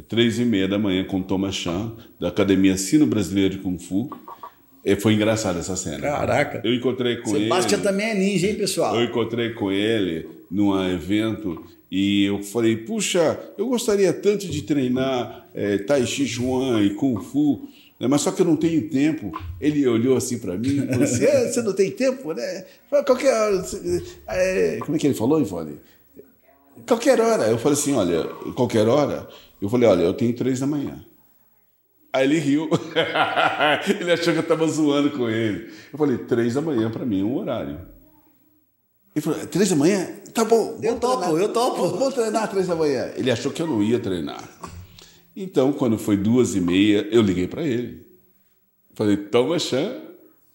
três 0.07 0.39
e 0.39 0.45
meia 0.45 0.67
da 0.67 0.79
manhã 0.79 1.03
com 1.03 1.19
o 1.19 1.23
Thomas 1.23 1.55
Chan, 1.55 1.91
da 2.19 2.29
Academia 2.29 2.77
Sino 2.77 3.05
Brasileira 3.05 3.51
de 3.51 3.57
Kung 3.59 3.77
Fu. 3.77 4.09
E 4.83 4.95
foi 4.95 5.13
engraçada 5.13 5.59
essa 5.59 5.75
cena. 5.75 5.99
Caraca. 5.99 6.61
Eu 6.63 6.73
encontrei 6.73 7.17
com 7.17 7.29
Sebastião 7.29 7.39
ele. 7.39 7.49
Sebastião 7.49 7.81
também 7.81 8.09
é 8.09 8.15
ninja, 8.15 8.47
hein, 8.47 8.55
pessoal? 8.55 8.95
Eu 8.95 9.05
encontrei 9.05 9.51
com 9.51 9.71
ele 9.71 10.27
num 10.51 10.77
evento 10.91 11.63
e 11.89 12.25
eu 12.25 12.43
falei, 12.43 12.75
puxa, 12.75 13.39
eu 13.57 13.67
gostaria 13.67 14.11
tanto 14.11 14.47
de 14.47 14.63
treinar 14.63 15.47
é, 15.53 15.77
Tai 15.77 16.05
Chi 16.05 16.27
Chuan 16.27 16.81
e 16.81 16.95
Kung 16.95 17.23
Fu, 17.23 17.69
né, 18.03 18.09
mas 18.09 18.21
só 18.21 18.31
que 18.31 18.41
eu 18.41 18.45
não 18.45 18.57
tenho 18.57 18.89
tempo. 18.89 19.31
Ele 19.61 19.87
olhou 19.87 20.17
assim 20.17 20.37
para 20.37 20.57
mim 20.57 20.83
e 20.83 20.87
falou 20.87 21.03
assim, 21.03 21.23
é, 21.23 21.47
você 21.47 21.61
não 21.61 21.73
tem 21.73 21.89
tempo, 21.89 22.33
né? 22.33 22.65
Qualquer 22.89 23.33
hora. 23.33 23.65
É, 24.27 24.77
como 24.81 24.97
é 24.97 24.99
que 24.99 25.07
ele 25.07 25.13
falou, 25.13 25.39
Ivone? 25.39 25.79
Qualquer 26.85 27.21
hora. 27.21 27.45
Eu 27.45 27.57
falei 27.57 27.77
assim, 27.77 27.93
olha, 27.93 28.25
qualquer 28.55 28.87
hora. 28.89 29.25
Eu 29.61 29.69
falei, 29.69 29.87
olha, 29.87 30.03
eu 30.03 30.13
tenho 30.13 30.35
três 30.35 30.59
da 30.59 30.67
manhã. 30.67 31.01
Aí 32.11 32.25
ele 32.25 32.39
riu. 32.39 32.69
ele 34.01 34.11
achou 34.11 34.33
que 34.33 34.39
eu 34.39 34.43
estava 34.43 34.67
zoando 34.67 35.11
com 35.11 35.29
ele. 35.29 35.71
Eu 35.91 35.97
falei, 35.97 36.17
três 36.17 36.55
da 36.55 36.61
manhã 36.61 36.91
para 36.91 37.05
mim 37.05 37.21
é 37.21 37.23
um 37.23 37.37
horário. 37.37 37.79
Ele 39.15 39.23
falou, 39.23 39.47
três 39.47 39.69
da 39.69 39.77
manhã? 39.77 40.09
Tá 40.33 40.43
bom. 40.43 40.77
Eu 40.83 40.99
topo, 40.99 41.21
treinar. 41.21 41.41
eu 41.41 41.53
topo. 41.53 41.87
Vou, 41.87 41.99
vou 41.99 42.11
treinar 42.11 42.49
três 42.49 42.67
da 42.67 42.75
manhã. 42.75 43.11
Ele 43.15 43.31
achou 43.31 43.49
que 43.49 43.61
eu 43.61 43.67
não 43.67 43.81
ia 43.81 43.99
treinar. 43.99 44.43
Então, 45.35 45.73
quando 45.73 45.97
foi 45.97 46.15
duas 46.15 46.55
e 46.55 46.61
meia, 46.61 47.07
eu 47.11 47.21
liguei 47.21 47.47
para 47.47 47.63
ele. 47.63 48.05
Falei, 48.93 49.17
toma 49.17 49.57
chã, 49.57 49.91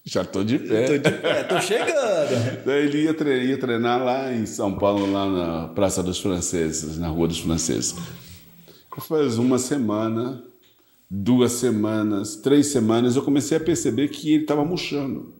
já 0.05 0.23
tô 0.23 0.43
de 0.43 0.57
pé. 0.57 0.85
Tô 0.85 1.09
de 1.09 1.17
pé, 1.17 1.43
tô 1.43 1.59
chegando. 1.61 2.63
Daí 2.65 2.85
ele 2.85 3.03
ia 3.03 3.13
treinar, 3.13 3.45
ia 3.45 3.57
treinar 3.57 4.03
lá 4.03 4.33
em 4.33 4.45
São 4.45 4.77
Paulo, 4.77 5.11
lá 5.11 5.29
na 5.29 5.67
Praça 5.69 6.01
dos 6.01 6.19
Franceses, 6.19 6.97
na 6.97 7.09
Rua 7.09 7.27
dos 7.27 7.39
Franceses. 7.39 7.95
Faz 9.07 9.37
uma 9.37 9.57
semana, 9.57 10.43
duas 11.09 11.53
semanas, 11.53 12.35
três 12.37 12.67
semanas, 12.67 13.15
eu 13.15 13.21
comecei 13.21 13.57
a 13.57 13.61
perceber 13.61 14.09
que 14.09 14.33
ele 14.33 14.43
estava 14.43 14.65
murchando, 14.65 15.33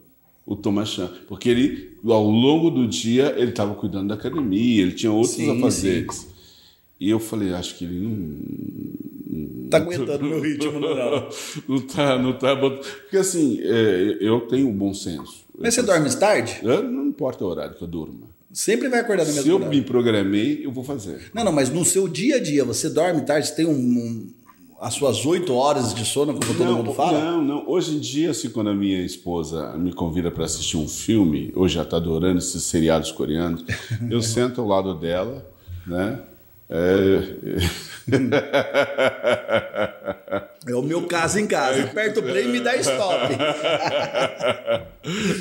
o 0.45 0.55
Thomas 0.55 0.89
Chan. 0.89 1.11
Porque 1.27 1.49
ele, 1.49 1.97
ao 2.05 2.29
longo 2.29 2.69
do 2.69 2.87
dia, 2.87 3.33
ele 3.37 3.51
estava 3.51 3.73
cuidando 3.75 4.09
da 4.09 4.15
academia, 4.15 4.81
ele 4.81 4.93
tinha 4.93 5.11
outros 5.11 5.35
sim, 5.35 5.57
afazeres. 5.57 6.15
Sim. 6.15 6.27
E 6.99 7.09
eu 7.09 7.19
falei, 7.19 7.53
acho 7.53 7.77
que 7.77 7.85
ele 7.85 7.99
não. 7.99 9.08
Está 9.69 9.77
aguentando 9.77 10.25
meu 10.25 10.41
ritmo, 10.41 10.79
não. 10.79 11.29
Não 11.67 11.75
está, 11.77 12.17
não 12.19 12.33
tá. 12.33 12.55
Porque 12.55 13.17
assim, 13.17 13.59
é, 13.61 14.17
eu 14.19 14.41
tenho 14.41 14.67
um 14.67 14.73
bom 14.73 14.93
senso. 14.93 15.45
Mas 15.57 15.75
você 15.75 15.83
dorme 15.83 16.09
tarde? 16.15 16.59
não 16.63 17.07
importa 17.07 17.43
o 17.43 17.47
horário 17.47 17.75
que 17.75 17.83
eu 17.83 17.87
durma. 17.87 18.27
Sempre 18.51 18.89
vai 18.89 19.01
acordar 19.01 19.25
no 19.25 19.29
mesmo 19.29 19.43
Se 19.43 19.49
eu 19.49 19.59
me 19.59 19.81
programei, 19.81 20.65
eu 20.65 20.71
vou 20.71 20.83
fazer. 20.83 21.29
Não, 21.33 21.43
não, 21.43 21.51
mas 21.51 21.69
no 21.69 21.85
seu 21.85 22.07
dia 22.07 22.37
a 22.37 22.39
dia, 22.39 22.65
você 22.65 22.89
dorme 22.89 23.21
tarde, 23.21 23.47
você 23.47 23.55
tem 23.55 23.67
um, 23.67 23.71
um 23.73 24.27
as 24.81 24.93
suas 24.93 25.25
oito 25.25 25.53
horas 25.53 25.93
de 25.93 26.05
sono, 26.05 26.33
como 26.33 26.45
todo 26.45 26.65
não, 26.65 26.77
mundo 26.77 26.93
fala? 26.93 27.19
Não, 27.19 27.43
não. 27.43 27.69
Hoje 27.69 27.95
em 27.95 27.99
dia, 27.99 28.31
assim, 28.31 28.49
quando 28.49 28.69
a 28.69 28.73
minha 28.73 29.03
esposa 29.05 29.73
me 29.77 29.93
convida 29.93 30.31
para 30.31 30.45
assistir 30.45 30.77
um 30.77 30.87
filme, 30.87 31.51
hoje 31.53 31.75
já 31.75 31.83
está 31.83 31.97
adorando 31.97 32.39
esses 32.39 32.63
seriados 32.63 33.11
coreanos, 33.11 33.63
eu 34.09 34.21
sento 34.23 34.61
ao 34.61 34.67
lado 34.67 34.95
dela, 34.95 35.45
né? 35.85 36.19
É... 36.69 37.21
é 40.67 40.75
o 40.75 40.81
meu 40.81 41.07
caso 41.07 41.39
em 41.39 41.47
casa. 41.47 41.83
Aperta 41.83 42.19
o 42.19 42.23
play 42.23 42.45
e 42.45 42.47
me 42.49 42.59
dá 42.59 42.75
stop. 42.77 43.33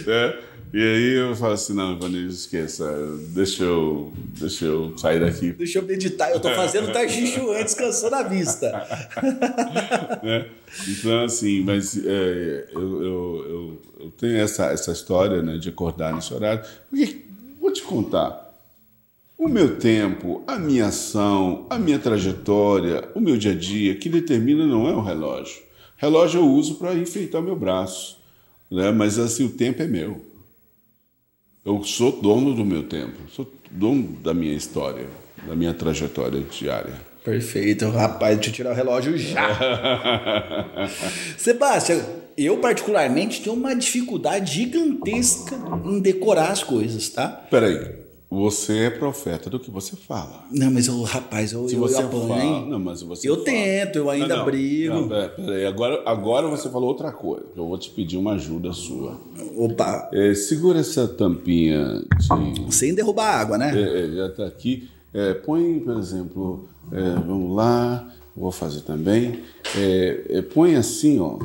é. 0.09 0.49
E 0.73 0.77
aí 0.77 1.15
eu 1.15 1.35
falo 1.35 1.55
assim, 1.55 1.73
não, 1.73 1.95
Ivanildo, 1.95 2.29
esqueça, 2.29 2.85
deixa 3.31 3.65
eu, 3.65 4.13
deixa 4.39 4.67
eu 4.67 4.97
sair 4.99 5.19
daqui. 5.19 5.53
Deixa 5.53 5.79
eu 5.79 5.83
meditar, 5.83 6.31
eu 6.31 6.41
tô 6.41 6.51
fazendo 6.51 6.93
tajichu 6.93 7.51
antes, 7.53 7.73
cansando 7.73 8.17
a 8.17 8.23
vista. 8.23 8.71
né? 10.23 10.47
Então, 10.87 11.25
assim, 11.25 11.63
mas 11.63 11.97
é, 11.97 12.69
eu, 12.75 12.83
eu, 12.83 13.03
eu, 13.03 13.83
eu, 14.01 14.11
tenho 14.19 14.37
essa, 14.37 14.67
essa 14.67 14.93
história 14.93 15.41
né, 15.43 15.57
de 15.57 15.71
acordar 15.71 16.13
nesse 16.13 16.35
horário, 16.35 16.63
porque, 16.91 17.23
vou 17.59 17.73
te 17.73 17.83
contar, 17.83 18.48
o 19.39 19.47
meu 19.47 19.77
tempo, 19.77 20.43
a 20.49 20.59
minha 20.59 20.87
ação, 20.87 21.65
a 21.71 21.79
minha 21.79 21.99
trajetória, 21.99 23.09
o 23.15 23.21
meu 23.21 23.37
dia 23.37 23.53
a 23.53 23.55
dia, 23.55 23.95
que 23.95 24.09
determina 24.09 24.67
não 24.67 24.89
é 24.89 24.93
o 24.93 25.01
relógio. 25.01 25.63
Relógio 25.97 26.41
eu 26.41 26.47
uso 26.47 26.75
para 26.75 26.95
enfeitar 26.95 27.41
meu 27.41 27.55
braço, 27.55 28.19
né? 28.69 28.91
mas 28.91 29.17
assim, 29.17 29.45
o 29.45 29.51
tempo 29.51 29.81
é 29.81 29.87
meu. 29.87 30.21
Eu 31.65 31.85
sou 31.85 32.21
dono 32.21 32.53
do 32.53 32.65
meu 32.65 32.83
tempo, 32.83 33.17
sou 33.31 33.49
dono 33.71 34.19
da 34.23 34.35
minha 34.35 34.55
história, 34.55 35.07
da 35.47 35.55
minha 35.55 35.73
trajetória 35.73 36.41
diária. 36.41 36.95
Perfeito, 37.25 37.89
rapaz, 37.91 38.37
deixa 38.37 38.51
eu 38.51 38.55
tirar 38.55 38.73
o 38.73 38.75
relógio 38.75 39.17
já. 39.17 39.49
Sebastião, 41.39 42.01
eu 42.37 42.59
particularmente 42.59 43.43
tenho 43.43 43.55
uma 43.55 43.75
dificuldade 43.75 44.55
gigantesca 44.55 45.57
em 45.85 46.01
decorar 46.01 46.51
as 46.51 46.65
coisas, 46.65 47.09
tá? 47.11 47.29
Peraí, 47.29 48.08
você 48.31 48.85
é 48.85 48.91
profeta 48.91 49.49
do 49.49 49.59
que 49.59 49.71
você 49.71 49.97
fala. 49.97 50.45
Não, 50.51 50.71
mas 50.71 50.87
eu, 50.87 51.01
rapaz, 51.03 51.53
eu, 51.53 51.67
Se 51.67 51.77
eu, 51.77 51.81
você 51.81 52.03
apanho, 52.03 52.29
fala? 52.29 52.67
Não, 52.67 52.79
mas 52.79 53.01
você 53.01 53.27
eu 53.27 53.35
fala. 53.37 53.45
tento, 53.47 53.97
eu 53.97 54.11
ainda 54.11 54.37
não, 54.37 54.45
brigo. 54.45 54.95
Não, 54.95 55.09
pera, 55.09 55.29
pera. 55.31 55.69
Agora, 55.69 56.03
agora 56.05 56.47
você 56.49 56.69
falou 56.69 56.91
outra 56.91 57.11
coisa. 57.11 57.47
Eu 57.57 57.67
vou 57.67 57.79
te 57.79 57.91
pedir 57.91 58.19
uma 58.19 58.33
ajuda 58.33 58.71
sua. 58.75 59.19
Opa. 59.57 60.11
É, 60.13 60.35
segura 60.35 60.79
essa 60.79 61.09
tampinha 61.09 62.03
de. 62.19 62.75
Sem 62.75 62.95
derrubar 62.95 63.41
água, 63.41 63.57
né? 63.57 63.73
É, 63.75 64.05
é 64.05 64.09
já 64.09 64.27
está 64.27 64.47
aqui. 64.47 64.91
É, 65.15 65.33
põe, 65.33 65.81
por 65.81 65.97
exemplo, 65.97 66.69
é, 66.93 67.15
vamos 67.15 67.57
lá, 67.57 68.13
vou 68.37 68.53
fazer 68.53 68.83
também. 68.83 69.41
É, 69.75 70.43
põe 70.53 70.77
assim, 70.77 71.19
ó, 71.19 71.39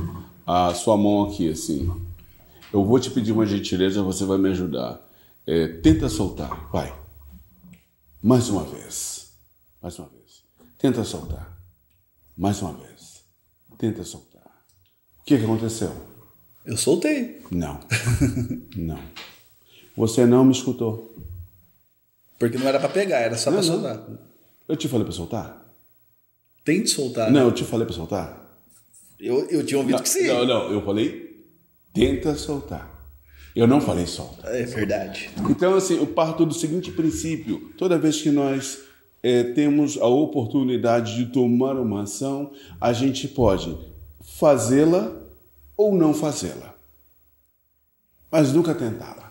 a 0.45 0.73
sua 0.73 0.97
mão 0.97 1.23
aqui, 1.23 1.49
assim. 1.49 1.89
Eu 2.73 2.83
vou 2.83 2.99
te 2.99 3.09
pedir 3.09 3.31
uma 3.31 3.45
gentileza, 3.45 4.03
você 4.03 4.25
vai 4.25 4.37
me 4.37 4.49
ajudar. 4.49 4.99
É, 5.45 5.67
tenta 5.67 6.07
soltar, 6.07 6.69
vai. 6.71 6.93
Mais 8.21 8.49
uma 8.49 8.63
vez. 8.63 9.33
Mais 9.81 9.97
uma 9.99 10.07
vez. 10.07 10.43
Tenta 10.77 11.03
soltar. 11.03 11.57
Mais 12.37 12.61
uma 12.61 12.73
vez. 12.73 13.23
Tenta 13.77 14.03
soltar. 14.03 14.65
O 15.19 15.23
que, 15.25 15.37
que 15.37 15.43
aconteceu? 15.43 15.91
Eu 16.65 16.77
soltei. 16.77 17.41
Não. 17.51 17.79
não. 18.77 18.99
Você 19.95 20.25
não 20.25 20.45
me 20.45 20.53
escutou. 20.53 21.15
Porque 22.39 22.57
não 22.57 22.67
era 22.67 22.79
para 22.79 22.89
pegar, 22.89 23.19
era 23.19 23.37
só 23.37 23.51
para 23.51 23.63
soltar. 23.63 24.05
Eu 24.67 24.77
te 24.77 24.87
falei 24.87 25.05
para 25.05 25.13
soltar? 25.13 25.63
Tente 26.63 26.89
soltar. 26.89 27.29
Não, 27.29 27.41
né? 27.41 27.45
eu 27.45 27.51
te 27.51 27.65
falei 27.65 27.85
para 27.85 27.95
soltar? 27.95 28.43
Eu, 29.19 29.49
eu 29.49 29.65
tinha 29.65 29.77
ouvido 29.77 29.97
não, 29.97 30.03
que 30.03 30.09
sim. 30.09 30.27
Não, 30.27 30.45
não, 30.45 30.71
eu 30.71 30.83
falei 30.83 31.45
tenta 31.93 32.35
soltar. 32.35 32.92
Eu 33.55 33.67
não 33.67 33.79
falei 33.79 34.07
solta. 34.07 34.47
É 34.47 34.63
verdade. 34.63 35.29
Então, 35.49 35.75
assim, 35.75 35.97
eu 35.97 36.07
parto 36.07 36.45
do 36.45 36.53
seguinte 36.53 36.91
princípio: 36.91 37.71
toda 37.77 37.99
vez 37.99 38.21
que 38.21 38.31
nós 38.31 38.79
é, 39.21 39.43
temos 39.43 39.97
a 39.97 40.07
oportunidade 40.07 41.15
de 41.15 41.31
tomar 41.31 41.77
uma 41.77 42.03
ação, 42.03 42.51
a 42.81 42.91
gente 42.91 43.27
pode 43.27 43.77
fazê-la 44.21 45.11
ou 45.77 45.95
não 45.95 46.13
fazê-la, 46.13 46.75
mas 48.31 48.51
nunca 48.51 48.73
tentá-la. 48.73 49.22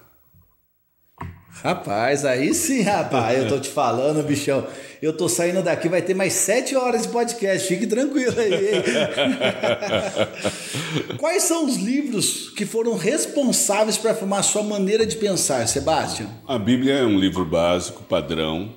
Rapaz, 1.60 2.24
aí 2.24 2.54
sim, 2.54 2.82
rapaz, 2.82 3.38
eu 3.38 3.48
tô 3.48 3.60
te 3.60 3.68
falando, 3.68 4.24
bichão. 4.26 4.66
Eu 5.00 5.12
tô 5.12 5.28
saindo 5.28 5.62
daqui, 5.62 5.88
vai 5.88 6.00
ter 6.00 6.14
mais 6.14 6.32
sete 6.32 6.74
horas 6.74 7.02
de 7.02 7.08
podcast, 7.08 7.68
fique 7.68 7.86
tranquilo 7.86 8.34
aí. 8.38 8.82
Quais 11.18 11.42
são 11.42 11.66
os 11.66 11.76
livros 11.76 12.50
que 12.50 12.64
foram 12.64 12.96
responsáveis 12.96 13.98
para 13.98 14.14
formar 14.14 14.38
a 14.38 14.42
sua 14.42 14.62
maneira 14.62 15.04
de 15.04 15.16
pensar, 15.16 15.66
Sebastião? 15.66 16.30
A 16.46 16.58
Bíblia 16.58 16.94
é 16.94 17.04
um 17.04 17.18
livro 17.18 17.44
básico, 17.44 18.02
padrão, 18.04 18.72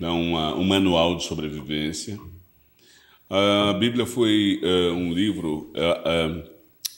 é 0.00 0.06
uma, 0.06 0.54
um 0.54 0.64
manual 0.64 1.16
de 1.16 1.24
sobrevivência. 1.24 2.18
A 3.30 3.72
Bíblia 3.72 4.04
foi 4.04 4.60
uh, 4.62 4.92
um 4.92 5.10
livro 5.10 5.72
uh, 5.74 6.38
uh, 6.38 6.42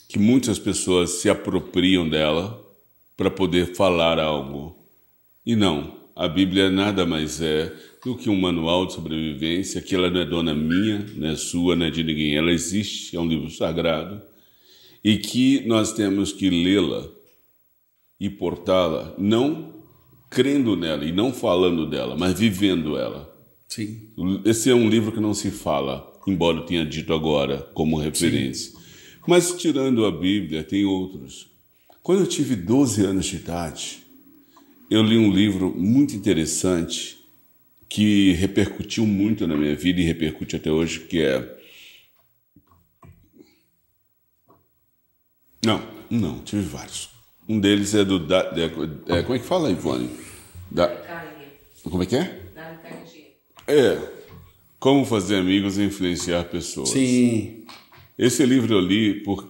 que 0.09 0.19
muitas 0.19 0.59
pessoas 0.59 1.11
se 1.11 1.29
apropriam 1.29 2.09
dela 2.09 2.61
para 3.15 3.31
poder 3.31 3.73
falar 3.73 4.19
algo. 4.19 4.74
E 5.45 5.55
não, 5.55 5.93
A 6.17 6.29
Bíblia 6.29 6.71
nada 6.71 7.05
mais 7.05 7.41
é 7.41 7.75
do 8.01 8.15
que 8.15 8.29
um 8.29 8.39
manual 8.39 8.85
de 8.85 8.93
sobrevivência, 8.93 9.81
que 9.81 9.93
ela 9.93 10.09
não 10.09 10.21
é 10.21 10.25
dona 10.25 10.55
minha, 10.55 11.05
não 11.13 11.27
é 11.27 11.35
sua, 11.35 11.75
não 11.75 11.87
é 11.87 11.89
de 11.89 12.03
ninguém. 12.05 12.37
Ela 12.37 12.51
existe, 12.51 13.17
é 13.17 13.19
um 13.19 13.27
livro 13.27 13.51
sagrado, 13.51 14.21
e 15.03 15.17
que 15.17 15.67
nós 15.67 15.91
temos 15.91 16.31
que 16.31 16.49
lê-la 16.49 17.05
e 18.17 18.29
portá-la, 18.29 19.13
não 19.17 19.73
crendo 20.29 20.77
nela 20.77 21.03
e 21.03 21.11
não 21.11 21.33
falando 21.33 21.85
dela, 21.85 22.15
mas 22.17 22.39
vivendo 22.39 22.97
ela. 22.97 23.29
Sim. 23.67 24.13
Esse 24.45 24.69
é 24.69 24.75
um 24.75 24.89
livro 24.89 25.11
que 25.11 25.19
não 25.19 25.33
se 25.33 25.51
fala, 25.51 26.07
embora 26.25 26.59
eu 26.59 26.65
tenha 26.65 26.85
dito 26.85 27.13
agora 27.13 27.57
como 27.73 27.99
referência. 27.99 28.71
Sim. 28.71 28.77
Mas 29.27 29.53
tirando 29.57 30.05
a 30.05 30.11
Bíblia, 30.11 30.63
tem 30.63 30.85
outros. 30.85 31.51
Quando 32.01 32.21
eu 32.21 32.27
tive 32.27 32.55
12 32.55 33.03
anos 33.03 33.25
de 33.25 33.35
idade, 33.35 34.04
eu 34.89 35.03
li 35.03 35.17
um 35.17 35.31
livro 35.31 35.73
muito 35.75 36.15
interessante 36.15 37.17
que 37.89 38.33
repercutiu 38.33 39.05
muito 39.05 39.47
na 39.47 39.55
minha 39.55 39.75
vida 39.75 40.01
e 40.01 40.03
repercute 40.03 40.55
até 40.55 40.71
hoje, 40.71 41.01
que 41.01 41.21
é 41.21 41.55
Não, 45.65 45.81
não, 46.11 46.39
tive 46.39 46.61
vários. 46.61 47.09
Um 47.49 47.59
deles 47.59 47.95
é 47.95 48.05
do 48.05 48.19
da, 48.19 48.53
é, 48.55 49.23
como 49.23 49.35
é 49.35 49.39
que 49.39 49.45
fala, 49.45 49.71
Ivone? 49.71 50.11
Da, 50.69 50.87
como 51.83 52.03
é 52.03 52.05
que 52.05 52.15
é? 52.15 52.41
É. 53.67 54.15
Como 54.79 55.03
fazer 55.05 55.37
amigos 55.37 55.79
e 55.79 55.83
influenciar 55.83 56.43
pessoas. 56.45 56.89
Sim. 56.89 57.65
Esse 58.17 58.45
livro 58.45 58.75
eu 58.75 58.79
li 58.79 59.23
por, 59.23 59.43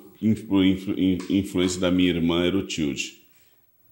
por 0.48 0.64
influência 0.64 1.82
da 1.82 1.92
minha 1.92 2.10
irmã 2.10 2.46
Erotilde. 2.46 3.25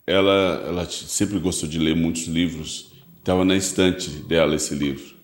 Ela, 0.06 0.64
ela 0.68 0.90
sempre 0.90 1.40
gostou 1.40 1.68
de 1.68 1.80
ler 1.80 1.96
muitos 1.96 2.28
livros. 2.28 2.92
Estava 3.18 3.46
na 3.46 3.56
estante 3.56 4.10
dela 4.10 4.56
esse 4.56 4.76
livro. 4.76 5.16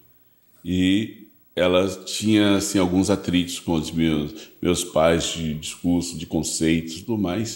E 0.63 1.27
ela 1.55 1.87
tinha 2.05 2.55
assim, 2.55 2.79
alguns 2.79 3.09
atritos 3.09 3.59
com 3.59 3.73
os 3.73 3.91
meus, 3.91 4.49
meus 4.61 4.83
pais 4.83 5.25
de 5.33 5.53
discurso, 5.55 6.17
de 6.17 6.25
conceitos 6.25 6.97
e 6.97 7.01
tudo 7.01 7.17
mais. 7.17 7.55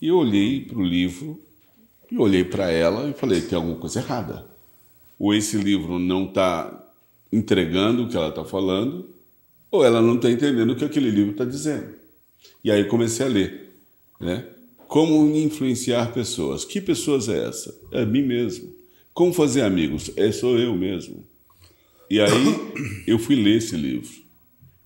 E 0.00 0.08
eu 0.08 0.16
olhei 0.16 0.64
para 0.64 0.78
o 0.78 0.84
livro 0.84 1.40
e 2.10 2.18
olhei 2.18 2.44
para 2.44 2.70
ela 2.70 3.08
e 3.08 3.12
falei: 3.12 3.40
tem 3.40 3.56
alguma 3.56 3.76
coisa 3.76 4.00
errada. 4.00 4.46
Ou 5.18 5.32
esse 5.32 5.56
livro 5.56 5.98
não 5.98 6.24
está 6.24 6.84
entregando 7.32 8.04
o 8.04 8.08
que 8.08 8.16
ela 8.16 8.28
está 8.28 8.44
falando, 8.44 9.08
ou 9.70 9.84
ela 9.84 10.02
não 10.02 10.16
está 10.16 10.30
entendendo 10.30 10.70
o 10.70 10.76
que 10.76 10.84
aquele 10.84 11.10
livro 11.10 11.32
está 11.32 11.44
dizendo. 11.44 11.94
E 12.62 12.70
aí 12.70 12.84
comecei 12.84 13.24
a 13.24 13.28
ler, 13.28 13.72
né? 14.20 14.44
Como 14.96 15.26
influenciar 15.36 16.10
pessoas? 16.14 16.64
Que 16.64 16.80
pessoas 16.80 17.28
é 17.28 17.46
essa? 17.46 17.78
É 17.92 18.06
mim 18.06 18.22
mesmo. 18.22 18.72
Como 19.12 19.30
fazer 19.30 19.60
amigos? 19.60 20.10
É 20.16 20.32
sou 20.32 20.58
eu 20.58 20.74
mesmo. 20.74 21.22
E 22.10 22.18
aí 22.18 22.32
eu 23.06 23.18
fui 23.18 23.36
ler 23.36 23.58
esse 23.58 23.76
livro 23.76 24.08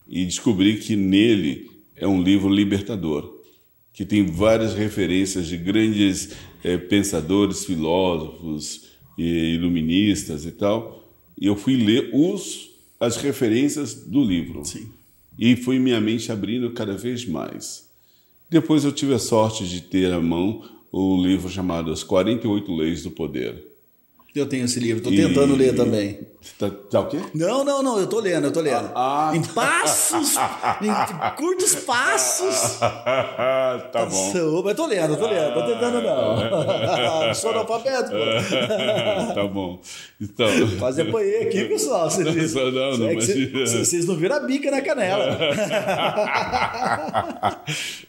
e 0.09 0.25
descobri 0.25 0.79
que 0.81 0.97
nele 0.97 1.71
é 1.95 2.09
um 2.09 2.21
livro 2.21 2.53
libertador, 2.53 3.41
que 3.95 4.05
tem 4.05 4.27
várias 4.27 4.75
referências 4.75 5.47
de 5.47 5.57
grandes 5.57 6.31
é, 6.65 6.77
pensadores, 6.77 7.65
filósofos 7.65 8.87
e 9.17 9.55
iluministas 9.55 10.45
e 10.45 10.51
tal. 10.51 11.09
E 11.41 11.47
eu 11.47 11.55
fui 11.55 11.77
ler 11.77 12.11
os 12.13 12.69
as 12.99 13.17
referências 13.17 13.95
do 13.95 14.25
livro. 14.25 14.65
Sim. 14.65 14.89
E 15.39 15.55
foi 15.55 15.79
minha 15.79 16.01
mente 16.01 16.33
abrindo 16.33 16.69
cada 16.73 16.97
vez 16.97 17.25
mais. 17.25 17.90
Depois 18.51 18.85
eu 18.85 18.91
tive 18.91 19.15
a 19.15 19.19
sorte 19.21 19.65
de 19.65 19.81
ter 19.81 20.13
à 20.13 20.21
mão 20.21 20.65
um 20.93 21.23
livro 21.23 21.49
chamado 21.49 21.93
As 21.93 22.03
48 22.03 22.75
Leis 22.75 23.05
do 23.05 23.11
Poder 23.13 23.70
eu 24.35 24.47
tenho 24.47 24.65
esse 24.65 24.79
livro, 24.79 24.99
estou 24.99 25.13
tentando 25.13 25.55
e... 25.55 25.59
ler 25.59 25.75
também. 25.75 26.31
Tá, 26.59 26.71
tá, 26.91 27.01
o 27.01 27.07
quê? 27.07 27.19
Não, 27.35 27.63
não, 27.65 27.83
não, 27.83 27.99
eu 27.99 28.05
estou 28.05 28.19
lendo, 28.19 28.45
eu 28.45 28.49
estou 28.49 28.63
lendo. 28.63 28.91
Ah, 28.95 29.31
em 29.35 29.43
passos, 29.43 30.37
em 30.81 31.37
curtos 31.37 31.75
passos. 31.75 32.79
tá 32.79 34.07
bom. 34.09 34.33
Mas 34.33 34.35
eu 34.35 34.75
tô 34.75 34.87
lendo, 34.87 35.15
eu 35.15 35.19
tô 35.19 35.27
lendo, 35.27 35.53
tô 35.53 35.67
tentando 35.67 36.01
não. 36.01 37.35
Sou 37.35 37.51
analfabeto, 37.51 38.11
pô. 38.11 38.17
tá 39.35 39.47
bom. 39.47 39.81
Então... 40.19 40.47
Quase 40.79 41.03
apanhei 41.03 41.43
aqui, 41.43 41.65
pessoal. 41.65 42.11
Vocês, 42.11 42.55
não, 42.55 42.71
não, 42.71 42.99
não, 42.99 43.15
mas... 43.15 43.27
vocês 43.27 44.07
não 44.07 44.17
viram 44.17 44.37
a 44.37 44.41
bica 44.41 44.71
na 44.71 44.81
canela. 44.81 45.39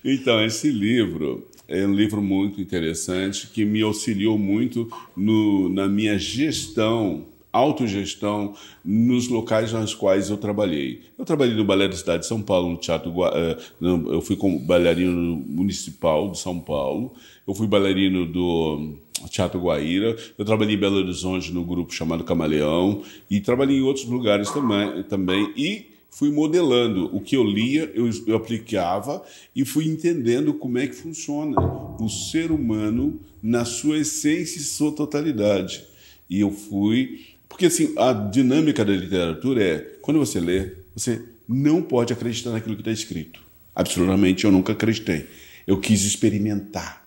então, 0.05 0.43
esse 0.43 0.69
livro 0.69 1.50
é 1.71 1.87
um 1.87 1.93
livro 1.93 2.21
muito 2.21 2.59
interessante 2.59 3.47
que 3.47 3.65
me 3.65 3.81
auxiliou 3.81 4.37
muito 4.37 4.91
no, 5.15 5.69
na 5.69 5.87
minha 5.87 6.19
gestão, 6.19 7.25
autogestão, 7.51 8.53
nos 8.83 9.27
locais 9.27 9.73
nos 9.73 9.93
quais 9.93 10.29
eu 10.29 10.37
trabalhei. 10.37 11.01
Eu 11.17 11.25
trabalhei 11.25 11.55
no 11.55 11.65
Balé 11.65 11.87
da 11.87 11.95
Cidade 11.95 12.23
de 12.23 12.27
São 12.27 12.41
Paulo, 12.41 12.69
no 12.69 12.77
Teatro. 12.77 13.13
Eh, 13.25 13.57
eu 13.81 14.21
fui 14.21 14.35
como 14.35 14.59
bailarino 14.59 15.35
municipal 15.47 16.29
de 16.29 16.39
São 16.39 16.59
Paulo, 16.59 17.13
eu 17.47 17.53
fui 17.53 17.67
bailarino 17.67 18.25
do 18.25 18.95
Teatro 19.29 19.59
Guaíra, 19.59 20.15
eu 20.37 20.45
trabalhei 20.45 20.75
em 20.75 20.79
Belo 20.79 20.97
Horizonte 20.97 21.51
no 21.51 21.63
grupo 21.63 21.93
chamado 21.93 22.23
Camaleão 22.23 23.01
e 23.29 23.39
trabalhei 23.39 23.77
em 23.77 23.81
outros 23.81 24.05
lugares 24.05 24.49
também. 24.49 25.03
também 25.03 25.53
e 25.55 25.90
fui 26.11 26.29
modelando 26.29 27.09
o 27.15 27.21
que 27.21 27.35
eu 27.35 27.43
lia, 27.43 27.89
eu, 27.95 28.09
eu 28.27 28.35
aplicava 28.35 29.23
e 29.55 29.65
fui 29.65 29.85
entendendo 29.87 30.53
como 30.53 30.77
é 30.77 30.85
que 30.85 30.95
funciona 30.95 31.59
o 31.99 32.09
ser 32.09 32.51
humano 32.51 33.19
na 33.41 33.65
sua 33.65 33.97
essência 33.97 34.59
e 34.59 34.63
sua 34.63 34.91
totalidade. 34.91 35.83
E 36.29 36.41
eu 36.41 36.51
fui. 36.51 37.25
Porque 37.49 37.65
assim, 37.65 37.93
a 37.97 38.13
dinâmica 38.13 38.85
da 38.85 38.91
literatura 38.91 39.63
é: 39.63 39.79
quando 40.01 40.19
você 40.19 40.39
lê, 40.39 40.73
você 40.93 41.21
não 41.47 41.81
pode 41.81 42.13
acreditar 42.13 42.51
naquilo 42.51 42.75
que 42.75 42.81
está 42.81 42.91
escrito. 42.91 43.41
Absolutamente, 43.73 44.43
eu 44.45 44.51
nunca 44.51 44.73
acreditei. 44.73 45.27
Eu 45.65 45.79
quis 45.79 46.03
experimentar. 46.03 47.01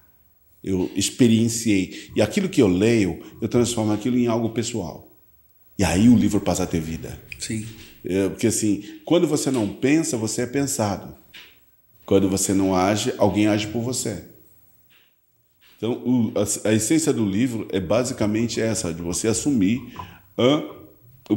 Eu 0.62 0.90
experienciei. 0.96 2.10
E 2.16 2.22
aquilo 2.22 2.48
que 2.48 2.62
eu 2.62 2.68
leio, 2.68 3.22
eu 3.40 3.48
transformo 3.48 3.92
aquilo 3.92 4.16
em 4.16 4.26
algo 4.26 4.50
pessoal. 4.50 5.10
E 5.78 5.84
aí 5.84 6.08
o 6.08 6.16
livro 6.16 6.40
passa 6.40 6.62
a 6.62 6.66
ter 6.66 6.80
vida. 6.80 7.20
Sim. 7.38 7.66
É, 8.04 8.28
porque 8.28 8.48
assim, 8.48 8.84
quando 9.04 9.26
você 9.26 9.50
não 9.50 9.68
pensa, 9.68 10.16
você 10.16 10.42
é 10.42 10.46
pensado. 10.46 11.14
Quando 12.04 12.28
você 12.28 12.52
não 12.52 12.74
age, 12.74 13.14
alguém 13.16 13.46
age 13.46 13.68
por 13.68 13.80
você. 13.80 14.24
Então, 15.76 15.92
o, 16.04 16.32
a, 16.38 16.68
a, 16.68 16.72
essência 16.72 17.12
do 17.12 17.24
livro 17.24 17.66
é 17.72 17.80
basicamente 17.80 18.60
essa, 18.60 18.92
de 18.92 19.02
você 19.02 19.28
assumir 19.28 19.80
a, 20.36 20.62
o, 21.30 21.36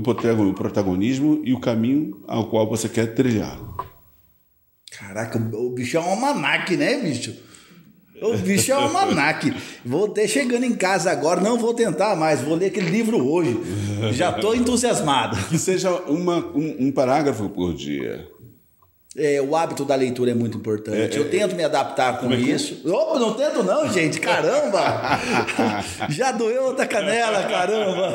protagonismo 0.54 1.42
e 1.44 1.54
o 1.54 1.60
caminho 1.60 2.24
ao 2.28 2.50
qual 2.50 2.68
você 2.68 2.90
quer 2.90 3.16
trilhar. 3.16 3.60
Caraca, 4.92 5.38
o 5.38 5.70
bicho 5.72 5.98
é 5.98 6.00
um 6.00 6.10
almanac, 6.10 6.76
né, 6.76 6.98
bicho? 6.98 7.36
O 8.22 8.38
bicho 8.38 8.72
é 8.72 8.78
um 8.78 8.80
almanac. 8.80 9.54
Vou 9.86 10.08
ter 10.10 10.28
chegando 10.28 10.64
em 10.64 10.74
casa 10.74 11.12
agora, 11.12 11.40
não 11.40 11.58
vou 11.58 11.74
tentar 11.74 12.16
mais, 12.16 12.42
vou 12.42 12.56
ler 12.56 12.68
aquele 12.68 12.90
livro 12.90 13.24
hoje. 13.24 13.58
Já 14.14 14.32
estou 14.32 14.56
entusiasmado. 14.56 15.38
Que 15.48 15.58
seja 15.58 15.92
uma, 16.08 16.38
um, 16.38 16.88
um 16.88 16.92
parágrafo 16.92 17.48
por 17.50 17.74
dia. 17.74 18.28
É, 19.16 19.42
o 19.42 19.56
hábito 19.56 19.84
da 19.84 19.96
leitura 19.96 20.30
é 20.30 20.34
muito 20.36 20.58
importante. 20.58 21.18
É, 21.18 21.20
eu 21.20 21.26
é, 21.26 21.30
tento 21.30 21.56
me 21.56 21.64
adaptar 21.64 22.20
com 22.20 22.32
é, 22.32 22.36
é 22.36 22.40
isso. 22.40 22.88
Opa, 22.88 23.18
não 23.18 23.34
tento 23.34 23.64
não, 23.64 23.92
gente. 23.92 24.20
Caramba! 24.20 25.20
Já 26.10 26.32
doeu 26.32 26.66
outra 26.66 26.86
canela, 26.86 27.44
caramba! 27.44 28.14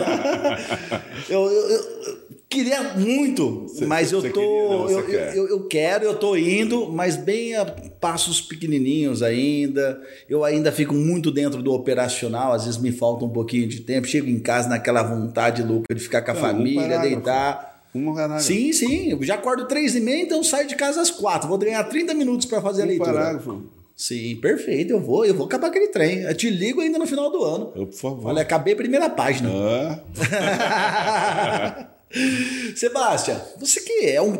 Eu, 1.28 1.50
eu, 1.50 1.70
eu 1.70 2.21
queria 2.52 2.94
muito, 2.94 3.66
cê, 3.68 3.86
mas 3.86 4.12
eu 4.12 4.22
tô. 4.22 4.28
Queria, 4.28 4.68
não, 4.68 4.90
eu, 4.90 5.08
eu, 5.08 5.48
eu, 5.48 5.66
quero, 5.66 6.04
eu 6.04 6.14
tô 6.14 6.36
indo, 6.36 6.90
mas 6.92 7.16
bem 7.16 7.56
a 7.56 7.64
passos 7.64 8.40
pequenininhos 8.40 9.22
ainda. 9.22 10.00
Eu 10.28 10.44
ainda 10.44 10.70
fico 10.70 10.94
muito 10.94 11.30
dentro 11.30 11.62
do 11.62 11.72
operacional, 11.72 12.52
às 12.52 12.64
vezes 12.64 12.80
me 12.80 12.92
falta 12.92 13.24
um 13.24 13.30
pouquinho 13.30 13.66
de 13.66 13.80
tempo. 13.80 14.06
Chego 14.06 14.28
em 14.28 14.38
casa 14.38 14.68
naquela 14.68 15.02
vontade 15.02 15.62
louca 15.62 15.94
de 15.94 16.00
ficar 16.00 16.22
com 16.22 16.30
a 16.30 16.34
não, 16.34 16.40
família, 16.40 16.98
um 16.98 17.02
deitar. 17.02 17.72
Uma 17.94 18.14
parágrafo. 18.14 18.44
Sim, 18.44 18.72
sim. 18.72 19.10
Eu 19.10 19.22
já 19.22 19.34
acordo 19.34 19.66
três 19.66 19.94
e 19.94 20.00
meia, 20.00 20.22
então 20.22 20.42
saio 20.42 20.66
de 20.66 20.76
casa 20.76 21.00
às 21.00 21.10
quatro. 21.10 21.48
Vou 21.48 21.58
ganhar 21.58 21.84
30 21.84 22.14
minutos 22.14 22.46
para 22.46 22.60
fazer 22.60 22.82
um 22.82 22.84
a 22.84 22.88
leitura. 22.88 23.12
parágrafo. 23.12 23.62
Sim, 24.02 24.36
perfeito. 24.36 24.90
Eu 24.90 25.00
vou, 25.00 25.24
eu 25.24 25.34
vou 25.34 25.46
acabar 25.46 25.68
aquele 25.68 25.88
trem. 25.88 26.22
Eu 26.22 26.34
te 26.34 26.50
ligo 26.50 26.80
ainda 26.80 26.98
no 26.98 27.06
final 27.06 27.30
do 27.30 27.44
ano. 27.44 27.72
Eu, 27.76 27.86
por 27.86 27.96
favor. 27.96 28.30
Olha, 28.30 28.42
acabei 28.42 28.72
a 28.72 28.76
primeira 28.76 29.08
página. 29.08 29.48
Ah. 29.52 30.00
Sebastião, 32.82 33.40
você 33.60 33.80
que 33.80 34.06
é 34.06 34.20
um 34.20 34.36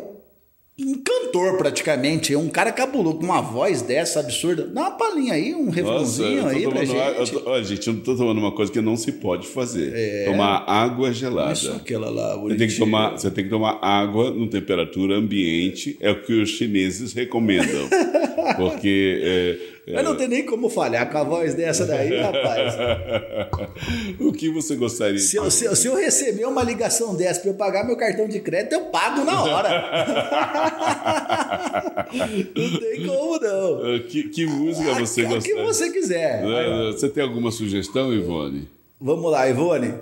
um 0.81 0.95
cantor 0.95 1.59
praticamente, 1.59 2.35
um 2.35 2.49
cara 2.49 2.73
cabuloso 2.73 3.19
com 3.19 3.25
uma 3.25 3.41
voz 3.43 3.83
dessa 3.83 4.21
absurda. 4.21 4.67
Dá 4.67 4.81
uma 4.81 4.91
palhinha 4.93 5.35
aí, 5.35 5.55
um 5.55 5.69
refrãozinho 5.69 6.47
aí 6.49 6.67
pra 6.67 6.85
gente. 6.85 7.31
Tô, 7.31 7.49
olha, 7.49 7.63
gente, 7.63 7.87
eu 7.87 8.01
tô 8.01 8.17
tomando 8.17 8.39
uma 8.39 8.51
coisa 8.51 8.73
que 8.73 8.81
não 8.81 8.97
se 8.97 9.13
pode 9.13 9.47
fazer. 9.47 9.93
É... 9.95 10.25
Tomar 10.25 10.65
água 10.67 11.13
gelada. 11.13 11.53
Isso, 11.53 11.71
aquela 11.71 12.11
lá, 12.11 12.37
você 12.37 12.57
tem, 12.57 12.69
que 12.69 12.79
tomar, 12.79 13.11
você 13.13 13.31
tem 13.31 13.45
que 13.45 13.51
tomar 13.51 13.79
água 13.81 14.35
em 14.37 14.49
temperatura 14.49 15.17
ambiente, 15.17 15.97
é 16.01 16.11
o 16.11 16.23
que 16.23 16.33
os 16.33 16.49
chineses 16.49 17.13
recomendam. 17.13 17.89
Porque 18.57 19.21
é, 19.23 19.73
Mas 19.95 20.05
não 20.05 20.17
tem 20.17 20.29
nem 20.29 20.47
como 20.47 20.69
falhar 20.69 21.11
com 21.11 21.19
a 21.19 21.25
voz 21.25 21.55
dessa 21.55 21.85
daí, 21.85 22.17
rapaz. 22.21 22.75
o 24.21 24.33
que 24.33 24.49
você 24.49 24.77
gostaria 24.77 25.19
se 25.19 25.37
eu, 25.37 25.51
se, 25.51 25.75
se 25.75 25.89
eu 25.89 25.97
receber 25.97 26.45
uma 26.45 26.63
ligação 26.63 27.17
dessa 27.17 27.41
para 27.41 27.51
eu 27.51 27.55
pagar 27.55 27.85
meu 27.85 27.97
cartão 27.97 28.29
de 28.29 28.39
crédito, 28.39 28.75
eu 28.75 28.83
pago 28.83 29.25
na 29.25 29.43
hora. 29.43 29.71
não 32.55 32.79
tem 32.79 33.07
como, 33.07 33.39
não. 33.41 33.95
Ah, 33.95 34.01
que, 34.09 34.23
que 34.29 34.47
música 34.47 34.95
você 34.95 35.23
gostaria? 35.23 35.39
O 35.39 35.43
que 35.43 35.55
você 35.65 35.91
quiser. 35.91 36.45
Você 36.93 37.09
tem 37.09 37.25
alguma 37.25 37.51
sugestão, 37.51 38.15
Ivone? 38.15 38.69
Vamos 39.01 39.33
lá, 39.33 39.49
Ivone. 39.49 39.95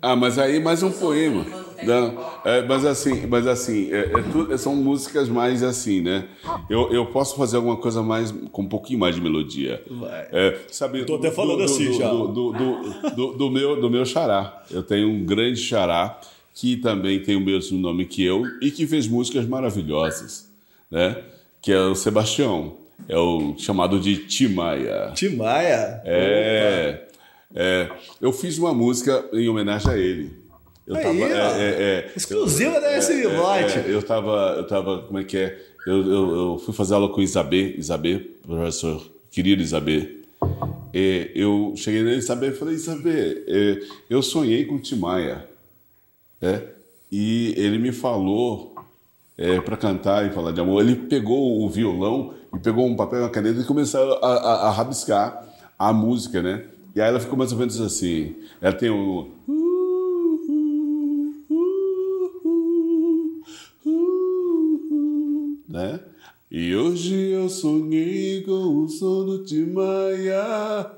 Ah, 0.00 0.16
mas 0.16 0.38
aí 0.38 0.58
mais 0.58 0.82
um 0.82 0.90
poema. 0.90 1.44
Não, 1.82 2.14
é, 2.44 2.62
mas 2.62 2.84
assim, 2.84 3.26
mas 3.26 3.46
assim 3.46 3.92
é, 3.92 4.00
é 4.00 4.22
tu, 4.32 4.56
são 4.58 4.74
músicas 4.74 5.28
mais 5.28 5.62
assim, 5.62 6.00
né? 6.00 6.26
Eu, 6.68 6.92
eu 6.92 7.06
posso 7.06 7.36
fazer 7.36 7.56
alguma 7.56 7.76
coisa 7.76 8.02
mais 8.02 8.32
com 8.52 8.62
um 8.62 8.68
pouquinho 8.68 8.98
mais 8.98 9.14
de 9.14 9.20
melodia. 9.20 9.82
É, 10.32 10.58
sabe? 10.70 11.04
Tô 11.04 11.16
até 11.16 11.30
falando 11.30 11.58
do, 11.58 11.64
assim 11.64 11.86
do, 11.86 11.92
já. 11.92 12.10
Do, 12.10 12.52
do, 12.52 13.32
do, 13.32 13.50
meu, 13.50 13.80
do 13.80 13.90
meu 13.90 14.04
xará. 14.04 14.62
Eu 14.70 14.82
tenho 14.82 15.08
um 15.08 15.24
grande 15.24 15.60
xará 15.60 16.20
que 16.54 16.76
também 16.76 17.20
tem 17.20 17.36
o 17.36 17.40
mesmo 17.40 17.78
nome 17.78 18.04
que 18.04 18.24
eu 18.24 18.44
e 18.60 18.70
que 18.70 18.86
fez 18.86 19.06
músicas 19.06 19.46
maravilhosas, 19.46 20.50
né? 20.90 21.16
Que 21.62 21.72
é 21.72 21.80
o 21.80 21.94
Sebastião. 21.94 22.76
É 23.08 23.16
o 23.16 23.54
chamado 23.56 24.00
de 24.00 24.16
Timaya. 24.16 25.12
Timaya? 25.14 26.02
É. 26.04 27.08
É, 27.54 27.88
eu 28.20 28.32
fiz 28.32 28.58
uma 28.58 28.74
música 28.74 29.24
em 29.32 29.48
homenagem 29.48 29.90
a 29.90 29.96
ele. 29.96 30.37
Eu 30.88 30.96
Aí, 30.96 31.02
tava, 31.02 31.18
é, 31.18 31.24
é, 31.24 31.82
é, 31.82 32.12
Exclusiva 32.16 32.80
da 32.80 33.00
SM 33.00 33.28
Vote. 33.36 33.90
eu 33.90 34.02
tava, 34.02 34.54
eu 34.56 34.66
tava, 34.66 35.02
como 35.02 35.18
é 35.18 35.24
que 35.24 35.36
é? 35.36 35.58
Eu, 35.86 35.98
eu, 35.98 36.36
eu 36.36 36.62
fui 36.64 36.72
fazer 36.72 36.94
aula 36.94 37.10
com 37.10 37.20
Isabê, 37.20 37.74
Isabê, 37.76 38.18
professor 38.46 39.06
querido 39.30 39.62
Isabê. 39.62 40.16
Eu 41.34 41.74
cheguei 41.76 42.02
na 42.02 42.14
Isabê 42.14 42.48
e 42.48 42.52
falei, 42.52 42.74
Isabê, 42.74 43.44
é, 43.46 43.80
eu 44.08 44.22
sonhei 44.22 44.64
com 44.64 44.76
o 44.76 44.80
Timaya. 44.80 45.46
É, 46.40 46.62
e 47.12 47.52
ele 47.56 47.78
me 47.78 47.92
falou 47.92 48.74
é, 49.36 49.60
para 49.60 49.76
cantar 49.76 50.26
e 50.26 50.30
falar 50.30 50.52
de 50.52 50.60
amor. 50.60 50.82
Ele 50.82 50.96
pegou 50.96 51.62
o 51.62 51.68
violão 51.68 52.32
e 52.54 52.58
pegou 52.58 52.86
um 52.86 52.96
papel 52.96 53.18
e 53.18 53.22
uma 53.24 53.30
caneta 53.30 53.60
e 53.60 53.64
começou 53.64 54.14
a, 54.22 54.26
a, 54.26 54.68
a 54.68 54.70
rabiscar 54.70 55.46
a 55.78 55.92
música, 55.92 56.40
né? 56.40 56.64
E 56.94 57.00
aí 57.00 57.08
ela 57.08 57.20
ficou 57.20 57.36
mais 57.36 57.52
ou 57.52 57.58
menos 57.58 57.78
assim. 57.80 58.34
Ela 58.60 58.72
tem 58.72 58.90
um. 58.90 59.30
Né? 65.78 66.00
E 66.50 66.74
hoje 66.74 67.14
eu 67.30 67.48
sonhei 67.48 68.42
com 68.42 68.82
o 68.82 68.88
sono 68.88 69.44
de 69.44 69.64
Maia. 69.64 70.90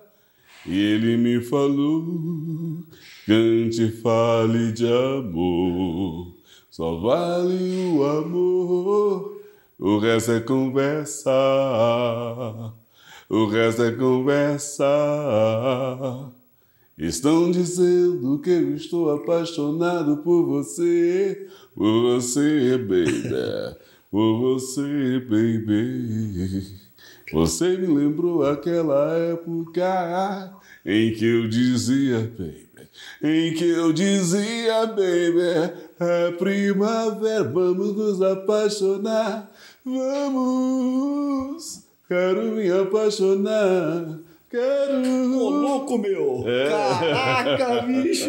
E 0.67 0.75
ele 0.75 1.19
me 1.19 1.43
falou: 1.43 2.83
cante, 3.27 3.91
fale 3.91 4.73
de 4.73 4.87
amor. 4.87 6.33
Só 6.71 6.97
vale 6.97 7.89
o 7.89 8.05
amor, 8.05 9.43
o 9.79 9.99
resto 9.99 10.33
é 10.33 10.41
conversa. 10.41 11.31
O 13.29 13.45
resto 13.49 13.83
é 13.83 13.93
conversa. 13.93 14.87
Estão 16.97 17.51
dizendo 17.51 18.39
que 18.39 18.49
eu 18.49 18.75
estou 18.77 19.11
apaixonado 19.11 20.19
por 20.19 20.47
você, 20.47 21.49
por 21.75 22.15
você, 22.15 22.79
baby, 22.79 23.77
por 24.11 24.41
você, 24.41 25.21
baby. 25.21 26.81
Você 27.33 27.77
me 27.77 27.87
lembrou 27.87 28.45
aquela 28.45 29.15
época 29.15 30.53
em 30.85 31.15
que 31.15 31.25
eu 31.25 31.49
dizia, 31.49 32.19
baby, 32.37 32.69
em 33.23 33.55
que 33.55 33.69
eu 33.69 33.93
dizia, 33.93 34.87
baby, 34.87 35.73
é 36.01 36.33
primavera, 36.33 37.45
vamos 37.45 37.97
nos 37.97 38.21
apaixonar, 38.21 39.49
vamos. 39.85 41.85
Quero 42.09 42.57
me 42.57 42.69
apaixonar. 42.69 44.19
Quero. 44.51 45.39
Ô, 45.39 45.49
louco, 45.49 45.97
meu! 45.97 46.43
É. 46.45 46.69
Caraca, 46.69 47.83
bicho! 47.83 48.29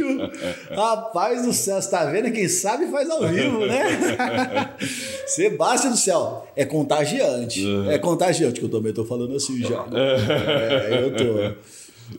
Rapaz 0.70 1.44
do 1.44 1.52
céu, 1.52 1.82
você 1.82 1.90
tá 1.90 2.06
vendo? 2.06 2.32
Quem 2.32 2.48
sabe 2.48 2.92
faz 2.92 3.10
ao 3.10 3.28
vivo, 3.28 3.66
né? 3.66 4.70
Sebastião 5.26 5.92
do 5.92 5.98
céu, 5.98 6.46
é 6.56 6.64
contagiante. 6.64 7.66
É 7.90 7.98
contagiante, 7.98 8.60
que 8.60 8.66
eu 8.68 8.70
também 8.70 8.94
tô 8.94 9.04
falando 9.04 9.36
assim 9.36 9.58
já. 9.62 9.84
É, 9.94 11.04
eu 11.06 11.16
tô. 11.16 11.72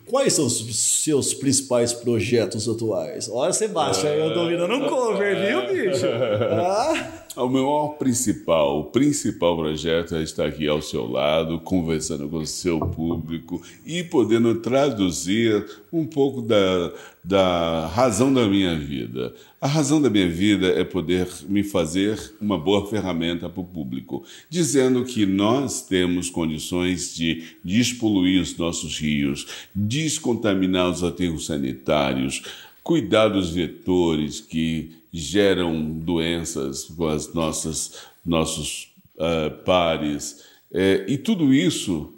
Quais 0.07 0.33
são 0.33 0.47
os 0.47 1.03
seus 1.05 1.33
principais 1.35 1.93
projetos 1.93 2.69
atuais? 2.69 3.29
Olha, 3.31 3.53
Sebastião, 3.53 4.13
eu 4.13 4.35
tô 4.35 4.49
virando 4.49 4.75
um 4.75 4.89
cover, 4.89 5.47
viu, 5.47 5.73
bicho? 5.73 6.07
Ah. 6.51 7.22
O 7.35 7.49
meu 7.49 7.97
principal, 7.99 8.81
o 8.81 8.85
principal 8.85 9.57
projeto 9.57 10.15
é 10.17 10.23
estar 10.23 10.45
aqui 10.45 10.69
ao 10.69 10.83
seu 10.83 11.11
lado, 11.11 11.59
conversando 11.61 12.29
com 12.29 12.37
o 12.37 12.47
seu 12.47 12.79
público 12.79 13.63
e 13.87 14.05
podendo 14.05 14.57
traduzir 14.57 15.65
um 15.91 16.05
pouco 16.05 16.43
da, 16.43 16.93
da 17.25 17.87
razão 17.87 18.33
da 18.33 18.47
minha 18.47 18.79
vida. 18.79 19.35
A 19.59 19.67
razão 19.67 20.03
da 20.03 20.11
minha 20.11 20.29
vida 20.29 20.67
é 20.67 20.85
poder 20.85 21.27
me 21.49 21.63
fazer 21.63 22.19
uma 22.39 22.59
boa 22.59 22.87
ferramenta 22.87 23.49
para 23.49 23.63
o 23.63 23.65
público, 23.65 24.23
dizendo 24.51 25.03
que 25.03 25.25
nós 25.25 25.81
temos 25.81 26.29
condições 26.29 27.15
de 27.15 27.45
despoluir 27.65 28.43
os 28.43 28.55
nossos 28.59 28.99
rios, 28.99 29.47
descontaminar 29.75 30.91
os 30.91 31.03
aterros 31.03 31.47
sanitários, 31.47 32.43
cuidar 32.83 33.29
dos 33.29 33.49
vetores 33.49 34.39
que 34.39 35.02
geram 35.13 35.83
doenças 35.83 36.85
com 36.85 37.07
as 37.07 37.33
nossas 37.35 37.93
nossos 38.25 38.95
uh, 39.17 39.63
pares 39.65 40.43
é, 40.73 41.05
e 41.07 41.19
tudo 41.19 41.53
isso 41.53 42.13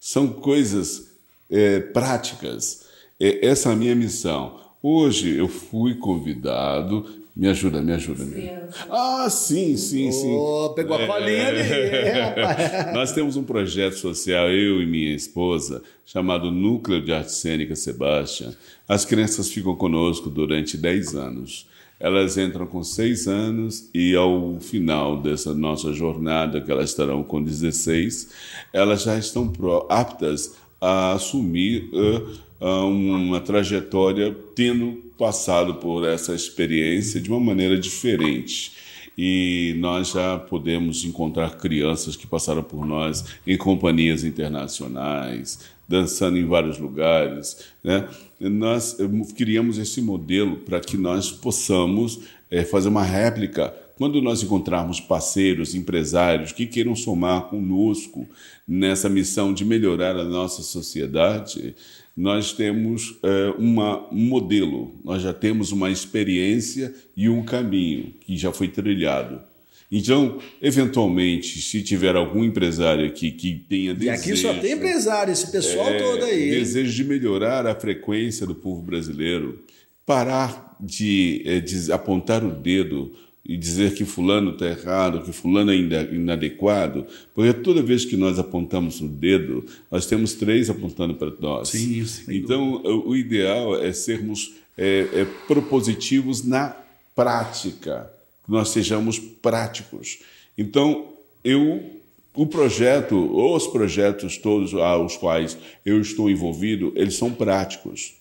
são 0.00 0.28
coisas 0.28 1.12
é, 1.48 1.78
práticas. 1.78 2.86
É, 3.20 3.46
essa 3.46 3.70
é 3.70 3.72
a 3.72 3.76
minha 3.76 3.94
missão. 3.94 4.58
Hoje 4.82 5.36
eu 5.36 5.46
fui 5.46 5.94
convidado. 5.94 7.20
Me 7.36 7.48
ajuda, 7.48 7.80
me 7.80 7.92
ajuda. 7.92 8.24
Me 8.24 8.50
Ah, 8.90 9.28
sim, 9.30 9.76
sim, 9.76 10.10
sim. 10.10 10.32
Oh, 10.32 10.70
pegou 10.74 10.96
a 10.96 11.06
colinha 11.06 11.48
ali. 11.48 11.60
É, 11.60 12.90
Nós 12.92 13.12
temos 13.12 13.36
um 13.36 13.44
projeto 13.44 13.96
social, 13.96 14.50
eu 14.50 14.82
e 14.82 14.86
minha 14.86 15.14
esposa, 15.14 15.82
chamado 16.04 16.50
Núcleo 16.50 17.00
de 17.00 17.12
Arte 17.12 17.32
Cênica 17.32 17.76
Sebastião. 17.76 18.52
As 18.88 19.04
crianças 19.04 19.48
ficam 19.48 19.76
conosco 19.76 20.28
durante 20.28 20.76
10 20.76 21.14
anos. 21.14 21.66
Elas 22.00 22.38
entram 22.38 22.66
com 22.66 22.82
seis 22.82 23.28
anos 23.28 23.90
e 23.94 24.16
ao 24.16 24.58
final 24.58 25.20
dessa 25.20 25.52
nossa 25.52 25.92
jornada, 25.92 26.58
que 26.58 26.72
elas 26.72 26.88
estarão 26.88 27.22
com 27.22 27.42
16, 27.42 28.30
elas 28.72 29.02
já 29.02 29.18
estão 29.18 29.52
aptas 29.88 30.54
a 30.80 31.12
assumir 31.12 31.90
uh, 31.92 32.86
uma 32.86 33.38
trajetória 33.38 34.34
tendo 34.54 34.92
passado 35.18 35.74
por 35.74 36.08
essa 36.08 36.34
experiência 36.34 37.20
de 37.20 37.28
uma 37.28 37.38
maneira 37.38 37.78
diferente. 37.78 38.72
E 39.18 39.74
nós 39.78 40.12
já 40.12 40.38
podemos 40.38 41.04
encontrar 41.04 41.58
crianças 41.58 42.16
que 42.16 42.26
passaram 42.26 42.62
por 42.62 42.86
nós 42.86 43.22
em 43.46 43.58
companhias 43.58 44.24
internacionais, 44.24 45.58
dançando 45.90 46.38
em 46.38 46.46
vários 46.46 46.78
lugares. 46.78 47.64
Né? 47.82 48.08
Nós 48.38 48.96
criamos 49.36 49.76
esse 49.76 50.00
modelo 50.00 50.58
para 50.58 50.78
que 50.78 50.96
nós 50.96 51.32
possamos 51.32 52.20
é, 52.48 52.62
fazer 52.62 52.88
uma 52.88 53.02
réplica 53.02 53.74
quando 53.96 54.22
nós 54.22 54.40
encontrarmos 54.40 55.00
parceiros, 55.00 55.74
empresários 55.74 56.52
que 56.52 56.64
queiram 56.64 56.94
somar 56.94 57.42
conosco 57.42 58.26
nessa 58.66 59.08
missão 59.08 59.52
de 59.52 59.64
melhorar 59.64 60.16
a 60.16 60.24
nossa 60.24 60.62
sociedade, 60.62 61.74
nós 62.16 62.52
temos 62.52 63.18
é, 63.22 63.52
uma, 63.58 64.06
um 64.12 64.26
modelo, 64.26 64.94
nós 65.04 65.22
já 65.22 65.34
temos 65.34 65.72
uma 65.72 65.90
experiência 65.90 66.94
e 67.16 67.28
um 67.28 67.42
caminho 67.42 68.14
que 68.20 68.36
já 68.36 68.52
foi 68.52 68.68
trilhado. 68.68 69.49
Então, 69.90 70.38
eventualmente, 70.62 71.60
se 71.60 71.82
tiver 71.82 72.14
algum 72.14 72.44
empresário 72.44 73.04
aqui 73.04 73.32
que 73.32 73.64
tenha 73.68 73.92
desejo... 73.92 74.10
E 74.10 74.32
aqui 74.32 74.36
só 74.36 74.54
tem 74.54 74.72
empresário, 74.72 75.32
esse 75.32 75.50
pessoal 75.50 75.88
é, 75.88 75.98
todo 75.98 76.24
aí. 76.24 76.50
Desejo 76.50 76.94
de 76.94 77.04
melhorar 77.04 77.66
a 77.66 77.74
frequência 77.74 78.46
do 78.46 78.54
povo 78.54 78.80
brasileiro, 78.82 79.58
parar 80.06 80.76
de, 80.80 81.42
é, 81.44 81.58
de 81.58 81.90
apontar 81.90 82.44
o 82.44 82.50
dedo 82.50 83.12
e 83.44 83.56
dizer 83.56 83.94
que 83.94 84.04
fulano 84.04 84.52
está 84.52 84.66
errado, 84.66 85.24
que 85.24 85.32
fulano 85.32 85.72
é 85.72 85.76
inadequado, 85.76 87.06
porque 87.34 87.52
toda 87.52 87.82
vez 87.82 88.04
que 88.04 88.16
nós 88.16 88.38
apontamos 88.38 89.00
o 89.00 89.08
dedo, 89.08 89.64
nós 89.90 90.06
temos 90.06 90.34
três 90.34 90.70
apontando 90.70 91.14
para 91.14 91.32
nós. 91.40 91.70
Sim, 91.70 92.04
sim. 92.04 92.24
Então, 92.28 92.80
o 92.84 93.16
ideal 93.16 93.82
é 93.82 93.92
sermos 93.92 94.54
é, 94.78 95.08
é, 95.12 95.26
propositivos 95.48 96.44
na 96.44 96.76
prática, 97.16 98.08
que 98.50 98.56
nós 98.56 98.70
sejamos 98.70 99.18
práticos. 99.18 100.18
Então, 100.58 101.12
eu 101.44 102.00
o 102.34 102.46
projeto, 102.46 103.16
os 103.16 103.66
projetos 103.66 104.38
todos 104.38 104.72
aos 104.74 105.16
quais 105.16 105.58
eu 105.84 106.00
estou 106.00 106.30
envolvido, 106.30 106.92
eles 106.94 107.14
são 107.14 107.32
práticos. 107.32 108.14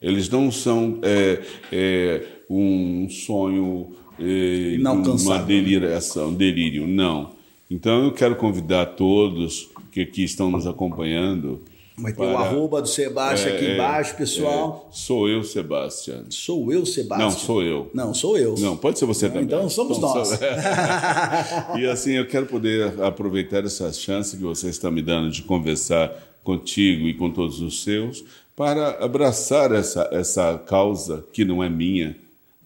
Eles 0.00 0.28
não 0.28 0.50
são 0.50 0.98
é, 1.02 1.42
é, 1.70 2.26
um 2.48 3.08
sonho, 3.10 3.94
é, 4.18 4.76
uma 4.78 5.38
deliração, 5.38 6.32
delírio, 6.32 6.86
não. 6.86 7.34
Então 7.70 8.04
eu 8.04 8.12
quero 8.12 8.36
convidar 8.36 8.86
todos 8.86 9.68
que 9.92 10.00
aqui 10.00 10.24
estão 10.24 10.50
nos 10.50 10.66
acompanhando 10.66 11.60
Vai 11.96 12.12
ter 12.12 12.22
o 12.22 12.36
arroba 12.36 12.80
do 12.80 12.88
Sebastião 12.88 13.52
é, 13.52 13.56
aqui 13.56 13.66
é, 13.66 13.74
embaixo, 13.74 14.16
pessoal. 14.16 14.88
É, 14.88 14.94
sou 14.94 15.28
eu, 15.28 15.44
Sebastião. 15.44 16.24
Sou 16.30 16.72
eu, 16.72 16.86
Sebastião? 16.86 17.28
Não, 17.28 17.36
sou 17.36 17.62
eu. 17.62 17.90
Não, 17.92 18.14
sou 18.14 18.38
eu. 18.38 18.54
Não, 18.58 18.76
pode 18.76 18.98
ser 18.98 19.04
você 19.04 19.28
também. 19.28 19.44
Então 19.44 19.68
somos 19.68 19.98
então, 19.98 20.14
nós. 20.14 20.38
e 21.78 21.86
assim, 21.86 22.12
eu 22.12 22.26
quero 22.26 22.46
poder 22.46 22.98
aproveitar 23.02 23.64
essa 23.64 23.92
chance 23.92 24.36
que 24.36 24.42
você 24.42 24.68
está 24.68 24.90
me 24.90 25.02
dando 25.02 25.30
de 25.30 25.42
conversar 25.42 26.10
contigo 26.42 27.06
e 27.06 27.14
com 27.14 27.30
todos 27.30 27.60
os 27.60 27.82
seus, 27.82 28.24
para 28.56 29.04
abraçar 29.04 29.72
essa, 29.72 30.08
essa 30.12 30.58
causa 30.58 31.24
que 31.32 31.44
não 31.44 31.62
é 31.62 31.68
minha, 31.68 32.16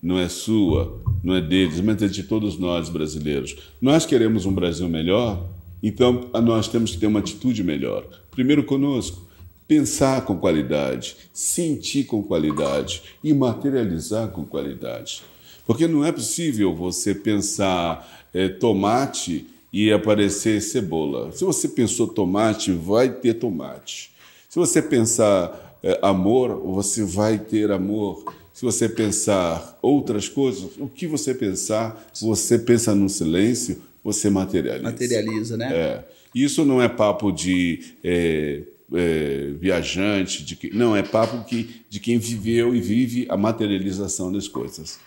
não 0.02 0.18
é 0.18 0.28
sua, 0.28 1.00
não 1.22 1.34
é 1.34 1.40
deles, 1.40 1.80
mas 1.80 2.00
é 2.02 2.06
de 2.06 2.22
todos 2.22 2.58
nós 2.58 2.88
brasileiros. 2.88 3.56
Nós 3.80 4.06
queremos 4.06 4.46
um 4.46 4.52
Brasil 4.52 4.88
melhor, 4.88 5.44
então 5.82 6.30
nós 6.42 6.68
temos 6.68 6.92
que 6.92 6.98
ter 6.98 7.06
uma 7.06 7.18
atitude 7.18 7.62
melhor. 7.62 8.04
Primeiro 8.36 8.64
conosco, 8.64 9.26
pensar 9.66 10.22
com 10.26 10.36
qualidade, 10.36 11.16
sentir 11.32 12.04
com 12.04 12.22
qualidade 12.22 13.02
e 13.24 13.32
materializar 13.32 14.28
com 14.28 14.44
qualidade. 14.44 15.22
Porque 15.66 15.88
não 15.88 16.04
é 16.04 16.12
possível 16.12 16.74
você 16.74 17.14
pensar 17.14 18.26
é, 18.34 18.46
tomate 18.46 19.46
e 19.72 19.90
aparecer 19.90 20.60
cebola. 20.60 21.32
Se 21.32 21.44
você 21.44 21.66
pensou 21.66 22.08
tomate, 22.08 22.70
vai 22.72 23.08
ter 23.08 23.32
tomate. 23.34 24.12
Se 24.50 24.58
você 24.58 24.82
pensar 24.82 25.78
é, 25.82 25.98
amor, 26.02 26.60
você 26.74 27.04
vai 27.04 27.38
ter 27.38 27.70
amor. 27.70 28.22
Se 28.52 28.66
você 28.66 28.86
pensar 28.86 29.78
outras 29.80 30.28
coisas, 30.28 30.72
o 30.78 30.86
que 30.86 31.06
você 31.06 31.32
pensar, 31.32 32.06
você 32.20 32.58
pensa 32.58 32.94
no 32.94 33.08
silêncio, 33.08 33.80
você 34.04 34.28
materializa. 34.28 34.90
Materializa, 34.90 35.56
né? 35.56 35.74
É. 35.74 36.15
Isso 36.36 36.66
não 36.66 36.82
é 36.82 36.86
papo 36.86 37.32
de 37.32 37.80
é, 38.04 38.60
é, 38.92 39.52
viajante, 39.58 40.44
de 40.44 40.54
que, 40.54 40.68
não, 40.68 40.94
é 40.94 41.02
papo 41.02 41.42
que, 41.48 41.80
de 41.88 41.98
quem 41.98 42.18
viveu 42.18 42.76
e 42.76 42.80
vive 42.80 43.26
a 43.30 43.38
materialização 43.38 44.30
das 44.30 44.46
coisas. 44.46 45.00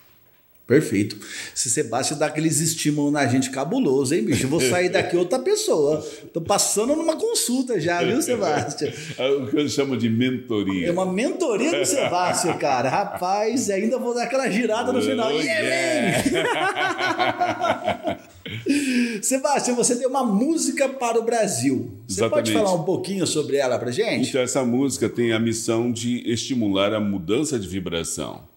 Perfeito. 0.69 1.17
Se 1.55 1.67
Sebastião 1.67 2.15
dá 2.15 2.27
aqueles 2.27 2.59
estímulos 2.59 3.11
na 3.11 3.25
gente 3.25 3.49
cabuloso, 3.49 4.13
hein, 4.13 4.21
bicho? 4.23 4.45
Eu 4.45 4.49
vou 4.49 4.61
sair 4.61 4.87
daqui 4.87 5.17
outra 5.17 5.39
pessoa. 5.39 6.05
Tô 6.31 6.39
passando 6.39 6.95
numa 6.95 7.15
consulta 7.15 7.79
já, 7.79 8.03
viu, 8.03 8.21
Sebastião? 8.21 8.93
É 9.17 9.31
o 9.31 9.47
que 9.47 9.57
eu 9.57 9.67
chamo 9.67 9.97
de 9.97 10.07
mentoria. 10.07 10.89
É 10.89 10.91
uma 10.91 11.07
mentoria 11.11 11.71
do 11.79 11.83
Sebastião, 11.83 12.55
cara. 12.59 12.87
Rapaz, 12.87 13.67
ainda 13.71 13.97
vou 13.97 14.13
dar 14.13 14.25
aquela 14.25 14.47
girada 14.47 14.93
no 14.93 15.01
final. 15.01 15.29
Oh, 15.29 15.41
yeah, 15.41 16.23
yeah. 16.27 18.19
Sebastião, 19.23 19.75
você 19.75 19.95
tem 19.95 20.05
uma 20.05 20.23
música 20.23 20.87
para 20.87 21.19
o 21.19 21.23
Brasil. 21.23 21.89
Você 22.07 22.19
Exatamente. 22.19 22.53
pode 22.53 22.63
falar 22.63 22.75
um 22.79 22.83
pouquinho 22.83 23.25
sobre 23.25 23.57
ela 23.57 23.79
pra 23.79 23.89
gente? 23.89 24.29
Então, 24.29 24.41
essa 24.41 24.63
música 24.63 25.09
tem 25.09 25.33
a 25.33 25.39
missão 25.39 25.91
de 25.91 26.31
estimular 26.31 26.93
a 26.93 26.99
mudança 26.99 27.57
de 27.57 27.67
vibração 27.67 28.47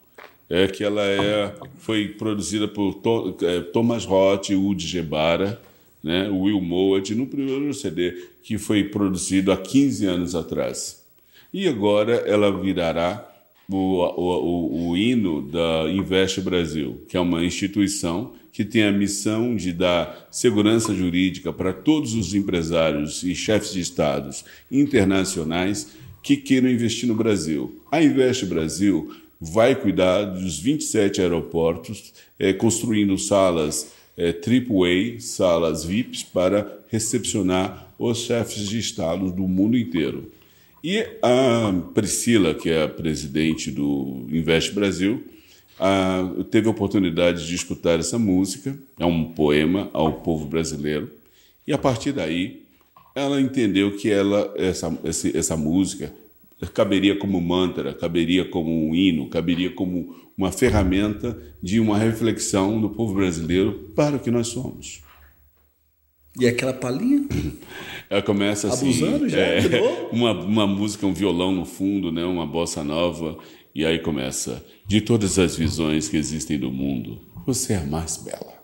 é 0.53 0.69
que 0.69 0.85
ela 0.85 1.03
é, 1.03 1.51
foi 1.79 2.09
produzida 2.09 2.69
por 2.69 2.93
to, 2.97 3.35
é, 3.41 3.63
Thomas 3.63 4.05
Roth, 4.05 4.51
Udi 4.51 4.87
Gebara, 4.87 5.59
né, 6.05 6.29
Will 6.29 6.61
Mowat, 6.61 7.15
no 7.15 7.27
primeiro 7.27 7.73
CD 7.73 8.29
que 8.43 8.59
foi 8.59 8.85
produzido 8.85 9.51
há 9.51 9.57
15 9.57 10.05
anos 10.05 10.35
atrás. 10.35 11.03
E 11.55 11.67
agora 11.67 12.17
ela 12.27 12.51
virará 12.61 13.27
o, 13.67 13.77
o, 13.77 14.85
o, 14.85 14.91
o 14.91 14.97
hino 14.97 15.41
da 15.41 15.91
Invest 15.91 16.43
Brasil, 16.43 17.01
que 17.09 17.17
é 17.17 17.21
uma 17.21 17.43
instituição 17.43 18.35
que 18.53 18.63
tem 18.63 18.83
a 18.83 18.93
missão 18.93 19.57
de 19.57 19.73
dar 19.73 20.29
segurança 20.31 20.95
jurídica 20.95 21.51
para 21.51 21.73
todos 21.73 22.13
os 22.13 22.35
empresários 22.35 23.23
e 23.23 23.35
chefes 23.35 23.73
de 23.73 23.81
estados 23.81 24.45
internacionais 24.71 25.93
que 26.23 26.37
queiram 26.37 26.69
investir 26.69 27.09
no 27.09 27.15
Brasil. 27.15 27.81
A 27.91 28.03
Invest 28.03 28.45
Brasil 28.45 29.15
vai 29.45 29.75
cuidar 29.75 30.23
dos 30.23 30.61
27 30.61 31.21
aeroportos, 31.21 32.15
é, 32.39 32.53
construindo 32.53 33.19
salas 33.19 33.93
é, 34.17 34.29
AAA, 34.29 35.19
salas 35.19 35.85
VIPs, 35.85 36.23
para 36.23 36.79
recepcionar 36.89 37.93
os 37.99 38.19
chefes 38.19 38.69
de 38.69 38.79
Estado 38.79 39.33
do 39.33 39.49
mundo 39.49 39.77
inteiro. 39.77 40.31
E 40.85 41.05
a 41.21 41.75
Priscila, 41.93 42.55
que 42.55 42.71
é 42.71 42.85
a 42.85 42.89
presidente 42.89 43.69
do 43.69 44.27
Invest 44.31 44.73
Brasil, 44.73 45.25
a, 45.77 46.23
teve 46.49 46.69
a 46.69 46.71
oportunidade 46.71 47.45
de 47.45 47.55
escutar 47.57 47.99
essa 47.99 48.21
música, 48.21 48.79
é 48.97 49.05
um 49.05 49.25
poema 49.25 49.91
ao 49.93 50.21
povo 50.21 50.47
brasileiro, 50.47 51.11
e 51.67 51.73
a 51.73 51.79
partir 51.79 52.13
daí 52.13 52.63
ela 53.13 53.41
entendeu 53.41 53.97
que 53.97 54.09
ela, 54.09 54.55
essa, 54.57 54.97
essa 55.35 55.57
música 55.57 56.13
caberia 56.67 57.19
como 57.19 57.41
mantra, 57.41 57.95
caberia 57.95 58.45
como 58.45 58.71
um 58.71 58.95
hino, 58.95 59.29
caberia 59.29 59.71
como 59.71 60.15
uma 60.37 60.51
ferramenta 60.51 61.37
de 61.63 61.81
uma 61.81 61.99
reflexão 61.99 62.81
do 62.81 62.91
povo 62.91 63.15
brasileiro 63.15 63.91
para 63.95 64.17
o 64.17 64.21
que 64.21 64.31
nós 64.31 64.49
somos. 64.49 65.03
E 66.39 66.47
aquela 66.47 66.73
palhinha? 66.73 67.27
Ela 68.09 68.23
começa 68.23 68.69
assim. 68.69 68.89
Abusando 68.89 69.29
já? 69.29 69.39
É, 69.39 69.61
uma, 70.11 70.33
uma 70.33 70.67
música, 70.67 71.07
um 71.07 71.13
violão 71.13 71.53
no 71.53 71.65
fundo, 71.65 72.11
né, 72.11 72.25
uma 72.25 72.47
bossa 72.47 72.83
nova. 72.83 73.39
E 73.75 73.85
aí 73.85 73.99
começa: 73.99 74.65
De 74.87 75.01
todas 75.01 75.39
as 75.39 75.57
visões 75.57 76.09
que 76.09 76.17
existem 76.17 76.59
do 76.59 76.71
mundo, 76.71 77.21
você 77.47 77.75
é 77.75 77.77
a 77.77 77.85
mais 77.85 78.17
bela. 78.17 78.62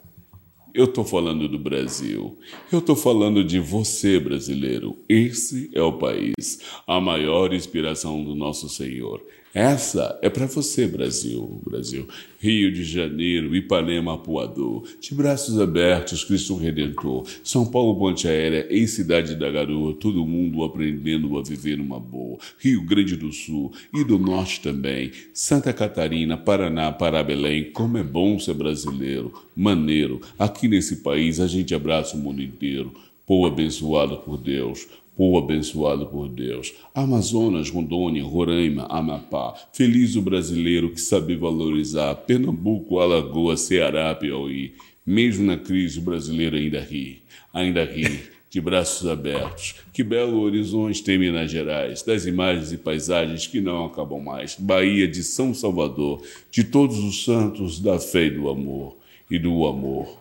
Eu 0.78 0.84
estou 0.84 1.04
falando 1.04 1.48
do 1.48 1.58
Brasil. 1.58 2.38
Eu 2.70 2.78
estou 2.78 2.94
falando 2.94 3.42
de 3.42 3.58
você, 3.58 4.20
brasileiro. 4.20 4.94
Esse 5.08 5.68
é 5.74 5.82
o 5.82 5.94
país, 5.94 6.60
a 6.86 7.00
maior 7.00 7.52
inspiração 7.52 8.22
do 8.22 8.32
nosso 8.32 8.68
Senhor. 8.68 9.20
Essa 9.58 10.16
é 10.22 10.30
para 10.30 10.46
você, 10.46 10.86
Brasil, 10.86 11.60
Brasil. 11.66 12.06
Rio 12.38 12.70
de 12.70 12.84
Janeiro, 12.84 13.56
Ipanema, 13.56 14.14
Apuador, 14.14 14.84
de 15.00 15.12
braços 15.12 15.60
abertos, 15.60 16.22
Cristo 16.22 16.54
Redentor. 16.54 17.26
São 17.42 17.66
Paulo, 17.66 17.98
Ponte 17.98 18.28
Aérea, 18.28 18.68
em 18.70 18.86
Cidade 18.86 19.34
da 19.34 19.50
Garoa, 19.50 19.94
todo 19.94 20.24
mundo 20.24 20.62
aprendendo 20.62 21.36
a 21.36 21.42
viver 21.42 21.76
numa 21.76 21.98
boa. 21.98 22.38
Rio 22.60 22.84
Grande 22.84 23.16
do 23.16 23.32
Sul 23.32 23.72
e 23.92 24.04
do 24.04 24.16
Norte 24.16 24.60
também. 24.60 25.10
Santa 25.34 25.72
Catarina, 25.72 26.36
Paraná, 26.36 26.92
Parabelém. 26.92 27.72
Como 27.72 27.98
é 27.98 28.04
bom 28.04 28.38
ser 28.38 28.54
brasileiro, 28.54 29.32
maneiro. 29.56 30.20
Aqui 30.38 30.68
nesse 30.68 30.98
país 30.98 31.40
a 31.40 31.48
gente 31.48 31.74
abraça 31.74 32.16
o 32.16 32.20
mundo 32.20 32.40
inteiro. 32.40 32.94
Povo 33.26 33.48
abençoado 33.48 34.18
por 34.18 34.38
Deus 34.38 34.86
povo 35.18 35.36
abençoado 35.36 36.06
por 36.06 36.28
Deus. 36.28 36.72
Amazonas, 36.94 37.68
Rondônia, 37.68 38.22
Roraima, 38.22 38.86
Amapá. 38.88 39.52
Feliz 39.72 40.14
o 40.14 40.22
brasileiro 40.22 40.90
que 40.90 41.00
sabe 41.00 41.34
valorizar. 41.34 42.14
Pernambuco, 42.14 43.00
Alagoas, 43.00 43.62
Ceará, 43.62 44.14
Piauí. 44.14 44.74
Mesmo 45.04 45.44
na 45.44 45.56
crise, 45.56 45.98
o 45.98 46.02
brasileiro 46.02 46.54
ainda 46.54 46.78
ri. 46.78 47.22
Ainda 47.52 47.84
ri. 47.84 48.20
De 48.48 48.60
braços 48.60 49.08
abertos. 49.08 49.74
Que 49.92 50.04
belo 50.04 50.40
horizonte 50.40 51.02
tem 51.02 51.18
Minas 51.18 51.50
Gerais, 51.50 52.02
das 52.02 52.24
imagens 52.24 52.72
e 52.72 52.78
paisagens 52.78 53.46
que 53.46 53.60
não 53.60 53.86
acabam 53.86 54.22
mais. 54.22 54.56
Bahia 54.58 55.06
de 55.06 55.22
São 55.22 55.52
Salvador, 55.52 56.22
de 56.50 56.64
todos 56.64 56.98
os 56.98 57.24
santos 57.24 57.78
da 57.78 57.98
fé 57.98 58.26
e 58.26 58.30
do 58.30 58.48
amor. 58.48 58.96
E 59.30 59.38
do 59.38 59.66
amor 59.66 60.17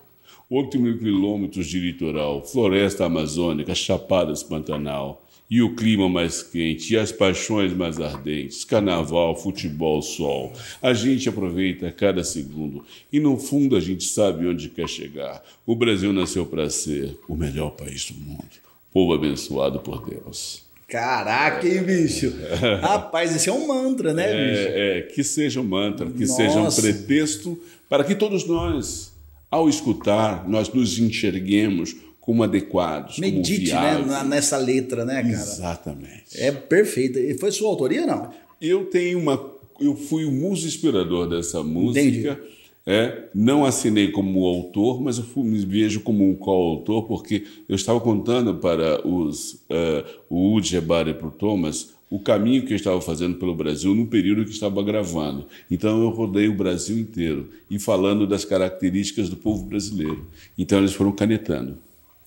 8 0.49 0.79
mil 0.79 0.97
quilômetros 0.97 1.67
de 1.67 1.77
litoral, 1.77 2.41
floresta 2.41 3.03
amazônica, 3.03 3.75
chapadas 3.75 4.41
Pantanal, 4.43 5.21
e 5.49 5.61
o 5.61 5.75
clima 5.75 6.07
mais 6.07 6.41
quente, 6.41 6.93
e 6.93 6.97
as 6.97 7.11
paixões 7.11 7.73
mais 7.73 7.99
ardentes, 7.99 8.63
carnaval, 8.63 9.35
futebol, 9.35 10.01
sol. 10.01 10.53
A 10.81 10.93
gente 10.93 11.27
aproveita 11.27 11.91
cada 11.91 12.23
segundo 12.23 12.85
e 13.11 13.19
no 13.19 13.37
fundo 13.37 13.75
a 13.75 13.81
gente 13.81 14.05
sabe 14.05 14.47
onde 14.47 14.69
quer 14.69 14.87
chegar. 14.87 15.43
O 15.65 15.75
Brasil 15.75 16.13
nasceu 16.13 16.45
para 16.45 16.69
ser 16.69 17.17
o 17.27 17.35
melhor 17.35 17.71
país 17.71 18.09
do 18.09 18.17
mundo. 18.17 18.47
Povo 18.93 19.13
abençoado 19.13 19.79
por 19.79 20.09
Deus. 20.09 20.63
Caraca, 20.87 21.67
hein, 21.67 21.83
bicho? 21.83 22.33
Rapaz, 22.81 23.35
esse 23.35 23.49
é 23.49 23.53
um 23.53 23.67
mantra, 23.67 24.13
né, 24.13 24.29
é, 24.29 24.49
bicho? 24.49 24.69
É, 24.69 25.01
que 25.13 25.23
seja 25.25 25.59
um 25.59 25.65
mantra, 25.65 26.09
que 26.09 26.25
Nossa. 26.25 26.35
seja 26.35 26.59
um 26.61 26.71
pretexto 26.71 27.61
para 27.89 28.05
que 28.05 28.15
todos 28.15 28.45
nós 28.47 29.16
ao 29.49 29.69
escutar, 29.69 30.47
nós 30.47 30.71
nos 30.71 30.99
enxerguemos 30.99 31.95
como 32.19 32.43
adequados. 32.43 33.19
Medite 33.19 33.71
como 33.71 34.05
né, 34.05 34.23
nessa 34.25 34.57
letra, 34.57 35.05
né, 35.05 35.21
cara? 35.21 35.33
Exatamente. 35.33 36.37
É 36.37 36.51
perfeita. 36.51 37.19
E 37.19 37.37
foi 37.37 37.51
sua 37.51 37.69
autoria, 37.69 38.05
não? 38.05 38.31
Eu 38.61 38.85
tenho 38.85 39.19
uma. 39.19 39.57
Eu 39.79 39.95
fui 39.95 40.25
o 40.25 40.31
muso 40.31 40.67
inspirador 40.67 41.29
dessa 41.29 41.63
música. 41.63 42.01
Entendi. 42.01 42.57
É, 42.89 43.25
não 43.35 43.65
assinei 43.65 44.11
como 44.11 44.45
autor, 44.45 45.01
mas 45.01 45.17
eu 45.17 45.43
me 45.43 45.65
vejo 45.65 45.99
como 45.99 46.29
um 46.29 46.33
coautor, 46.33 47.03
porque 47.03 47.43
eu 47.67 47.75
estava 47.75 47.99
contando 47.99 48.55
para 48.55 49.05
os, 49.05 49.55
uh, 49.69 50.05
o 50.29 50.57
Ebara 50.73 51.09
e 51.09 51.13
para 51.13 51.27
o 51.27 51.31
Thomas 51.31 51.96
o 52.09 52.19
caminho 52.19 52.65
que 52.65 52.73
eu 52.73 52.77
estava 52.77 53.01
fazendo 53.01 53.37
pelo 53.37 53.55
Brasil 53.55 53.93
no 53.93 54.07
período 54.07 54.45
que 54.45 54.51
estava 54.51 54.81
gravando. 54.83 55.47
Então 55.69 56.01
eu 56.01 56.09
rodei 56.09 56.47
o 56.47 56.55
Brasil 56.55 56.97
inteiro 56.97 57.49
e 57.69 57.77
falando 57.77 58.25
das 58.25 58.45
características 58.45 59.29
do 59.29 59.35
povo 59.35 59.65
brasileiro. 59.65 60.25
Então 60.57 60.79
eles 60.79 60.93
foram 60.93 61.11
canetando. 61.11 61.77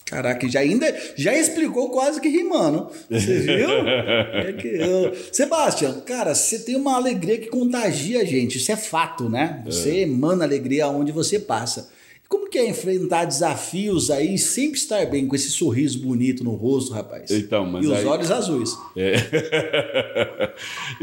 Caraca, 0.05 0.49
já 0.49 0.59
ainda 0.59 0.93
já 1.17 1.33
explicou 1.39 1.89
quase 1.91 2.21
que 2.21 2.29
rimando. 2.29 2.89
Você 3.09 3.39
viu? 3.47 3.69
é 3.71 4.53
que 4.53 4.67
eu... 4.67 5.15
Sebastião, 5.33 6.01
cara, 6.01 6.35
você 6.35 6.59
tem 6.59 6.75
uma 6.75 6.97
alegria 6.97 7.39
que 7.39 7.47
contagia 7.47 8.21
a 8.21 8.25
gente. 8.25 8.59
Isso 8.59 8.73
é 8.73 8.77
fato, 8.77 9.29
né? 9.31 9.63
Você 9.65 9.91
é. 9.91 10.01
emana 10.01 10.45
alegria 10.45 10.89
onde 10.89 11.13
você 11.13 11.39
passa. 11.39 11.89
Como 12.31 12.49
que 12.49 12.59
é 12.59 12.71
enfrentar 12.71 13.25
desafios 13.25 14.09
aí 14.09 14.37
e 14.37 14.39
sempre 14.39 14.79
estar 14.79 15.05
bem 15.07 15.27
com 15.27 15.35
esse 15.35 15.51
sorriso 15.51 15.99
bonito 15.99 16.45
no 16.45 16.53
rosto, 16.53 16.93
rapaz? 16.93 17.29
Então, 17.29 17.67
mas 17.67 17.85
e 17.85 17.89
os 17.89 17.93
aí... 17.93 18.07
olhos 18.07 18.31
azuis. 18.31 18.79
É. 18.97 19.17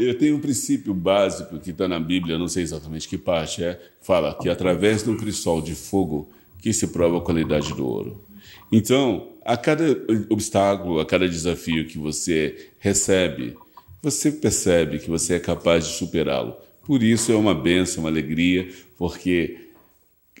Eu 0.00 0.16
tenho 0.16 0.36
um 0.36 0.40
princípio 0.40 0.94
básico 0.94 1.58
que 1.58 1.68
está 1.68 1.86
na 1.86 2.00
Bíblia, 2.00 2.38
não 2.38 2.48
sei 2.48 2.62
exatamente 2.62 3.06
que 3.06 3.18
parte 3.18 3.62
é, 3.62 3.78
fala 4.00 4.34
que 4.40 4.48
através 4.48 5.04
de 5.04 5.10
um 5.10 5.18
cristal 5.18 5.60
de 5.60 5.74
fogo 5.74 6.30
que 6.62 6.72
se 6.72 6.86
prova 6.86 7.18
a 7.18 7.20
qualidade 7.20 7.74
do 7.74 7.86
ouro. 7.86 8.24
Então, 8.72 9.28
a 9.44 9.54
cada 9.54 9.84
obstáculo, 10.30 10.98
a 10.98 11.04
cada 11.04 11.28
desafio 11.28 11.86
que 11.86 11.98
você 11.98 12.70
recebe, 12.78 13.54
você 14.02 14.32
percebe 14.32 14.98
que 14.98 15.10
você 15.10 15.34
é 15.34 15.40
capaz 15.40 15.86
de 15.86 15.92
superá-lo. 15.92 16.56
Por 16.86 17.02
isso 17.02 17.30
é 17.30 17.36
uma 17.36 17.54
benção, 17.54 18.04
uma 18.04 18.08
alegria, 18.08 18.66
porque 18.96 19.67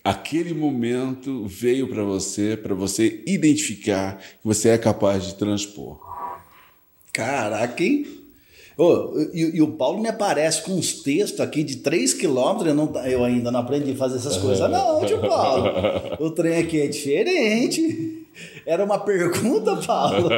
aquele 0.08 0.54
momento 0.54 1.44
veio 1.46 1.86
para 1.86 2.02
você, 2.02 2.56
para 2.56 2.74
você 2.74 3.22
identificar 3.26 4.16
que 4.16 4.46
você 4.46 4.70
é 4.70 4.78
capaz 4.78 5.26
de 5.26 5.34
transpor. 5.34 5.98
Caraca, 7.12 7.84
hein? 7.84 8.06
Oh, 8.78 9.12
e, 9.34 9.56
e, 9.56 9.60
o 9.60 9.72
Paulo 9.72 10.00
me 10.00 10.08
aparece 10.08 10.62
com 10.62 10.72
uns 10.72 11.02
textos 11.02 11.40
aqui 11.40 11.62
de 11.62 11.78
3 11.78 12.14
quilômetros, 12.14 12.68
eu, 12.68 12.74
não, 12.74 12.96
eu 13.04 13.24
ainda 13.24 13.50
não 13.50 13.60
aprendi 13.60 13.90
a 13.90 13.96
fazer 13.96 14.16
essas 14.16 14.38
coisas. 14.38 14.70
Não, 14.70 15.04
tio 15.04 15.20
Paulo. 15.20 15.72
O 16.20 16.30
trem 16.30 16.58
aqui 16.58 16.80
é 16.80 16.86
diferente. 16.86 18.17
Era 18.68 18.84
uma 18.84 18.98
pergunta, 18.98 19.76
Paulo? 19.80 20.28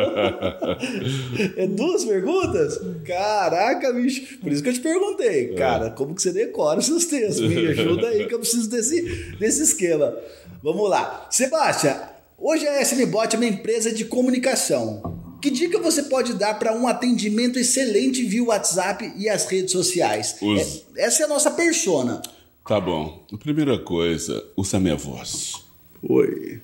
é 1.56 1.66
duas 1.66 2.04
perguntas? 2.04 2.80
Caraca, 3.04 3.92
bicho. 3.92 4.38
Por 4.38 4.52
isso 4.52 4.62
que 4.62 4.68
eu 4.68 4.72
te 4.72 4.78
perguntei. 4.78 5.50
É. 5.50 5.54
Cara, 5.54 5.90
como 5.90 6.14
que 6.14 6.22
você 6.22 6.30
decora 6.30 6.78
os 6.78 6.86
seus 6.86 7.06
textos? 7.06 7.40
Me 7.40 7.66
ajuda 7.66 8.06
aí 8.06 8.28
que 8.28 8.34
eu 8.34 8.38
preciso 8.38 8.70
desse, 8.70 9.02
desse 9.36 9.64
esquema. 9.64 10.16
Vamos 10.62 10.88
lá. 10.88 11.26
Sebastião, 11.28 12.00
hoje 12.38 12.68
a 12.68 12.80
SMBot 12.80 13.34
é 13.34 13.36
uma 13.36 13.46
empresa 13.46 13.92
de 13.92 14.04
comunicação. 14.04 15.18
Que 15.42 15.50
dica 15.50 15.80
você 15.80 16.04
pode 16.04 16.34
dar 16.34 16.56
para 16.56 16.72
um 16.72 16.86
atendimento 16.86 17.58
excelente 17.58 18.22
via 18.22 18.44
WhatsApp 18.44 19.12
e 19.16 19.28
as 19.28 19.44
redes 19.46 19.72
sociais? 19.72 20.36
Os... 20.40 20.84
É, 20.94 21.06
essa 21.06 21.22
é 21.22 21.26
a 21.26 21.28
nossa 21.28 21.50
persona. 21.50 22.22
Tá 22.64 22.80
bom. 22.80 23.26
A 23.32 23.36
primeira 23.36 23.76
coisa, 23.76 24.40
usa 24.56 24.78
minha 24.78 24.94
voz. 24.94 25.68
Oi. 26.02 26.60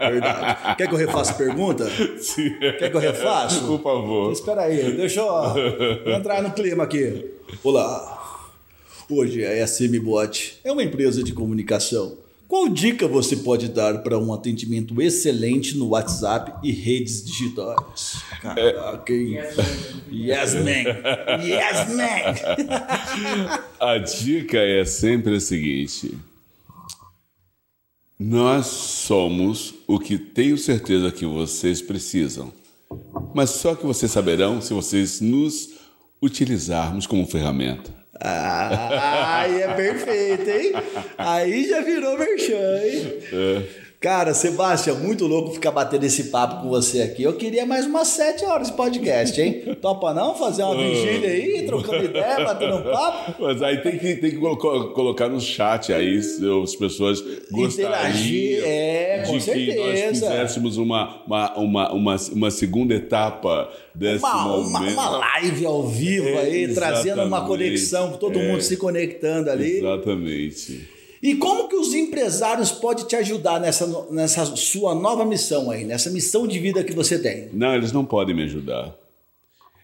Verdade. 0.00 0.76
Quer 0.76 0.86
que 0.86 0.94
eu 0.94 0.98
refaça 0.98 1.32
a 1.32 1.34
pergunta? 1.34 1.88
Sim. 2.20 2.50
Quer 2.58 2.90
que 2.90 2.96
eu 2.96 3.00
refaça? 3.00 3.60
Por 3.60 3.80
favor. 3.82 4.22
Então, 4.22 4.32
espera 4.32 4.62
aí, 4.62 4.92
deixa 4.92 5.20
eu 5.20 6.12
entrar 6.12 6.42
no 6.42 6.50
clima 6.52 6.84
aqui. 6.84 7.24
Olá. 7.64 8.18
Hoje 9.08 9.44
a 9.44 9.66
SM 9.66 9.98
Bot 10.00 10.60
é 10.62 10.70
uma 10.70 10.82
empresa 10.84 11.22
de 11.22 11.32
comunicação. 11.32 12.18
Qual 12.46 12.68
dica 12.68 13.08
você 13.08 13.36
pode 13.36 13.68
dar 13.68 14.02
para 14.02 14.18
um 14.18 14.32
atendimento 14.32 15.00
excelente 15.00 15.76
no 15.78 15.90
WhatsApp 15.90 16.52
e 16.62 16.72
redes 16.72 17.24
digitais? 17.24 18.22
Caraca, 18.42 19.12
hein? 19.12 19.38
Yes, 20.12 20.54
man. 20.54 21.40
Yes, 21.42 21.94
man. 21.94 23.60
A 23.80 23.98
dica 23.98 24.58
é 24.58 24.84
sempre 24.84 25.36
a 25.36 25.40
seguinte 25.40 26.12
nós 28.22 28.66
somos 28.66 29.76
o 29.86 29.98
que 29.98 30.18
tenho 30.18 30.58
certeza 30.58 31.10
que 31.10 31.24
vocês 31.24 31.80
precisam, 31.80 32.52
mas 33.34 33.48
só 33.48 33.74
que 33.74 33.86
vocês 33.86 34.12
saberão 34.12 34.60
se 34.60 34.74
vocês 34.74 35.22
nos 35.22 35.70
utilizarmos 36.20 37.06
como 37.06 37.26
ferramenta. 37.26 37.90
Ah, 38.20 39.40
aí 39.40 39.62
é 39.62 39.74
perfeito, 39.74 40.50
hein? 40.50 40.72
Aí 41.16 41.66
já 41.66 41.80
virou 41.80 42.18
merchan, 42.18 42.84
hein? 42.84 43.22
É. 43.32 43.89
Cara, 44.00 44.32
Sebastião, 44.32 44.96
muito 44.98 45.26
louco 45.26 45.52
ficar 45.52 45.72
batendo 45.72 46.04
esse 46.04 46.24
papo 46.30 46.62
com 46.62 46.70
você 46.70 47.02
aqui. 47.02 47.22
Eu 47.22 47.34
queria 47.34 47.66
mais 47.66 47.84
umas 47.84 48.08
sete 48.08 48.46
horas 48.46 48.68
de 48.68 48.72
podcast, 48.72 49.38
hein? 49.38 49.76
Topa 49.78 50.14
não? 50.14 50.34
Fazer 50.34 50.62
uma 50.62 50.74
vigília 50.74 51.28
aí, 51.28 51.66
trocando 51.66 52.06
ideia, 52.06 52.42
batendo 52.42 52.76
um 52.76 52.82
papo? 52.82 53.42
Mas 53.42 53.60
aí 53.60 53.76
tem 53.82 53.98
que, 53.98 54.16
tem 54.16 54.30
que 54.30 54.38
colocar 54.38 55.28
no 55.28 55.38
chat 55.38 55.92
aí 55.92 56.22
se 56.22 56.42
as 56.62 56.74
pessoas 56.74 57.22
gostariam 57.50 57.90
Interagir, 57.90 58.62
é, 58.64 59.22
com 59.26 59.36
de 59.36 59.44
certeza. 59.44 59.70
que 59.70 59.78
nós 59.78 60.00
fizéssemos 60.08 60.78
uma, 60.78 61.22
uma, 61.26 61.58
uma, 61.58 61.92
uma, 61.92 62.16
uma 62.32 62.50
segunda 62.50 62.94
etapa 62.94 63.70
desse 63.94 64.24
uma, 64.24 64.44
momento. 64.44 64.92
Uma, 64.94 65.10
uma 65.10 65.18
live 65.18 65.66
ao 65.66 65.86
vivo 65.86 66.26
é, 66.26 66.38
aí, 66.38 66.72
trazendo 66.72 67.22
uma 67.22 67.44
conexão, 67.46 68.12
com 68.12 68.16
todo 68.16 68.38
é, 68.38 68.48
mundo 68.48 68.62
se 68.62 68.78
conectando 68.78 69.50
ali. 69.50 69.76
Exatamente. 69.76 70.99
E 71.22 71.34
como 71.34 71.68
que 71.68 71.76
os 71.76 71.92
empresários 71.92 72.72
podem 72.72 73.06
te 73.06 73.14
ajudar 73.16 73.60
nessa, 73.60 73.86
nessa 74.10 74.56
sua 74.56 74.94
nova 74.94 75.24
missão 75.24 75.70
aí, 75.70 75.84
nessa 75.84 76.10
missão 76.10 76.46
de 76.46 76.58
vida 76.58 76.82
que 76.82 76.94
você 76.94 77.18
tem? 77.18 77.50
Não, 77.52 77.74
eles 77.74 77.92
não 77.92 78.04
podem 78.04 78.34
me 78.34 78.44
ajudar. 78.44 78.96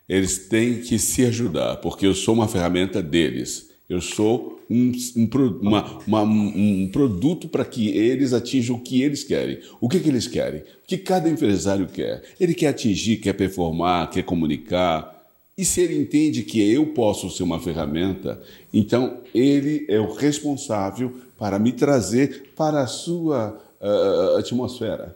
Eles 0.09 0.39
têm 0.49 0.81
que 0.81 0.99
se 0.99 1.27
ajudar, 1.27 1.77
porque 1.77 2.07
eu 2.07 2.15
sou 2.15 2.33
uma 2.33 2.49
ferramenta 2.49 3.03
deles. 3.03 3.71
Eu 3.89 4.01
sou 4.01 4.61
um, 4.71 4.93
um, 5.17 5.29
uma, 5.61 5.99
uma, 6.07 6.23
um 6.23 6.89
produto 6.91 7.49
para 7.49 7.65
que 7.65 7.89
eles 7.91 8.33
atinjam 8.33 8.77
o 8.77 8.81
que 8.81 9.03
eles 9.03 9.23
querem. 9.23 9.61
O 9.81 9.89
que, 9.89 10.01
que 10.01 10.09
eles 10.09 10.27
querem? 10.27 10.61
O 10.61 10.87
que 10.87 10.97
cada 10.97 11.29
empresário 11.29 11.87
quer? 11.87 12.23
Ele 12.41 12.55
quer 12.55 12.69
atingir, 12.69 13.19
quer 13.19 13.35
performar, 13.35 14.11
quer 14.11 14.23
comunicar. 14.23 15.15
E 15.57 15.65
se 15.65 15.81
ele 15.81 15.97
entende 15.97 16.43
que 16.43 16.61
eu 16.61 16.87
posso 16.87 17.31
ser 17.31 17.43
uma 17.43 17.61
ferramenta, 17.61 18.41
então 18.73 19.19
ele 19.35 19.87
é 19.89 19.99
o 19.99 20.13
responsável 20.13 21.13
para 21.39 21.59
me 21.59 21.73
trazer 21.73 22.53
para 22.57 22.81
a 22.81 22.87
sua 22.87 23.59
uh, 23.81 24.37
atmosfera. 24.37 25.15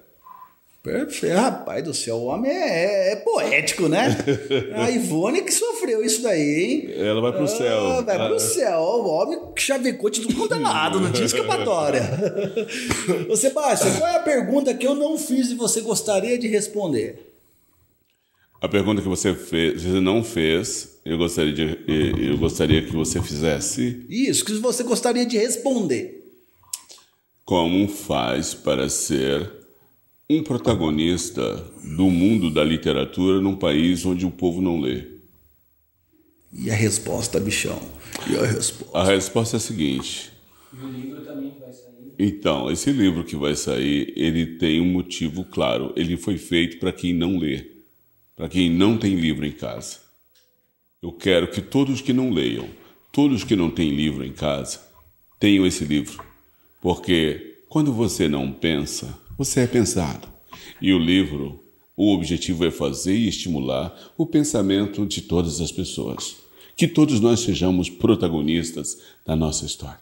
Perfeito, 0.83 1.37
rapaz 1.37 1.85
do 1.85 1.93
céu, 1.93 2.17
o 2.17 2.25
homem 2.25 2.51
é, 2.51 3.11
é, 3.11 3.13
é 3.13 3.17
poético, 3.17 3.87
né? 3.87 4.17
A 4.77 4.91
Ivone 4.91 5.43
que 5.43 5.53
sofreu 5.53 6.03
isso 6.03 6.23
daí, 6.23 6.41
hein? 6.41 6.95
Ela 6.97 7.21
vai 7.21 7.33
pro 7.33 7.45
ah, 7.45 7.49
céu. 7.49 8.03
Vai 8.03 8.29
pro 8.29 8.41
céu, 8.41 8.81
o 8.81 9.09
homem 9.11 9.39
chavecou 9.57 10.09
de 10.09 10.23
tudo 10.23 10.35
quanto 10.35 10.55
é 10.55 10.59
lado, 10.59 10.99
não 10.99 11.13
tinha 11.13 11.27
escapatória. 11.27 12.01
Ô 13.29 13.37
Sebastião, 13.37 13.95
qual 13.99 14.09
é 14.09 14.17
a 14.17 14.21
pergunta 14.21 14.73
que 14.73 14.87
eu 14.87 14.95
não 14.95 15.19
fiz 15.19 15.51
e 15.51 15.55
você 15.55 15.83
gostaria 15.83 16.39
de 16.39 16.49
responder? 16.49 17.30
A 18.61 18.69
pergunta 18.69 19.01
que 19.01 19.09
você 19.09 19.35
fez, 19.35 19.83
você 19.83 20.01
não 20.01 20.23
fez, 20.23 21.01
eu 21.03 21.17
gostaria, 21.17 21.53
de, 21.53 21.79
eu 22.29 22.37
gostaria 22.37 22.83
que 22.85 22.93
você 22.93 23.23
fizesse. 23.23 24.05
Isso, 24.07 24.45
que 24.45 24.53
você 24.55 24.83
gostaria 24.83 25.25
de 25.25 25.39
responder. 25.39 26.31
Como 27.43 27.89
faz 27.89 28.53
para 28.53 28.91
ser 28.91 29.51
um 30.29 30.43
protagonista 30.43 31.57
do 31.97 32.11
mundo 32.11 32.51
da 32.51 32.63
literatura 32.63 33.41
num 33.41 33.57
país 33.57 34.05
onde 34.05 34.27
o 34.27 34.31
povo 34.31 34.61
não 34.61 34.79
lê? 34.79 35.07
E 36.53 36.71
a 36.71 36.75
resposta, 36.75 37.41
bichão? 37.41 37.81
E 38.29 38.37
a 38.37 38.45
resposta? 38.45 38.99
A 38.99 39.05
resposta 39.05 39.57
é 39.57 39.59
a 39.59 39.61
seguinte. 39.61 40.33
E 40.73 40.85
o 40.85 40.89
livro 40.89 41.23
também 41.23 41.55
vai 41.59 41.73
sair? 41.73 42.15
Então, 42.19 42.71
esse 42.71 42.93
livro 42.93 43.25
que 43.25 43.37
vai 43.37 43.57
sair, 43.57 44.13
ele 44.15 44.59
tem 44.59 44.81
um 44.83 44.93
motivo 44.93 45.45
claro. 45.45 45.95
Ele 45.97 46.19
foi 46.19 46.37
feito 46.37 46.79
para 46.79 46.93
quem 46.93 47.15
não 47.15 47.39
lê, 47.39 47.70
para 48.41 48.49
quem 48.49 48.71
não 48.71 48.97
tem 48.97 49.17
livro 49.17 49.45
em 49.45 49.53
casa. 49.53 49.99
Eu 51.03 51.13
quero 51.13 51.51
que 51.51 51.61
todos 51.61 52.01
que 52.01 52.11
não 52.11 52.31
leiam, 52.31 52.67
todos 53.13 53.45
que 53.45 53.55
não 53.55 53.71
têm 53.71 53.95
livro 53.95 54.25
em 54.25 54.33
casa, 54.33 54.81
tenham 55.39 55.67
esse 55.67 55.85
livro. 55.85 56.25
Porque 56.81 57.59
quando 57.69 57.93
você 57.93 58.29
não 58.29 58.51
pensa, 58.51 59.15
você 59.37 59.61
é 59.61 59.67
pensado. 59.67 60.27
E 60.81 60.91
o 60.91 60.99
livro, 60.99 61.63
o 61.95 62.15
objetivo 62.15 62.65
é 62.65 62.71
fazer 62.71 63.15
e 63.15 63.29
estimular 63.29 63.95
o 64.17 64.25
pensamento 64.25 65.05
de 65.05 65.21
todas 65.21 65.61
as 65.61 65.71
pessoas. 65.71 66.35
Que 66.75 66.89
todos 66.89 67.21
nós 67.21 67.41
sejamos 67.41 67.91
protagonistas 67.91 68.97
da 69.27 69.37
nossa 69.37 69.67
história. 69.67 70.01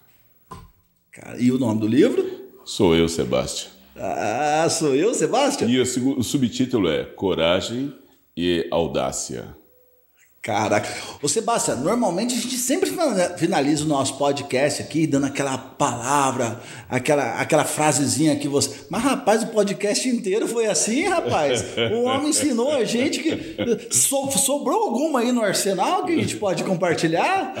Cara, 1.11 1.41
e 1.41 1.51
o 1.51 1.59
nome 1.59 1.81
do 1.81 1.87
livro? 1.87 2.25
Sou 2.63 2.95
eu, 2.95 3.09
Sebastião. 3.09 3.73
Ah, 3.97 4.65
sou 4.69 4.95
eu, 4.95 5.13
Sebastião? 5.13 5.69
E 5.69 5.77
o, 5.77 5.83
o 6.19 6.23
subtítulo 6.23 6.87
é 6.87 7.03
Coragem 7.03 7.93
e 8.39 8.65
Audácia. 8.71 9.53
Caraca. 10.41 10.89
Ô, 11.21 11.27
Sebastião, 11.27 11.81
normalmente 11.81 12.33
a 12.33 12.37
gente 12.37 12.55
sempre 12.55 12.89
finaliza 13.37 13.83
o 13.83 13.87
nosso 13.87 14.17
podcast 14.17 14.81
aqui 14.81 15.05
dando 15.05 15.25
aquela 15.25 15.57
palavra, 15.57 16.61
aquela, 16.87 17.33
aquela 17.41 17.65
frasezinha 17.65 18.37
que 18.37 18.47
você. 18.47 18.85
Mas, 18.89 19.03
rapaz, 19.03 19.43
o 19.43 19.47
podcast 19.47 20.07
inteiro 20.07 20.47
foi 20.47 20.67
assim, 20.67 21.03
rapaz. 21.03 21.65
O 21.91 22.03
homem 22.03 22.29
ensinou 22.29 22.71
a 22.71 22.85
gente 22.85 23.19
que. 23.19 23.93
So, 23.93 24.31
sobrou 24.31 24.83
alguma 24.83 25.19
aí 25.19 25.33
no 25.33 25.41
arsenal 25.41 26.05
que 26.05 26.13
a 26.13 26.15
gente 26.15 26.37
pode 26.37 26.63
compartilhar? 26.63 27.53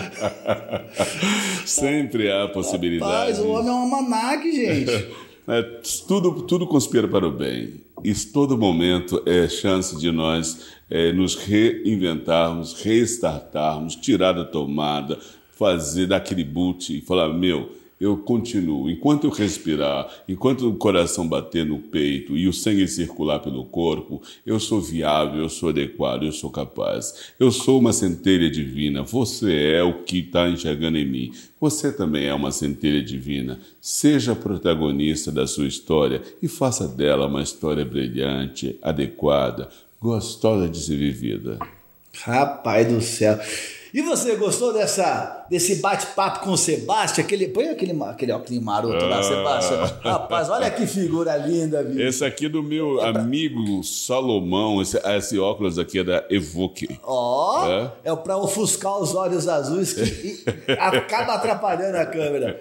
Sempre 1.65 2.31
há 2.31 2.47
possibilidade. 2.47 3.11
Rapaz, 3.11 3.39
o 3.39 3.49
homem 3.49 3.67
é 3.67 3.73
um 3.73 3.93
almanac, 3.93 4.49
gente. 4.49 5.09
É, 5.49 5.63
tudo, 6.07 6.43
tudo 6.43 6.65
conspira 6.65 7.09
para 7.09 7.27
o 7.27 7.31
bem. 7.31 7.81
E 8.03 8.13
todo 8.13 8.57
momento 8.57 9.21
é 9.25 9.47
chance 9.47 9.97
de 9.97 10.11
nós 10.11 10.67
é, 10.89 11.11
nos 11.11 11.35
reinventarmos, 11.35 12.81
restartarmos, 12.81 13.95
tirar 13.95 14.33
da 14.33 14.45
tomada, 14.45 15.19
fazer 15.57 16.07
daquele 16.07 16.43
boot 16.43 16.97
e 16.97 17.01
falar: 17.01 17.29
meu, 17.29 17.78
eu 17.99 18.15
continuo. 18.17 18.89
Enquanto 18.89 19.25
eu 19.25 19.29
respirar, 19.29 20.07
enquanto 20.27 20.69
o 20.69 20.75
coração 20.75 21.27
bater 21.27 21.65
no 21.65 21.79
peito 21.79 22.37
e 22.37 22.47
o 22.47 22.53
sangue 22.53 22.87
circular 22.87 23.39
pelo 23.39 23.65
corpo, 23.65 24.21
eu 24.45 24.59
sou 24.59 24.79
viável, 24.79 25.41
eu 25.41 25.49
sou 25.49 25.69
adequado, 25.69 26.23
eu 26.23 26.31
sou 26.31 26.49
capaz. 26.49 27.33
Eu 27.39 27.51
sou 27.51 27.79
uma 27.79 27.91
centelha 27.91 28.49
divina. 28.49 29.03
Você 29.03 29.73
é 29.73 29.83
o 29.83 30.03
que 30.03 30.19
está 30.19 30.49
enxergando 30.49 30.97
em 30.97 31.05
mim. 31.05 31.31
Você 31.59 31.91
também 31.91 32.25
é 32.25 32.33
uma 32.33 32.51
centelha 32.51 33.03
divina. 33.03 33.59
Seja 33.81 34.33
protagonista 34.33 35.31
da 35.31 35.45
sua 35.45 35.67
história 35.67 36.21
e 36.41 36.47
faça 36.47 36.87
dela 36.87 37.27
uma 37.27 37.41
história 37.41 37.83
brilhante, 37.83 38.77
adequada, 38.81 39.69
gostosa 39.99 40.69
de 40.69 40.79
ser 40.79 40.95
vivida. 40.95 41.59
Rapaz 42.13 42.87
do 42.87 43.01
céu. 43.01 43.37
E 43.93 44.01
você 44.01 44.35
gostou 44.35 44.71
dessa, 44.71 45.45
desse 45.49 45.77
bate-papo 45.77 46.41
com 46.41 46.51
o 46.51 46.57
Sebastião? 46.57 47.25
Aquele, 47.25 47.47
põe 47.47 47.69
aquele, 47.69 48.03
aquele 48.03 48.31
óculos 48.31 48.61
maroto 48.61 49.03
lá, 49.05 49.19
ah. 49.19 49.23
Sebastião. 49.23 49.99
Rapaz, 50.03 50.49
olha 50.49 50.69
que 50.69 50.85
figura 50.85 51.35
linda, 51.37 51.83
viu? 51.83 52.07
Esse 52.07 52.23
aqui 52.23 52.45
é 52.45 52.49
do 52.49 52.61
meu 52.61 53.03
é 53.03 53.11
pra... 53.11 53.21
amigo 53.21 53.83
Salomão. 53.83 54.81
Esse, 54.81 54.97
esse, 54.97 55.39
óculos 55.39 55.79
aqui 55.79 55.99
é 55.99 56.03
da 56.03 56.25
Evoque. 56.29 56.99
Ó, 57.03 57.63
oh, 57.63 57.67
é, 57.67 57.91
é 58.11 58.15
para 58.15 58.37
ofuscar 58.37 58.99
os 58.99 59.15
olhos 59.15 59.47
azuis 59.47 59.93
que 59.93 60.43
acaba 60.73 61.33
atrapalhando 61.33 61.97
a 61.97 62.05
câmera. 62.05 62.59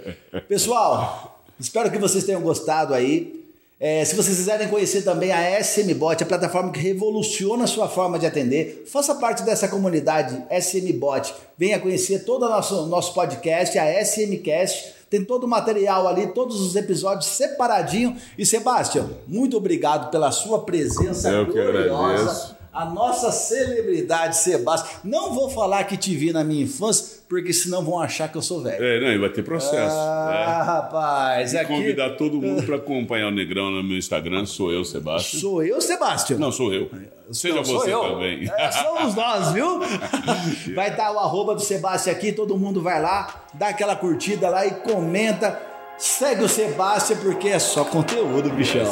Pessoal, 0.49 1.43
espero 1.61 1.91
que 1.91 1.99
vocês 1.99 2.25
tenham 2.25 2.41
gostado 2.41 2.95
aí. 2.95 3.38
É, 3.81 4.05
se 4.05 4.17
vocês 4.17 4.37
quiserem 4.37 4.67
conhecer 4.67 5.03
também 5.03 5.31
a 5.31 5.61
SMBot, 5.61 6.21
a 6.21 6.27
plataforma 6.27 6.73
que 6.73 6.81
revoluciona 6.81 7.63
a 7.63 7.67
sua 7.69 7.89
forma 7.89 8.19
de 8.19 8.27
atender, 8.27 8.85
faça 8.91 9.15
parte 9.15 9.45
dessa 9.45 9.69
comunidade 9.69 10.45
SMBot. 10.51 11.33
Venha 11.57 11.79
conhecer 11.79 12.25
todo 12.25 12.47
o 12.47 12.49
nosso, 12.49 12.87
nosso 12.87 13.15
podcast, 13.15 13.79
a 13.79 14.05
SMCast. 14.05 14.95
Tem 15.09 15.25
todo 15.25 15.45
o 15.45 15.49
material 15.49 16.09
ali, 16.09 16.27
todos 16.29 16.61
os 16.61 16.75
episódios 16.75 17.27
separadinho. 17.27 18.17
E 18.37 18.45
Sebastião, 18.45 19.11
muito 19.29 19.57
obrigado 19.57 20.11
pela 20.11 20.33
sua 20.33 20.65
presença 20.65 21.31
Eu 21.31 21.47
gloriosa. 21.47 22.59
A 22.73 22.85
nossa 22.85 23.31
celebridade 23.31 24.37
Sebastião. 24.37 25.01
Não 25.05 25.33
vou 25.33 25.49
falar 25.51 25.85
que 25.85 25.97
te 25.97 26.17
vi 26.17 26.33
na 26.33 26.43
minha 26.43 26.65
infância, 26.65 27.18
porque 27.29 27.53
senão 27.53 27.85
vão 27.85 28.01
achar 28.01 28.29
que 28.29 28.39
eu 28.39 28.43
sou 28.43 28.63
velho. 28.63 28.83
É, 28.83 29.15
não, 29.15 29.21
vai 29.21 29.29
ter 29.29 29.43
processo. 29.43 29.95
Ah, 29.95 30.31
é. 30.33 30.63
rapaz. 30.65 31.53
E 31.53 31.59
aqui... 31.59 31.69
convidar 31.69 32.11
todo 32.11 32.41
mundo 32.41 32.63
para 32.63 32.77
acompanhar 32.77 33.29
o 33.29 33.31
Negrão 33.31 33.71
no 33.71 33.85
meu 33.85 33.99
Instagram, 33.99 34.47
sou 34.47 34.73
eu, 34.73 34.85
Sebastião. 34.85 35.41
Sou 35.41 35.63
eu, 35.63 35.81
Sebastião? 35.81 36.39
Não, 36.39 36.51
sou 36.51 36.73
eu. 36.73 36.91
Seja 37.31 37.57
não, 37.57 37.65
você 37.65 37.93
eu. 37.93 38.01
também. 38.01 38.51
É, 38.57 38.71
somos 38.73 39.15
nós, 39.15 39.53
viu? 39.53 39.79
vai 40.75 40.89
estar 40.89 41.13
o 41.13 41.19
arroba 41.19 41.55
do 41.55 41.61
Sebastião 41.61 42.17
aqui, 42.17 42.33
todo 42.33 42.57
mundo 42.57 42.81
vai 42.81 43.01
lá, 43.01 43.45
dá 43.53 43.69
aquela 43.69 43.95
curtida 43.95 44.49
lá 44.49 44.67
e 44.67 44.71
comenta. 44.77 45.61
Segue 45.99 46.45
o 46.45 46.49
Sebastião 46.49 47.19
porque 47.21 47.49
é 47.49 47.59
só 47.59 47.85
conteúdo, 47.85 48.49
bichão. 48.51 48.87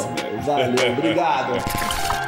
Valeu, 0.45 0.93
obrigado. 0.93 2.26